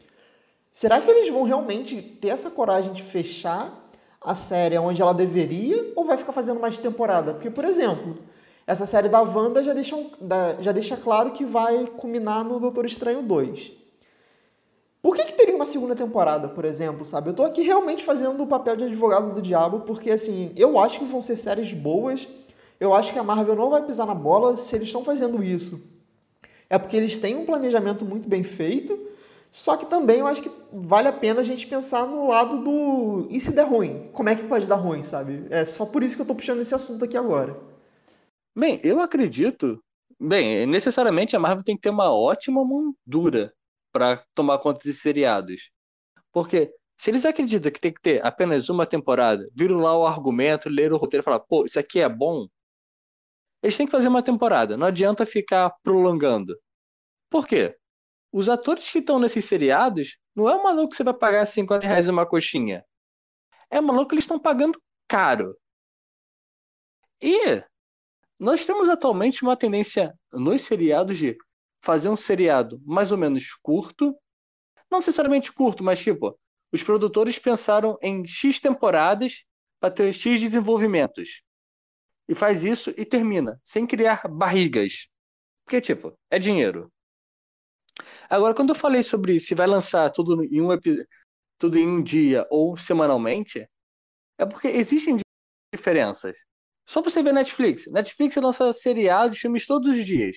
Será 0.71 1.01
que 1.01 1.11
eles 1.11 1.33
vão 1.33 1.43
realmente 1.43 2.01
ter 2.01 2.29
essa 2.29 2.51
coragem 2.51 2.93
de 2.93 3.03
fechar 3.03 3.91
a 4.21 4.35
série 4.35 4.77
onde 4.79 5.01
ela 5.01 5.15
deveria 5.15 5.93
ou 5.97 6.05
vai 6.05 6.17
ficar 6.17 6.33
fazendo 6.33 6.61
mais 6.61 6.77
temporada? 6.77 7.33
Porque, 7.33 7.51
por 7.51 7.65
exemplo, 7.65 8.19
essa 8.67 8.85
série 8.85 9.09
da 9.09 9.23
Wanda 9.23 9.63
já 9.63 9.73
deixa, 9.73 9.97
já 10.61 10.73
deixa 10.73 10.97
claro 10.97 11.31
que 11.31 11.45
vai 11.45 11.87
culminar 11.87 12.45
no 12.45 12.59
Doutor 12.59 12.85
Estranho 12.85 13.23
2. 13.23 13.73
Por 15.01 15.15
que, 15.15 15.25
que 15.25 15.35
teria 15.35 15.55
uma 15.55 15.65
segunda 15.65 15.95
temporada, 15.95 16.49
por 16.49 16.65
exemplo, 16.65 17.07
sabe? 17.07 17.31
Eu 17.31 17.35
tô 17.35 17.45
aqui 17.45 17.63
realmente 17.63 18.05
fazendo 18.05 18.43
o 18.43 18.47
papel 18.47 18.75
de 18.77 18.85
advogado 18.85 19.33
do 19.33 19.41
diabo, 19.41 19.81
porque, 19.81 20.11
assim, 20.11 20.53
eu 20.57 20.79
acho 20.79 20.99
que 20.99 21.05
vão 21.05 21.21
ser 21.21 21.37
séries 21.37 21.73
boas, 21.73 22.27
eu 22.79 22.95
acho 22.95 23.13
que 23.13 23.19
a 23.19 23.23
Marvel 23.23 23.57
não 23.57 23.71
vai 23.71 23.85
pisar 23.85 24.07
na 24.07 24.15
bola 24.15 24.57
se 24.57 24.75
eles 24.77 24.89
estão 24.89 25.05
fazendo 25.05 25.43
isso. 25.43 25.81
É 26.69 26.79
porque 26.79 26.97
eles 26.97 27.19
têm 27.19 27.37
um 27.37 27.47
planejamento 27.47 28.05
muito 28.05 28.29
bem 28.29 28.43
feito, 28.43 28.99
só 29.51 29.77
que 29.77 29.87
também 29.87 30.19
eu 30.19 30.27
acho 30.27 30.43
que 30.43 30.51
vale 30.73 31.09
a 31.09 31.13
pena 31.13 31.41
a 31.41 31.45
gente 31.45 31.67
pensar 31.67 32.07
no 32.07 32.29
lado 32.29 32.63
do 32.63 33.27
e 33.31 33.41
se 33.41 33.55
der 33.55 33.67
ruim? 33.67 34.09
Como 34.13 34.29
é 34.29 34.35
que 34.35 34.45
pode 34.45 34.67
dar 34.67 34.77
ruim, 34.77 35.03
sabe? 35.03 35.47
É 35.51 35.65
só 35.65 35.87
por 35.87 36.03
isso 36.03 36.17
que 36.17 36.23
eu 36.23 36.27
tô 36.27 36.35
puxando 36.35 36.61
esse 36.61 36.75
assunto 36.75 37.05
aqui 37.05 37.17
agora. 37.17 37.57
Bem, 38.55 38.81
eu 38.83 39.01
acredito. 39.01 39.83
Bem, 40.19 40.67
necessariamente 40.67 41.37
a 41.37 41.39
Marvel 41.39 41.65
tem 41.65 41.77
que 41.77 41.83
ter 41.83 41.91
uma 41.91 42.13
ótima 42.13 42.65
moldura 42.65 43.53
para 43.93 44.23
tomar 44.35 44.59
conta 44.59 44.81
de 44.83 44.93
seriados. 44.93 45.71
Porque 46.33 46.73
se 46.99 47.11
eles 47.11 47.25
acreditam 47.25 47.71
que 47.71 47.81
tem 47.81 47.93
que 47.93 48.01
ter 48.01 48.25
apenas 48.25 48.69
uma 48.69 48.87
temporada, 48.87 49.47
viram 49.55 49.79
lá 49.79 49.97
o 49.97 50.07
argumento, 50.07 50.69
leram 50.69 50.97
o 50.97 50.99
roteiro 50.99 51.23
e 51.23 51.25
falar, 51.25 51.41
pô, 51.41 51.65
isso 51.67 51.79
aqui 51.79 52.01
é 52.01 52.09
bom, 52.09 52.47
eles 53.67 53.77
têm 53.77 53.85
que 53.87 53.93
fazer 53.93 54.07
uma 54.07 54.23
temporada, 54.23 54.77
não 54.77 54.87
adianta 54.87 55.27
ficar 55.27 55.71
prolongando. 55.83 56.57
Por 57.29 57.49
quê? 57.49 57.77
Os 58.31 58.49
atores 58.49 58.89
que 58.89 59.01
estão 59.01 59.19
nesses 59.19 59.45
seriados, 59.45 60.17
não 60.37 60.49
é 60.49 60.55
um 60.55 60.63
maluco 60.63 60.91
que 60.91 60.97
você 60.97 61.03
vai 61.03 61.15
pagar 61.15 61.45
50 61.45 61.85
reais 61.85 62.09
uma 62.09 62.25
coxinha. 62.25 62.85
É 63.69 63.81
maluco 63.81 64.11
que 64.11 64.15
eles 64.15 64.23
estão 64.25 64.39
pagando 64.39 64.81
caro. 65.09 65.59
E 67.21 67.61
nós 68.39 68.65
temos 68.65 68.89
atualmente 68.89 69.43
uma 69.43 69.57
tendência 69.57 70.15
nos 70.33 70.63
seriados 70.63 71.19
de 71.19 71.37
fazer 71.83 72.09
um 72.09 72.15
seriado 72.17 72.81
mais 72.85 73.11
ou 73.11 73.19
menos 73.19 73.53
curto. 73.61 74.17
Não 74.89 75.01
necessariamente 75.01 75.53
curto, 75.53 75.83
mas 75.83 75.99
tipo, 75.99 76.39
os 76.71 76.85
produtores 76.85 77.37
pensaram 77.37 77.99
em 78.01 78.25
X 78.29 78.61
temporadas 78.61 79.45
para 79.81 79.91
ter 79.91 80.13
X 80.13 80.39
desenvolvimentos 80.41 81.43
e 82.29 82.35
faz 82.35 82.65
isso 82.65 82.93
e 82.97 83.05
termina, 83.05 83.61
sem 83.65 83.87
criar 83.87 84.27
barrigas. 84.29 85.09
Porque, 85.65 85.81
tipo, 85.81 86.19
é 86.31 86.39
dinheiro. 86.39 86.93
Agora, 88.29 88.55
quando 88.55 88.71
eu 88.71 88.75
falei 88.75 89.03
sobre 89.03 89.41
se 89.41 89.55
vai 89.55 89.67
lançar 89.67 90.11
tudo 90.11 90.45
em 90.45 90.61
um, 90.61 90.69
tudo 91.59 91.79
em 91.79 91.89
um 91.89 92.03
dia 92.03 92.47
ou 92.51 92.77
semanalmente, 92.77 93.69
é 94.39 94.47
porque 94.47 94.69
existem 94.69 95.17
diferenças. 95.75 96.37
Só 96.87 97.03
você 97.03 97.23
ver 97.23 97.33
Netflix. 97.33 97.87
Netflix 97.91 98.37
lança 98.37 98.73
seriados, 98.73 99.39
filmes 99.39 99.67
todos 99.67 99.97
os 99.97 100.05
dias. 100.05 100.37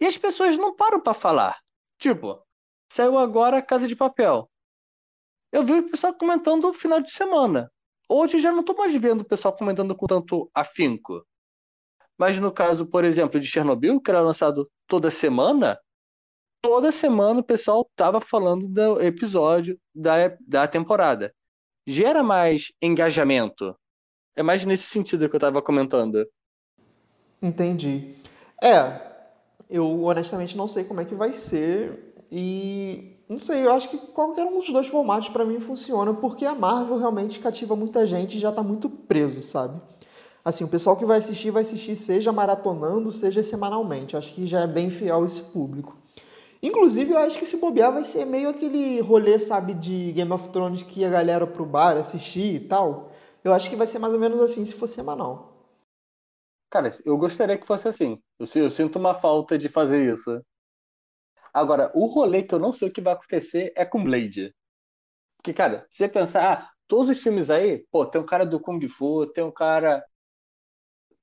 E 0.00 0.06
as 0.06 0.16
pessoas 0.16 0.56
não 0.56 0.74
param 0.76 1.00
para 1.00 1.14
falar. 1.14 1.58
Tipo, 1.98 2.42
saiu 2.90 3.18
agora 3.18 3.62
Casa 3.62 3.88
de 3.88 3.96
Papel. 3.96 4.50
Eu 5.52 5.64
vi 5.64 5.74
o 5.74 5.90
pessoal 5.90 6.14
comentando 6.14 6.68
no 6.68 6.72
final 6.72 7.00
de 7.00 7.10
semana. 7.12 7.70
Hoje 8.12 8.40
já 8.40 8.50
não 8.50 8.58
estou 8.58 8.76
mais 8.76 8.92
vendo 8.96 9.20
o 9.20 9.24
pessoal 9.24 9.56
comentando 9.56 9.94
com 9.94 10.04
tanto 10.04 10.50
afinco. 10.52 11.24
Mas 12.18 12.40
no 12.40 12.50
caso, 12.50 12.84
por 12.84 13.04
exemplo, 13.04 13.38
de 13.38 13.46
Chernobyl, 13.46 14.00
que 14.00 14.10
era 14.10 14.20
lançado 14.20 14.68
toda 14.88 15.12
semana, 15.12 15.78
toda 16.60 16.90
semana 16.90 17.38
o 17.38 17.44
pessoal 17.44 17.86
estava 17.88 18.20
falando 18.20 18.66
do 18.66 19.00
episódio 19.00 19.78
da, 19.94 20.36
da 20.40 20.66
temporada. 20.66 21.32
Gera 21.86 22.20
mais 22.20 22.72
engajamento. 22.82 23.76
É 24.34 24.42
mais 24.42 24.64
nesse 24.64 24.88
sentido 24.88 25.28
que 25.28 25.36
eu 25.36 25.38
estava 25.38 25.62
comentando. 25.62 26.26
Entendi. 27.40 28.16
É, 28.60 29.00
eu 29.70 30.02
honestamente 30.02 30.56
não 30.56 30.66
sei 30.66 30.82
como 30.82 31.00
é 31.00 31.04
que 31.04 31.14
vai 31.14 31.32
ser 31.32 32.12
e 32.28 33.19
não 33.30 33.38
sei, 33.38 33.64
eu 33.64 33.72
acho 33.72 33.88
que 33.88 33.96
qualquer 33.96 34.44
um 34.44 34.58
dos 34.58 34.70
dois 34.70 34.88
formatos 34.88 35.28
para 35.28 35.44
mim 35.44 35.60
funciona, 35.60 36.12
porque 36.12 36.44
a 36.44 36.52
Marvel 36.52 36.98
realmente 36.98 37.38
cativa 37.38 37.76
muita 37.76 38.04
gente 38.04 38.36
e 38.36 38.40
já 38.40 38.50
tá 38.50 38.60
muito 38.60 38.90
preso, 38.90 39.40
sabe? 39.40 39.80
Assim, 40.44 40.64
o 40.64 40.68
pessoal 40.68 40.96
que 40.96 41.04
vai 41.04 41.18
assistir, 41.18 41.52
vai 41.52 41.62
assistir 41.62 41.94
seja 41.94 42.32
maratonando, 42.32 43.12
seja 43.12 43.40
semanalmente. 43.44 44.16
Acho 44.16 44.34
que 44.34 44.46
já 44.46 44.62
é 44.62 44.66
bem 44.66 44.90
fiel 44.90 45.24
esse 45.24 45.42
público. 45.42 45.96
Inclusive, 46.60 47.12
eu 47.12 47.18
acho 47.18 47.38
que 47.38 47.46
se 47.46 47.58
bobear 47.58 47.92
vai 47.92 48.02
ser 48.02 48.24
meio 48.24 48.48
aquele 48.50 49.00
rolê, 49.00 49.38
sabe, 49.38 49.74
de 49.74 50.10
Game 50.10 50.32
of 50.32 50.48
Thrones 50.48 50.82
que 50.82 51.04
a 51.04 51.08
galera 51.08 51.46
pro 51.46 51.64
bar 51.64 51.96
assistir 51.96 52.56
e 52.56 52.60
tal. 52.60 53.12
Eu 53.44 53.52
acho 53.52 53.70
que 53.70 53.76
vai 53.76 53.86
ser 53.86 54.00
mais 54.00 54.12
ou 54.12 54.18
menos 54.18 54.40
assim 54.40 54.64
se 54.64 54.74
for 54.74 54.88
semanal. 54.88 55.52
Cara, 56.68 56.90
eu 57.04 57.16
gostaria 57.16 57.56
que 57.56 57.66
fosse 57.66 57.86
assim. 57.86 58.20
Eu, 58.40 58.46
eu 58.62 58.70
sinto 58.70 58.98
uma 58.98 59.14
falta 59.14 59.56
de 59.56 59.68
fazer 59.68 60.12
isso. 60.12 60.40
Agora, 61.52 61.90
o 61.94 62.06
rolê 62.06 62.42
que 62.42 62.54
eu 62.54 62.58
não 62.58 62.72
sei 62.72 62.88
o 62.88 62.92
que 62.92 63.00
vai 63.00 63.14
acontecer 63.14 63.72
é 63.76 63.84
com 63.84 64.02
Blade. 64.02 64.54
Porque, 65.36 65.52
cara, 65.52 65.86
você 65.90 66.08
pensar, 66.08 66.52
ah, 66.52 66.70
todos 66.86 67.08
os 67.08 67.22
filmes 67.22 67.50
aí, 67.50 67.86
pô, 67.90 68.06
tem 68.06 68.20
um 68.20 68.26
cara 68.26 68.44
do 68.44 68.60
Kung 68.60 68.86
Fu, 68.88 69.26
tem 69.26 69.42
um 69.44 69.52
cara 69.52 70.04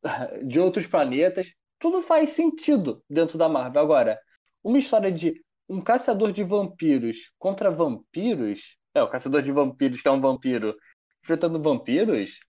de 0.45 0.59
outros 0.59 0.87
planetas, 0.87 1.51
tudo 1.79 2.01
faz 2.01 2.31
sentido 2.31 3.03
dentro 3.09 3.37
da 3.37 3.47
Marvel. 3.47 3.81
Agora, 3.81 4.19
uma 4.63 4.79
história 4.79 5.11
de 5.11 5.41
um 5.69 5.81
caçador 5.81 6.31
de 6.31 6.43
vampiros 6.43 7.31
contra 7.37 7.69
vampiros, 7.69 8.77
é, 8.93 9.03
o 9.03 9.09
caçador 9.09 9.41
de 9.41 9.51
vampiros 9.51 10.01
que 10.01 10.07
é 10.07 10.11
um 10.11 10.21
vampiro 10.21 10.75
enfrentando 11.23 11.61
vampiros, 11.61 12.39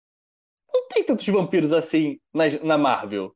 não 0.72 0.86
tem 0.88 1.04
tantos 1.04 1.26
vampiros 1.26 1.72
assim 1.72 2.20
na, 2.32 2.44
na 2.62 2.78
Marvel. 2.78 3.34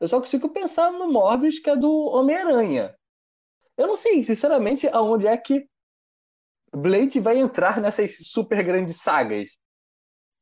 Eu 0.00 0.08
só 0.08 0.20
consigo 0.20 0.48
pensar 0.48 0.90
no 0.92 1.10
Morbius, 1.10 1.58
que 1.58 1.70
é 1.70 1.76
do 1.76 1.90
Homem-Aranha. 2.06 2.94
Eu 3.76 3.86
não 3.86 3.96
sei, 3.96 4.22
sinceramente, 4.22 4.88
aonde 4.88 5.26
é 5.26 5.36
que 5.36 5.66
Blade 6.72 7.20
vai 7.20 7.38
entrar 7.38 7.80
nessas 7.80 8.16
super 8.22 8.62
grandes 8.62 9.00
sagas. 9.00 9.50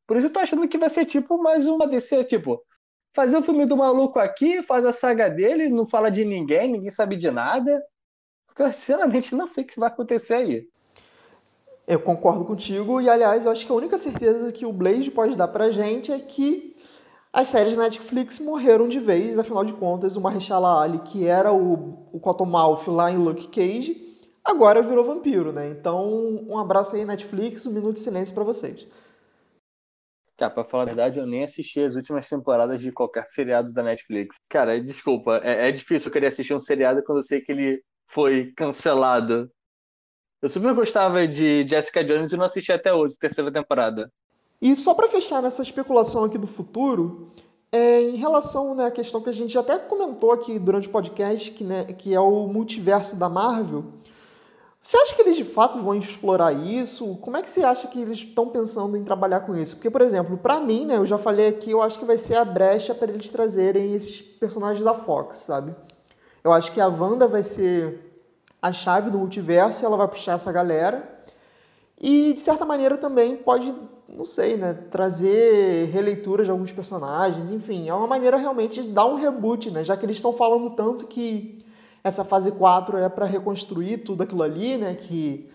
Por 0.07 0.17
isso 0.17 0.27
eu 0.27 0.33
tô 0.33 0.39
achando 0.39 0.67
que 0.67 0.77
vai 0.77 0.89
ser 0.89 1.05
tipo 1.05 1.41
mais 1.41 1.67
uma 1.67 1.87
DC, 1.87 2.23
tipo, 2.25 2.61
fazer 3.15 3.37
o 3.37 3.43
filme 3.43 3.65
do 3.65 3.77
maluco 3.77 4.19
aqui, 4.19 4.61
faz 4.63 4.85
a 4.85 4.91
saga 4.91 5.29
dele, 5.29 5.69
não 5.69 5.85
fala 5.85 6.09
de 6.09 6.25
ninguém, 6.25 6.71
ninguém 6.71 6.89
sabe 6.89 7.15
de 7.15 7.31
nada. 7.31 7.81
Porque 8.47 8.61
eu 8.63 8.73
sinceramente 8.73 9.33
não 9.33 9.47
sei 9.47 9.63
o 9.63 9.67
que 9.67 9.79
vai 9.79 9.89
acontecer 9.89 10.33
aí. 10.35 10.67
Eu 11.87 11.99
concordo 11.99 12.45
contigo, 12.45 13.01
e 13.01 13.09
aliás, 13.09 13.45
eu 13.45 13.51
acho 13.51 13.65
que 13.65 13.71
a 13.71 13.75
única 13.75 13.97
certeza 13.97 14.51
que 14.51 14.65
o 14.65 14.71
Blade 14.71 15.11
pode 15.11 15.35
dar 15.35 15.49
pra 15.49 15.69
gente 15.69 16.11
é 16.11 16.19
que 16.19 16.75
as 17.33 17.47
séries 17.47 17.75
Netflix 17.75 18.37
morreram 18.39 18.87
de 18.87 18.99
vez, 18.99 19.39
afinal 19.39 19.65
de 19.65 19.73
contas, 19.73 20.15
o 20.15 20.21
Mahershala 20.21 20.79
Ali, 20.79 20.99
que 20.99 21.25
era 21.25 21.51
o, 21.51 22.07
o 22.13 22.19
Cottonmouth 22.19 22.87
lá 22.87 23.11
em 23.11 23.17
Luke 23.17 23.47
Cage, 23.47 24.19
agora 24.43 24.83
virou 24.83 25.03
vampiro, 25.03 25.51
né? 25.51 25.67
Então, 25.67 26.45
um 26.47 26.59
abraço 26.59 26.95
aí, 26.95 27.03
Netflix, 27.03 27.65
um 27.65 27.73
minuto 27.73 27.93
de 27.93 28.01
silêncio 28.01 28.35
para 28.35 28.43
vocês. 28.43 28.87
Cara, 30.37 30.51
pra 30.51 30.63
falar 30.63 30.83
a 30.83 30.85
verdade, 30.87 31.17
eu 31.17 31.25
nem 31.25 31.43
assisti 31.43 31.79
as 31.79 31.95
últimas 31.95 32.29
temporadas 32.29 32.79
de 32.79 32.91
qualquer 32.91 33.27
seriado 33.29 33.73
da 33.73 33.81
Netflix. 33.81 34.35
Cara, 34.47 34.79
desculpa, 34.79 35.41
é, 35.43 35.69
é 35.69 35.71
difícil 35.71 36.09
eu 36.09 36.13
querer 36.13 36.27
assistir 36.27 36.53
um 36.53 36.59
seriado 36.59 37.03
quando 37.03 37.17
eu 37.17 37.23
sei 37.23 37.41
que 37.41 37.51
ele 37.51 37.83
foi 38.07 38.51
cancelado. 38.55 39.51
Eu 40.39 40.49
super 40.49 40.73
gostava 40.75 41.27
de 41.27 41.67
Jessica 41.67 42.03
Jones 42.03 42.31
e 42.31 42.37
não 42.37 42.45
assisti 42.45 42.71
até 42.71 42.93
hoje, 42.93 43.17
terceira 43.17 43.51
temporada. 43.51 44.11
E 44.63 44.77
só 44.77 44.93
para 44.93 45.09
fechar 45.09 45.41
nessa 45.41 45.61
especulação 45.61 46.23
aqui 46.23 46.37
do 46.37 46.47
futuro, 46.47 47.33
é, 47.69 48.01
em 48.01 48.15
relação 48.15 48.73
né, 48.73 48.85
à 48.85 48.91
questão 48.91 49.19
que 49.19 49.27
a 49.27 49.33
gente 49.33 49.57
até 49.57 49.77
comentou 49.77 50.31
aqui 50.31 50.57
durante 50.57 50.87
o 50.87 50.91
podcast, 50.91 51.51
que, 51.51 51.65
né, 51.65 51.83
que 51.83 52.15
é 52.15 52.19
o 52.21 52.47
multiverso 52.47 53.17
da 53.17 53.27
Marvel, 53.27 53.83
você 54.81 54.95
acha 54.95 55.15
que 55.15 55.21
eles 55.21 55.35
de 55.35 55.43
fato 55.43 55.81
vão 55.81 55.95
explorar 55.95 56.53
isso? 56.53 57.17
Como 57.17 57.35
é 57.35 57.41
que 57.41 57.49
você 57.49 57.61
acha 57.61 57.89
que 57.89 57.99
eles 57.99 58.19
estão 58.19 58.47
pensando 58.47 58.95
em 58.95 59.03
trabalhar 59.03 59.41
com 59.41 59.53
isso? 59.53 59.75
Porque, 59.75 59.89
por 59.89 59.99
exemplo, 59.99 60.37
para 60.37 60.61
mim, 60.61 60.85
né, 60.85 60.95
eu 60.95 61.05
já 61.05 61.17
falei 61.17 61.49
aqui, 61.49 61.71
eu 61.71 61.81
acho 61.81 61.99
que 61.99 62.05
vai 62.05 62.17
ser 62.17 62.35
a 62.35 62.45
brecha 62.45 62.95
para 62.95 63.11
eles 63.11 63.29
trazerem 63.29 63.93
esses 63.93 64.21
personagens 64.21 64.81
da 64.81 64.93
Fox, 64.93 65.39
sabe? 65.39 65.75
Eu 66.41 66.53
acho 66.53 66.71
que 66.71 66.79
a 66.79 66.87
Wanda 66.87 67.27
vai 67.27 67.43
ser 67.43 68.23
a 68.61 68.71
chave 68.71 69.09
do 69.09 69.19
multiverso, 69.19 69.83
e 69.83 69.85
ela 69.85 69.97
vai 69.97 70.07
puxar 70.07 70.35
essa 70.35 70.53
galera. 70.53 71.12
E 72.03 72.33
de 72.33 72.41
certa 72.41 72.65
maneira 72.65 72.97
também 72.97 73.37
pode, 73.37 73.73
não 74.07 74.25
sei, 74.25 74.57
né, 74.57 74.73
trazer 74.91 75.85
releituras 75.85 76.45
de 76.45 76.51
alguns 76.51 76.71
personagens, 76.71 77.49
enfim, 77.49 77.87
é 77.87 77.93
uma 77.93 78.05
maneira 78.05 78.37
realmente 78.37 78.83
de 78.83 78.89
dar 78.89 79.05
um 79.05 79.15
reboot, 79.15 79.71
né, 79.71 79.83
já 79.83 79.95
que 79.95 80.05
eles 80.05 80.17
estão 80.17 80.33
falando 80.33 80.75
tanto 80.75 81.07
que 81.07 81.63
essa 82.03 82.25
fase 82.25 82.51
4 82.51 82.97
é 82.97 83.07
para 83.07 83.25
reconstruir 83.25 83.99
tudo 83.99 84.23
aquilo 84.23 84.43
ali, 84.43 84.77
né? 84.77 84.93
Que 84.93 85.49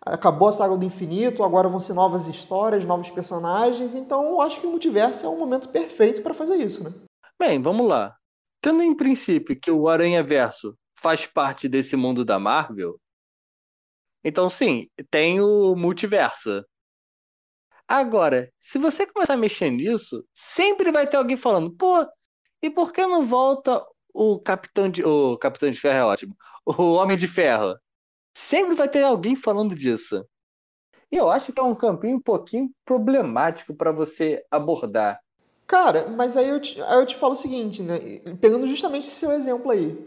acabou 0.00 0.48
a 0.48 0.52
saga 0.52 0.76
do 0.76 0.84
infinito, 0.84 1.44
agora 1.44 1.68
vão 1.68 1.78
ser 1.78 1.92
novas 1.92 2.26
histórias, 2.26 2.86
novos 2.86 3.10
personagens. 3.10 3.94
Então, 3.94 4.24
eu 4.30 4.40
acho 4.40 4.58
que 4.60 4.66
o 4.66 4.70
multiverso 4.70 5.26
é 5.26 5.28
um 5.28 5.38
momento 5.38 5.68
perfeito 5.68 6.22
para 6.22 6.32
fazer 6.32 6.56
isso, 6.56 6.82
né? 6.82 6.92
Bem, 7.38 7.60
vamos 7.60 7.86
lá. 7.86 8.16
Tendo 8.62 8.82
em 8.82 8.94
princípio 8.94 9.58
que 9.58 9.70
o 9.70 9.88
Aranha 9.88 10.22
Verso 10.22 10.74
faz 10.98 11.26
parte 11.26 11.68
desse 11.68 11.96
mundo 11.96 12.24
da 12.24 12.38
Marvel, 12.38 12.96
então 14.24 14.50
sim, 14.50 14.88
tem 15.10 15.40
o 15.40 15.74
multiverso. 15.74 16.64
Agora, 17.88 18.52
se 18.58 18.78
você 18.78 19.06
começar 19.06 19.34
a 19.34 19.36
mexer 19.36 19.70
nisso, 19.70 20.24
sempre 20.34 20.92
vai 20.92 21.06
ter 21.06 21.16
alguém 21.16 21.36
falando, 21.36 21.72
pô, 21.72 22.06
e 22.62 22.70
por 22.70 22.92
que 22.92 23.04
não 23.06 23.22
volta 23.26 23.84
o 24.12 24.38
Capitão 24.38 24.88
de. 24.88 25.04
O 25.04 25.36
Capitão 25.38 25.70
de 25.70 25.80
Ferro 25.80 25.98
é 25.98 26.04
ótimo. 26.04 26.36
O 26.64 26.92
Homem 26.92 27.16
de 27.16 27.26
Ferro. 27.26 27.76
Sempre 28.34 28.74
vai 28.76 28.88
ter 28.88 29.02
alguém 29.02 29.34
falando 29.34 29.74
disso. 29.74 30.24
E 31.10 31.16
eu 31.16 31.28
acho 31.28 31.52
que 31.52 31.58
é 31.58 31.62
um 31.62 31.74
campinho 31.74 32.18
um 32.18 32.22
pouquinho 32.22 32.70
problemático 32.84 33.74
para 33.74 33.90
você 33.90 34.44
abordar. 34.50 35.18
Cara, 35.66 36.08
mas 36.08 36.36
aí 36.36 36.48
eu, 36.48 36.60
te, 36.60 36.80
aí 36.82 36.98
eu 36.98 37.06
te 37.06 37.16
falo 37.16 37.32
o 37.32 37.36
seguinte, 37.36 37.82
né? 37.82 37.98
Pegando 38.40 38.68
justamente 38.68 39.06
esse 39.06 39.16
seu 39.16 39.32
exemplo 39.32 39.70
aí. 39.70 39.98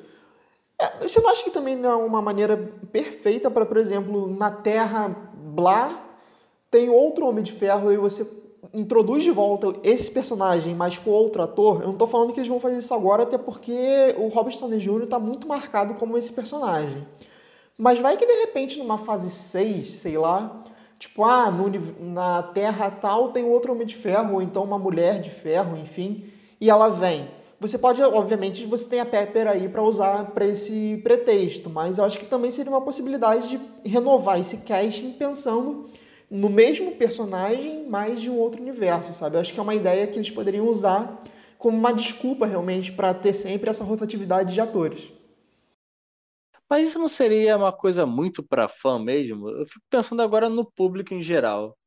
É, 0.83 1.07
você 1.07 1.21
não 1.21 1.29
acha 1.29 1.45
que 1.45 1.49
também 1.49 1.77
não 1.77 1.91
é 1.91 1.95
uma 1.95 2.21
maneira 2.21 2.57
perfeita 2.91 3.49
para, 3.49 3.65
por 3.65 3.77
exemplo, 3.77 4.27
na 4.27 4.51
Terra 4.51 5.15
Blá 5.33 6.09
tem 6.69 6.89
outro 6.89 7.25
Homem 7.25 7.41
de 7.41 7.53
Ferro 7.53 7.89
e 7.89 7.95
você 7.95 8.43
introduz 8.73 9.23
de 9.23 9.31
volta 9.31 9.79
esse 9.81 10.11
personagem, 10.11 10.75
mas 10.75 10.97
com 10.97 11.11
outro 11.11 11.41
ator, 11.41 11.79
eu 11.79 11.85
não 11.85 11.93
estou 11.93 12.07
falando 12.07 12.33
que 12.33 12.39
eles 12.39 12.49
vão 12.49 12.59
fazer 12.59 12.79
isso 12.79 12.93
agora, 12.93 13.23
até 13.23 13.37
porque 13.37 14.13
o 14.17 14.27
Robert 14.27 14.59
Downey 14.59 14.79
Jr. 14.79 15.03
está 15.03 15.19
muito 15.19 15.47
marcado 15.47 15.93
como 15.93 16.17
esse 16.17 16.33
personagem. 16.33 17.07
Mas 17.77 17.99
vai 17.99 18.17
que 18.17 18.25
de 18.25 18.33
repente 18.41 18.77
numa 18.77 18.97
fase 18.97 19.31
6, 19.31 19.87
sei 19.99 20.17
lá, 20.17 20.65
tipo, 20.99 21.23
ah, 21.23 21.49
no, 21.49 21.69
na 21.99 22.43
Terra 22.43 22.91
tal 22.91 23.29
tem 23.29 23.45
outro 23.45 23.71
Homem 23.71 23.87
de 23.87 23.95
Ferro, 23.95 24.33
ou 24.33 24.41
então 24.41 24.63
uma 24.63 24.79
Mulher 24.79 25.21
de 25.21 25.29
Ferro, 25.29 25.77
enfim, 25.77 26.25
e 26.59 26.69
ela 26.69 26.89
vem. 26.89 27.29
Você 27.63 27.77
pode, 27.77 28.03
obviamente, 28.03 28.65
você 28.65 28.89
tem 28.89 28.99
a 28.99 29.05
Pepper 29.05 29.47
aí 29.47 29.69
para 29.69 29.81
usar 29.81 30.31
para 30.31 30.45
esse 30.45 30.99
pretexto, 31.01 31.69
mas 31.69 31.97
eu 31.97 32.03
acho 32.03 32.19
que 32.19 32.25
também 32.25 32.51
seria 32.51 32.69
uma 32.69 32.81
possibilidade 32.81 33.47
de 33.47 33.89
renovar 33.89 34.37
esse 34.37 34.65
casting 34.65 35.13
pensando 35.13 35.89
no 36.29 36.49
mesmo 36.49 36.91
personagem, 36.97 37.87
mas 37.87 38.19
de 38.21 38.29
um 38.29 38.37
outro 38.37 38.61
universo, 38.61 39.13
sabe? 39.13 39.37
Eu 39.37 39.39
acho 39.39 39.53
que 39.53 39.59
é 39.61 39.63
uma 39.63 39.73
ideia 39.73 40.05
que 40.07 40.17
eles 40.17 40.29
poderiam 40.29 40.67
usar 40.67 41.23
como 41.57 41.77
uma 41.77 41.93
desculpa 41.93 42.45
realmente 42.45 42.91
para 42.91 43.13
ter 43.13 43.31
sempre 43.31 43.69
essa 43.69 43.85
rotatividade 43.85 44.53
de 44.53 44.59
atores. 44.59 45.09
Mas 46.69 46.87
isso 46.87 46.99
não 46.99 47.07
seria 47.07 47.55
uma 47.55 47.71
coisa 47.71 48.05
muito 48.05 48.43
para 48.43 48.67
fã 48.67 48.99
mesmo? 48.99 49.47
Eu 49.47 49.65
fico 49.65 49.85
pensando 49.89 50.21
agora 50.21 50.49
no 50.49 50.69
público 50.69 51.13
em 51.13 51.21
geral. 51.21 51.77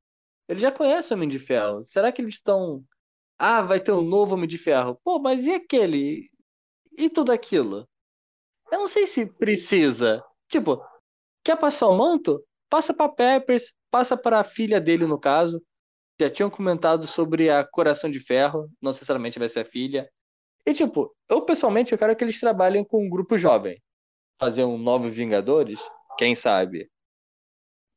Ele 0.48 0.58
já 0.58 0.72
conhece 0.72 1.12
o 1.12 1.16
Homem 1.18 1.28
de 1.28 1.38
Ferro. 1.38 1.84
Será 1.84 2.10
que 2.10 2.22
eles 2.22 2.36
estão. 2.36 2.82
Ah, 3.38 3.62
vai 3.62 3.80
ter 3.80 3.92
um 3.92 4.02
novo 4.02 4.34
Homem 4.34 4.48
de 4.48 4.56
Ferro. 4.58 4.98
Pô, 5.04 5.18
mas 5.18 5.46
e 5.46 5.52
aquele? 5.52 6.30
E 6.96 7.10
tudo 7.10 7.32
aquilo? 7.32 7.86
Eu 8.72 8.80
não 8.80 8.88
sei 8.88 9.06
se 9.06 9.26
precisa. 9.26 10.24
Tipo, 10.48 10.82
quer 11.44 11.56
passar 11.56 11.88
o 11.88 11.96
manto? 11.96 12.42
Passa 12.68 12.94
para 12.94 13.08
Peppers, 13.10 13.72
passa 13.90 14.16
para 14.16 14.40
a 14.40 14.44
filha 14.44 14.80
dele, 14.80 15.06
no 15.06 15.20
caso. 15.20 15.62
Já 16.18 16.30
tinham 16.30 16.50
comentado 16.50 17.06
sobre 17.06 17.50
a 17.50 17.62
Coração 17.64 18.10
de 18.10 18.18
Ferro, 18.18 18.70
não 18.80 18.90
necessariamente 18.90 19.38
vai 19.38 19.48
ser 19.48 19.60
a 19.60 19.64
filha. 19.64 20.10
E, 20.66 20.72
tipo, 20.72 21.14
eu 21.28 21.42
pessoalmente 21.42 21.92
eu 21.92 21.98
quero 21.98 22.16
que 22.16 22.24
eles 22.24 22.40
trabalhem 22.40 22.84
com 22.84 23.04
um 23.04 23.10
grupo 23.10 23.36
jovem. 23.36 23.80
Fazer 24.40 24.64
um 24.64 24.78
Novos 24.78 25.14
Vingadores, 25.14 25.80
quem 26.18 26.34
sabe? 26.34 26.90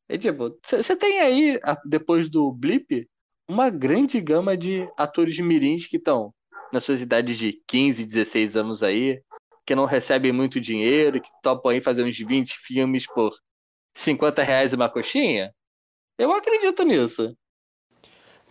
E, 0.08 0.18
tipo, 0.18 0.58
você 0.64 0.94
tem 0.96 1.20
aí, 1.20 1.58
depois 1.84 2.28
do 2.28 2.52
Blip, 2.52 3.08
uma 3.50 3.68
grande 3.68 4.20
gama 4.20 4.56
de 4.56 4.88
atores 4.96 5.36
mirins 5.40 5.88
que 5.88 5.96
estão 5.96 6.32
nas 6.72 6.84
suas 6.84 7.02
idades 7.02 7.36
de 7.36 7.60
15, 7.66 8.06
16 8.06 8.56
anos 8.56 8.82
aí, 8.84 9.20
que 9.66 9.74
não 9.74 9.86
recebem 9.86 10.30
muito 10.30 10.60
dinheiro, 10.60 11.20
que 11.20 11.28
topam 11.42 11.72
aí 11.72 11.80
fazer 11.80 12.04
uns 12.04 12.16
20 12.16 12.56
filmes 12.58 13.06
por 13.06 13.32
50 13.92 14.40
reais 14.44 14.72
uma 14.72 14.88
coxinha? 14.88 15.52
Eu 16.16 16.32
acredito 16.32 16.84
nisso. 16.84 17.36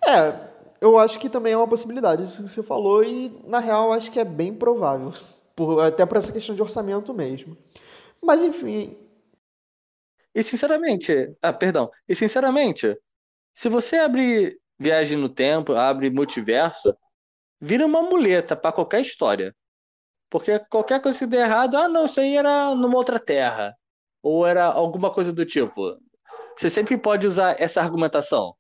É, 0.06 0.50
eu 0.82 1.00
acho 1.00 1.18
que 1.18 1.30
também 1.30 1.54
é 1.54 1.58
uma 1.58 1.68
possibilidade, 1.68 2.24
isso 2.24 2.43
que 2.43 2.50
você 2.50 2.62
falou, 2.62 3.02
e 3.02 3.30
na 3.45 3.60
real 3.60 3.93
acho 3.93 4.12
que 4.12 4.20
é 4.20 4.26
bem 4.26 4.54
provável. 4.54 5.14
Por, 5.56 5.82
até 5.82 6.06
por 6.06 6.16
essa 6.16 6.32
questão 6.32 6.56
de 6.56 6.62
orçamento 6.62 7.14
mesmo. 7.14 7.58
Mas 8.24 8.41
enfim. 8.41 8.97
E 10.34 10.41
sinceramente, 10.41 11.36
ah, 11.41 11.52
perdão. 11.52 11.91
E 12.08 12.16
sinceramente, 12.16 12.97
se 13.54 13.68
você 13.68 13.97
abre 13.97 14.58
viagem 14.80 15.17
no 15.17 15.27
tempo, 15.27 15.73
abre 15.73 16.09
multiverso, 16.09 16.95
vira 17.59 17.86
uma 17.86 18.01
muleta 18.01 18.55
para 18.55 18.71
qualquer 18.71 19.01
história. 19.01 19.53
Porque 20.30 20.59
qualquer 20.69 21.01
coisa 21.01 21.19
que 21.19 21.25
der 21.25 21.45
errado, 21.45 21.75
ah, 21.75 21.88
não, 21.88 22.05
isso 22.05 22.19
aí 22.19 22.36
era 22.36 22.73
numa 22.75 22.95
outra 22.95 23.19
terra. 23.19 23.75
Ou 24.21 24.45
era 24.45 24.65
alguma 24.65 25.11
coisa 25.11 25.34
do 25.34 25.45
tipo. 25.45 25.97
Você 26.57 26.69
sempre 26.69 26.97
pode 26.97 27.25
usar 27.25 27.59
essa 27.59 27.82
argumentação. 27.82 28.53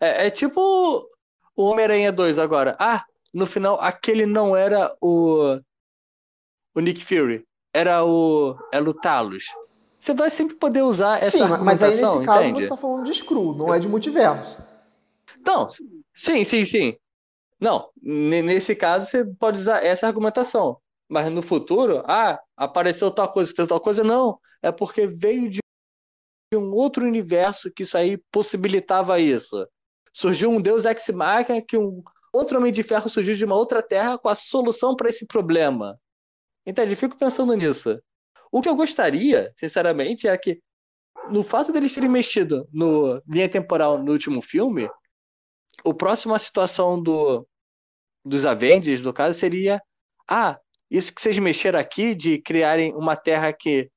É, 0.00 0.26
é 0.26 0.30
tipo 0.30 1.08
o 1.56 1.64
Homem-Aranha 1.64 2.12
2 2.12 2.38
agora. 2.38 2.76
Ah, 2.78 3.04
no 3.32 3.46
final, 3.46 3.80
aquele 3.80 4.26
não 4.26 4.56
era 4.56 4.94
o, 5.00 5.58
o 6.74 6.80
Nick 6.80 7.04
Fury. 7.04 7.44
Era 7.72 8.04
o. 8.04 8.56
É 8.72 8.78
Lutalos. 8.78 9.44
Você 9.98 10.14
vai 10.14 10.30
sempre 10.30 10.56
poder 10.56 10.82
usar 10.82 11.22
essa 11.22 11.38
sim, 11.38 11.42
argumentação. 11.42 11.64
Mas 11.64 11.82
aí 11.82 11.90
nesse 11.90 12.26
caso 12.26 12.40
entende? 12.40 12.54
você 12.54 12.72
está 12.72 12.76
falando 12.76 13.04
de 13.04 13.14
Screw, 13.14 13.54
não 13.54 13.72
é 13.72 13.78
de 13.78 13.86
multiverso. 13.86 14.69
Não, 15.44 15.68
sim, 16.14 16.44
sim, 16.44 16.64
sim. 16.64 16.96
Não, 17.60 17.90
nesse 18.00 18.74
caso 18.74 19.06
você 19.06 19.24
pode 19.24 19.58
usar 19.58 19.84
essa 19.84 20.06
argumentação. 20.06 20.80
Mas 21.08 21.30
no 21.30 21.42
futuro, 21.42 22.02
ah, 22.06 22.40
apareceu 22.56 23.10
tal 23.10 23.30
coisa, 23.32 23.52
tal 23.66 23.80
coisa, 23.80 24.04
não. 24.04 24.38
É 24.62 24.70
porque 24.72 25.06
veio 25.06 25.50
de 25.50 25.60
um 26.54 26.72
outro 26.72 27.04
universo 27.04 27.70
que 27.70 27.82
isso 27.82 27.96
aí 27.98 28.16
possibilitava 28.30 29.18
isso. 29.20 29.66
Surgiu 30.12 30.50
um 30.50 30.60
deus 30.60 30.84
ex-machina 30.84 31.62
que 31.62 31.76
um, 31.76 32.02
outro 32.32 32.58
Homem 32.58 32.72
de 32.72 32.82
Ferro 32.82 33.08
surgiu 33.08 33.34
de 33.34 33.44
uma 33.44 33.56
outra 33.56 33.82
terra 33.82 34.18
com 34.18 34.28
a 34.28 34.34
solução 34.34 34.96
para 34.96 35.08
esse 35.08 35.26
problema. 35.26 35.98
Entende? 36.66 36.96
Fico 36.96 37.16
pensando 37.16 37.54
nisso. 37.54 38.00
O 38.50 38.60
que 38.60 38.68
eu 38.68 38.76
gostaria, 38.76 39.52
sinceramente, 39.56 40.26
é 40.26 40.36
que 40.36 40.60
no 41.30 41.42
fato 41.42 41.72
deles 41.72 41.94
terem 41.94 42.08
mexido 42.08 42.68
no 42.72 43.22
linha 43.28 43.48
temporal 43.48 43.98
no 43.98 44.12
último 44.12 44.42
filme, 44.42 44.88
o 45.84 45.94
próximo 45.94 46.34
a 46.34 46.38
situação 46.38 47.02
do 47.02 47.46
dos 48.24 48.44
Avengers, 48.44 49.00
no 49.00 49.12
caso, 49.12 49.38
seria 49.38 49.80
ah, 50.28 50.58
isso 50.90 51.14
que 51.14 51.20
vocês 51.20 51.38
mexeram 51.38 51.78
aqui 51.78 52.14
de 52.14 52.38
criarem 52.38 52.94
uma 52.94 53.16
terra 53.16 53.52
que 53.52 53.90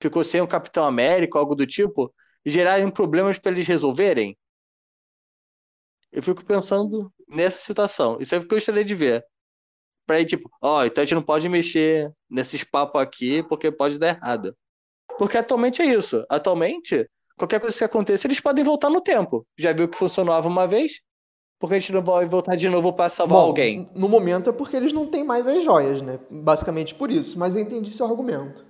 ficou 0.00 0.24
sem 0.24 0.40
o 0.40 0.48
Capitão 0.48 0.84
América, 0.84 1.38
algo 1.38 1.54
do 1.54 1.66
tipo, 1.66 2.12
e 2.44 2.50
gerarem 2.50 2.90
problemas 2.90 3.38
para 3.38 3.52
eles 3.52 3.66
resolverem. 3.66 4.36
Eu 6.12 6.22
fico 6.22 6.44
pensando 6.44 7.12
nessa 7.28 7.58
situação. 7.58 8.18
Isso 8.20 8.34
é 8.34 8.38
o 8.38 8.40
que 8.40 8.46
eu 8.46 8.56
gostaria 8.56 8.84
de 8.84 8.94
ver. 8.94 9.24
Pra 10.06 10.20
ir, 10.20 10.26
tipo, 10.26 10.50
ó, 10.60 10.80
oh, 10.80 10.84
então 10.84 11.02
a 11.02 11.04
gente 11.04 11.14
não 11.14 11.22
pode 11.22 11.48
mexer 11.48 12.12
nesses 12.28 12.64
papos 12.64 13.00
aqui 13.00 13.42
porque 13.44 13.70
pode 13.70 13.98
dar 13.98 14.08
errado. 14.16 14.56
Porque 15.18 15.38
atualmente 15.38 15.82
é 15.82 15.86
isso. 15.86 16.24
Atualmente, 16.28 17.08
qualquer 17.36 17.60
coisa 17.60 17.76
que 17.76 17.84
aconteça, 17.84 18.26
eles 18.26 18.40
podem 18.40 18.64
voltar 18.64 18.90
no 18.90 19.00
tempo. 19.00 19.46
Já 19.56 19.72
viu 19.72 19.88
que 19.88 19.98
funcionava 19.98 20.48
uma 20.48 20.66
vez? 20.66 21.00
Porque 21.60 21.74
a 21.74 21.78
gente 21.78 21.92
não 21.92 22.02
vai 22.02 22.24
voltar 22.24 22.56
de 22.56 22.70
novo 22.70 22.90
para 22.90 23.10
salvar 23.10 23.38
Bom, 23.38 23.46
alguém. 23.48 23.90
No 23.94 24.08
momento 24.08 24.48
é 24.48 24.52
porque 24.52 24.74
eles 24.74 24.94
não 24.94 25.06
têm 25.06 25.22
mais 25.22 25.46
as 25.46 25.62
joias, 25.62 26.00
né? 26.00 26.18
Basicamente 26.30 26.94
por 26.94 27.10
isso. 27.10 27.38
Mas 27.38 27.54
eu 27.54 27.60
entendi 27.60 27.92
seu 27.92 28.06
argumento. 28.06 28.64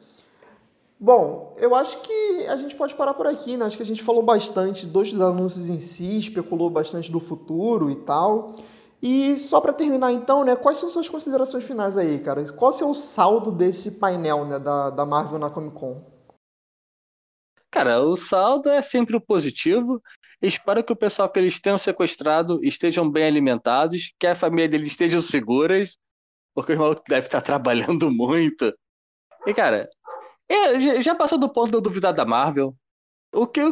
Bom, 0.99 1.55
eu 1.57 1.73
acho 1.73 2.01
que 2.01 2.47
a 2.49 2.57
gente 2.57 2.75
pode 2.75 2.97
parar 2.97 3.15
por 3.15 3.29
aqui, 3.29 3.57
né? 3.57 3.65
Acho 3.65 3.77
que 3.77 3.83
a 3.85 3.87
gente 3.87 4.03
falou 4.03 4.25
bastante 4.25 4.87
dos 4.87 5.19
anúncios 5.21 5.69
em 5.69 5.79
si, 5.79 6.19
especulou 6.19 6.69
bastante 6.69 7.13
do 7.13 7.21
futuro 7.21 7.93
e 7.93 7.95
tal. 7.95 8.57
E 9.01 9.39
só 9.39 9.61
para 9.61 9.73
terminar 9.73 10.13
então, 10.13 10.45
né, 10.45 10.57
quais 10.57 10.77
são 10.77 10.91
suas 10.91 11.09
considerações 11.09 11.65
finais 11.65 11.97
aí, 11.97 12.19
cara? 12.19 12.45
Qual 12.53 12.71
é 12.71 12.85
o 12.85 12.93
saldo 12.93 13.53
desse 13.53 13.93
painel, 13.93 14.45
né, 14.45 14.59
da, 14.59 14.91
da 14.91 15.07
Marvel 15.07 15.39
na 15.39 15.49
Comic 15.49 15.77
Con? 15.77 16.05
Cara, 17.71 18.03
o 18.03 18.17
saldo 18.17 18.69
é 18.69 18.83
sempre 18.83 19.17
o 19.17 19.21
positivo. 19.21 20.03
Espero 20.43 20.83
que 20.83 20.93
o 20.93 20.97
pessoal 20.97 21.29
que 21.31 21.39
eles 21.39 21.61
tenham 21.61 21.77
sequestrado 21.77 22.65
estejam 22.65 23.11
bem 23.11 23.25
alimentados, 23.25 24.13
que 24.19 24.27
a 24.27 24.35
família 24.35 24.69
deles 24.69 24.89
estejam 24.89 25.21
seguras, 25.21 25.99
porque 26.55 26.73
os 26.73 26.79
malucos 26.79 27.05
devem 27.07 27.25
estar 27.25 27.43
trabalhando 27.43 28.11
muito. 28.11 28.75
E, 29.47 29.53
cara, 29.53 29.89
é, 30.49 31.01
já 31.01 31.15
passou 31.15 31.39
do 31.39 31.49
ponto 31.49 31.71
de 31.73 31.81
duvidar 31.81 32.13
da 32.13 32.25
Marvel. 32.25 32.75
O 33.33 33.47
que 33.47 33.63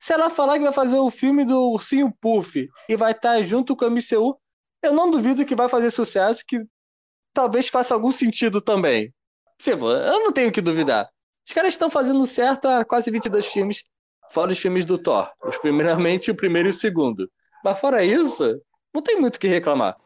se 0.00 0.12
ela 0.12 0.30
falar 0.30 0.58
que 0.58 0.64
vai 0.64 0.72
fazer 0.72 0.96
o 0.96 1.10
filme 1.10 1.44
do 1.44 1.72
Ursinho 1.72 2.12
Puff 2.20 2.68
e 2.88 2.96
vai 2.96 3.12
estar 3.12 3.42
junto 3.42 3.76
com 3.76 3.84
a 3.84 3.90
MCU, 3.90 4.38
eu 4.82 4.92
não 4.92 5.10
duvido 5.10 5.44
que 5.44 5.54
vai 5.54 5.68
fazer 5.68 5.90
sucesso, 5.90 6.42
que 6.46 6.64
talvez 7.32 7.68
faça 7.68 7.94
algum 7.94 8.10
sentido 8.10 8.60
também. 8.60 9.12
Tipo, 9.58 9.90
eu 9.90 10.20
não 10.20 10.32
tenho 10.32 10.50
que 10.50 10.60
duvidar. 10.60 11.08
Os 11.46 11.52
caras 11.52 11.74
estão 11.74 11.90
fazendo 11.90 12.26
certo 12.26 12.66
há 12.66 12.84
quase 12.84 13.10
22 13.10 13.46
filmes, 13.46 13.82
fora 14.32 14.50
os 14.50 14.58
filmes 14.58 14.84
do 14.84 14.98
Thor. 14.98 15.30
Os 15.44 15.56
primeiramente 15.58 16.30
o 16.30 16.34
primeiro 16.34 16.68
e 16.68 16.70
o 16.70 16.74
segundo. 16.74 17.30
Mas 17.64 17.78
fora 17.78 18.04
isso, 18.04 18.60
não 18.92 19.02
tem 19.02 19.20
muito 19.20 19.36
o 19.36 19.38
que 19.38 19.46
reclamar. 19.46 19.96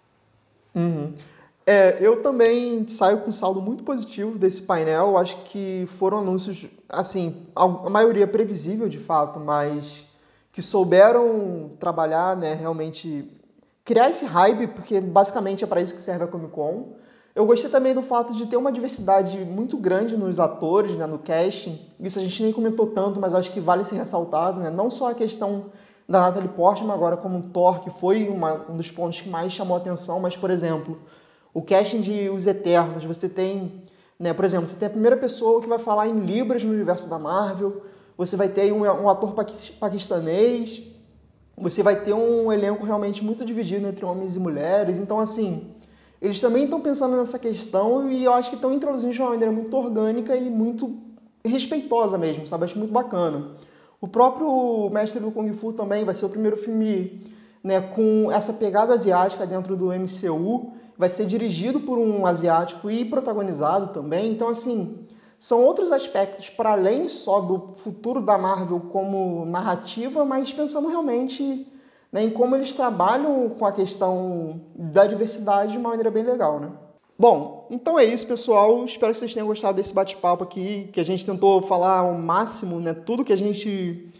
Uhum. 0.75 1.15
É, 1.65 1.97
eu 2.01 2.23
também 2.23 2.87
saio 2.87 3.21
com 3.23 3.31
um 3.31 3.33
saldo 3.33 3.61
muito 3.61 3.83
positivo 3.83 4.39
desse 4.39 4.63
painel. 4.63 5.17
Acho 5.17 5.37
que 5.45 5.89
foram 5.99 6.19
anúncios, 6.19 6.67
assim, 6.89 7.47
a 7.55 7.67
maioria 7.67 8.27
previsível 8.27 8.89
de 8.89 8.99
fato, 8.99 9.41
mas 9.41 10.05
que 10.53 10.63
souberam 10.63 11.73
trabalhar, 11.79 12.37
né, 12.37 12.55
realmente 12.55 13.29
criar 13.85 14.11
esse 14.11 14.25
hype, 14.25 14.69
porque 14.69 15.01
basicamente 15.01 15.65
é 15.65 15.67
para 15.67 15.81
isso 15.81 15.95
que 15.95 16.01
serve 16.01 16.25
a 16.25 16.27
Comic 16.27 16.53
Con. 16.53 16.97
Eu 17.37 17.45
gostei 17.45 17.69
também 17.69 17.93
do 17.93 18.01
fato 18.01 18.33
de 18.33 18.47
ter 18.47 18.57
uma 18.57 18.73
diversidade 18.73 19.37
muito 19.45 19.77
grande 19.77 20.17
nos 20.17 20.41
atores, 20.41 20.97
né, 20.97 21.05
no 21.05 21.19
casting. 21.19 21.79
Isso 22.01 22.19
a 22.19 22.23
gente 22.23 22.43
nem 22.43 22.51
comentou 22.51 22.87
tanto, 22.87 23.21
mas 23.21 23.35
acho 23.35 23.53
que 23.53 23.61
vale 23.61 23.85
ser 23.85 23.97
ressaltado, 23.97 24.59
né? 24.59 24.71
Não 24.71 24.89
só 24.89 25.11
a 25.11 25.15
questão 25.15 25.67
da 26.09 26.21
Natalie 26.21 26.49
Portman 26.49 26.95
agora 26.95 27.15
como 27.15 27.43
Thor, 27.49 27.81
que 27.83 27.91
foi 27.91 28.27
uma, 28.27 28.65
um 28.71 28.79
dos 28.79 28.91
pontos 28.91 29.21
que 29.21 29.29
mais 29.29 29.53
chamou 29.53 29.77
atenção, 29.77 30.19
mas, 30.19 30.35
por 30.35 30.51
exemplo, 30.51 30.99
o 31.53 31.61
casting 31.61 32.01
de 32.01 32.31
Os 32.31 32.47
Eternos, 32.47 33.05
você 33.05 33.29
tem, 33.29 33.83
né, 34.19 34.33
por 34.33 34.47
exemplo, 34.47 34.67
você 34.67 34.79
tem 34.79 34.89
a 34.89 34.91
primeira 34.91 35.19
pessoa 35.19 35.61
que 35.61 35.69
vai 35.69 35.79
falar 35.79 36.09
em 36.09 36.21
Libras 36.21 36.65
no 36.65 36.73
universo 36.73 37.07
da 37.07 37.19
Marvel, 37.19 37.83
você 38.17 38.35
vai 38.35 38.49
ter 38.49 38.73
um, 38.73 38.85
um 38.85 39.11
ator 39.11 39.35
paquistanês, 39.79 40.83
você 41.55 41.83
vai 41.83 41.97
ter 41.97 42.15
um 42.15 42.51
elenco 42.51 42.87
realmente 42.87 43.23
muito 43.23 43.45
dividido 43.45 43.87
entre 43.87 44.07
homens 44.07 44.35
e 44.37 44.39
mulheres, 44.39 44.99
então 44.99 45.21
assim, 45.21 45.76
eles 46.21 46.41
também 46.41 46.65
estão 46.65 46.81
pensando 46.81 47.17
nessa 47.17 47.39
questão 47.39 48.11
e 48.11 48.25
eu 48.25 48.33
acho 48.33 48.51
que 48.51 48.57
estão 48.57 48.73
introduzindo 48.73 49.13
de 49.13 49.21
uma 49.21 49.31
maneira 49.31 49.53
muito 49.53 49.77
orgânica 49.77 50.37
e 50.37 50.51
muito 50.51 50.97
respeitosa 51.45 52.17
mesmo, 52.17 52.47
sabe? 52.47 52.65
Acho 52.65 52.79
muito 52.79 52.93
bacana. 52.93 53.51
O 54.01 54.09
próprio 54.09 54.91
Mestre 54.91 55.21
do 55.21 55.31
Kung 55.31 55.53
Fu 55.53 55.73
também 55.73 56.05
vai 56.05 56.15
ser 56.15 56.27
o 56.27 56.29
primeiro 56.29 56.57
filme 56.57 57.25
né, 57.63 57.81
com 57.81 58.31
essa 58.31 58.53
pegada 58.53 58.95
asiática 58.95 59.47
dentro 59.47 59.77
do 59.77 59.87
MCU 59.87 60.73
vai 60.97 61.09
ser 61.09 61.27
dirigido 61.27 61.81
por 61.81 61.99
um 61.99 62.25
asiático 62.25 62.91
e 62.91 63.05
protagonizado 63.05 63.89
também. 63.93 64.33
Então, 64.33 64.49
assim, 64.49 65.07
são 65.39 65.63
outros 65.63 65.93
aspectos 65.93 66.49
para 66.49 66.73
além 66.73 67.09
só 67.09 67.41
do 67.41 67.75
futuro 67.77 68.21
da 68.21 68.39
Marvel 68.39 68.81
como 68.81 69.45
narrativa, 69.45 70.25
mas 70.25 70.53
pensando 70.53 70.89
realmente 70.89 71.67
né, 72.17 72.23
em 72.23 72.31
como 72.31 72.57
eles 72.57 72.73
trabalham 72.73 73.51
com 73.51 73.67
a 73.67 73.73
questão 73.73 74.63
da 74.75 75.07
diversidade 75.07 75.73
de 75.73 75.77
uma 75.77 75.91
maneira 75.91 76.11
bem 76.11 76.23
legal, 76.23 76.59
né? 76.59 76.71
Bom, 77.19 77.67
então 77.71 77.99
é 77.99 78.07
isso, 78.07 78.27
pessoal. 78.27 78.87
Espero 78.87 79.13
que 79.13 79.19
vocês 79.19 79.35
tenham 79.35 79.47
gostado 79.47 79.77
desse 79.77 79.93
bate-papo 79.93 80.43
aqui, 80.43 80.89
que 80.95 80.99
a 80.99 81.05
gente 81.05 81.27
tentou 81.27 81.61
falar 81.61 81.99
ao 81.99 82.15
máximo, 82.15 82.81
né, 82.81 82.95
tudo 82.95 83.23
que 83.23 83.35
a 83.35 83.37
gente 83.37 84.11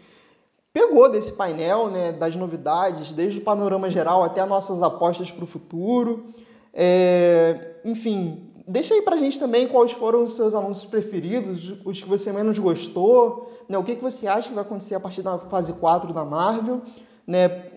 pegou 0.71 1.09
desse 1.09 1.31
painel, 1.31 1.89
né, 1.89 2.11
das 2.11 2.35
novidades, 2.35 3.11
desde 3.11 3.39
o 3.39 3.43
panorama 3.43 3.89
geral 3.89 4.23
até 4.23 4.41
as 4.41 4.49
nossas 4.49 4.83
apostas 4.83 5.31
para 5.31 5.43
o 5.43 5.47
futuro. 5.47 6.25
É, 6.71 7.77
enfim, 7.83 8.51
deixa 8.67 8.93
aí 8.93 9.01
pra 9.01 9.17
gente 9.17 9.39
também 9.39 9.67
quais 9.67 9.91
foram 9.91 10.21
os 10.21 10.35
seus 10.35 10.53
anúncios 10.53 10.85
preferidos, 10.85 11.73
os 11.83 12.03
que 12.03 12.07
você 12.07 12.31
menos 12.31 12.59
gostou, 12.59 13.51
né? 13.67 13.75
o 13.75 13.83
que, 13.83 13.95
que 13.95 14.03
você 14.03 14.27
acha 14.27 14.49
que 14.49 14.53
vai 14.53 14.63
acontecer 14.63 14.93
a 14.93 14.99
partir 14.99 15.23
da 15.23 15.39
fase 15.39 15.73
4 15.73 16.13
da 16.13 16.23
Marvel. 16.23 16.83
Né? 17.27 17.69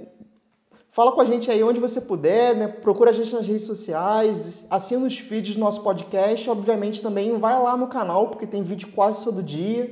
Fala 0.92 1.12
com 1.12 1.20
a 1.20 1.24
gente 1.24 1.50
aí 1.50 1.62
onde 1.62 1.80
você 1.80 2.00
puder, 2.00 2.56
né? 2.56 2.68
procura 2.68 3.10
a 3.10 3.12
gente 3.12 3.32
nas 3.34 3.46
redes 3.46 3.66
sociais, 3.66 4.66
assina 4.70 5.06
os 5.06 5.18
feeds 5.18 5.54
do 5.54 5.60
nosso 5.60 5.82
podcast, 5.82 6.48
obviamente 6.48 7.02
também 7.02 7.38
vai 7.38 7.60
lá 7.60 7.76
no 7.76 7.88
canal, 7.88 8.28
porque 8.28 8.46
tem 8.46 8.62
vídeo 8.62 8.92
quase 8.92 9.24
todo 9.24 9.42
dia. 9.42 9.90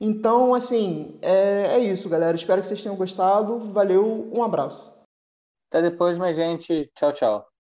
Então, 0.00 0.54
assim, 0.54 1.18
é, 1.22 1.76
é 1.76 1.78
isso, 1.78 2.08
galera. 2.08 2.36
Espero 2.36 2.60
que 2.60 2.66
vocês 2.66 2.82
tenham 2.82 2.96
gostado. 2.96 3.58
Valeu, 3.72 4.30
um 4.32 4.42
abraço. 4.42 4.94
Até 5.70 5.82
depois, 5.82 6.18
minha 6.18 6.34
gente. 6.34 6.90
Tchau, 6.94 7.12
tchau. 7.12 7.55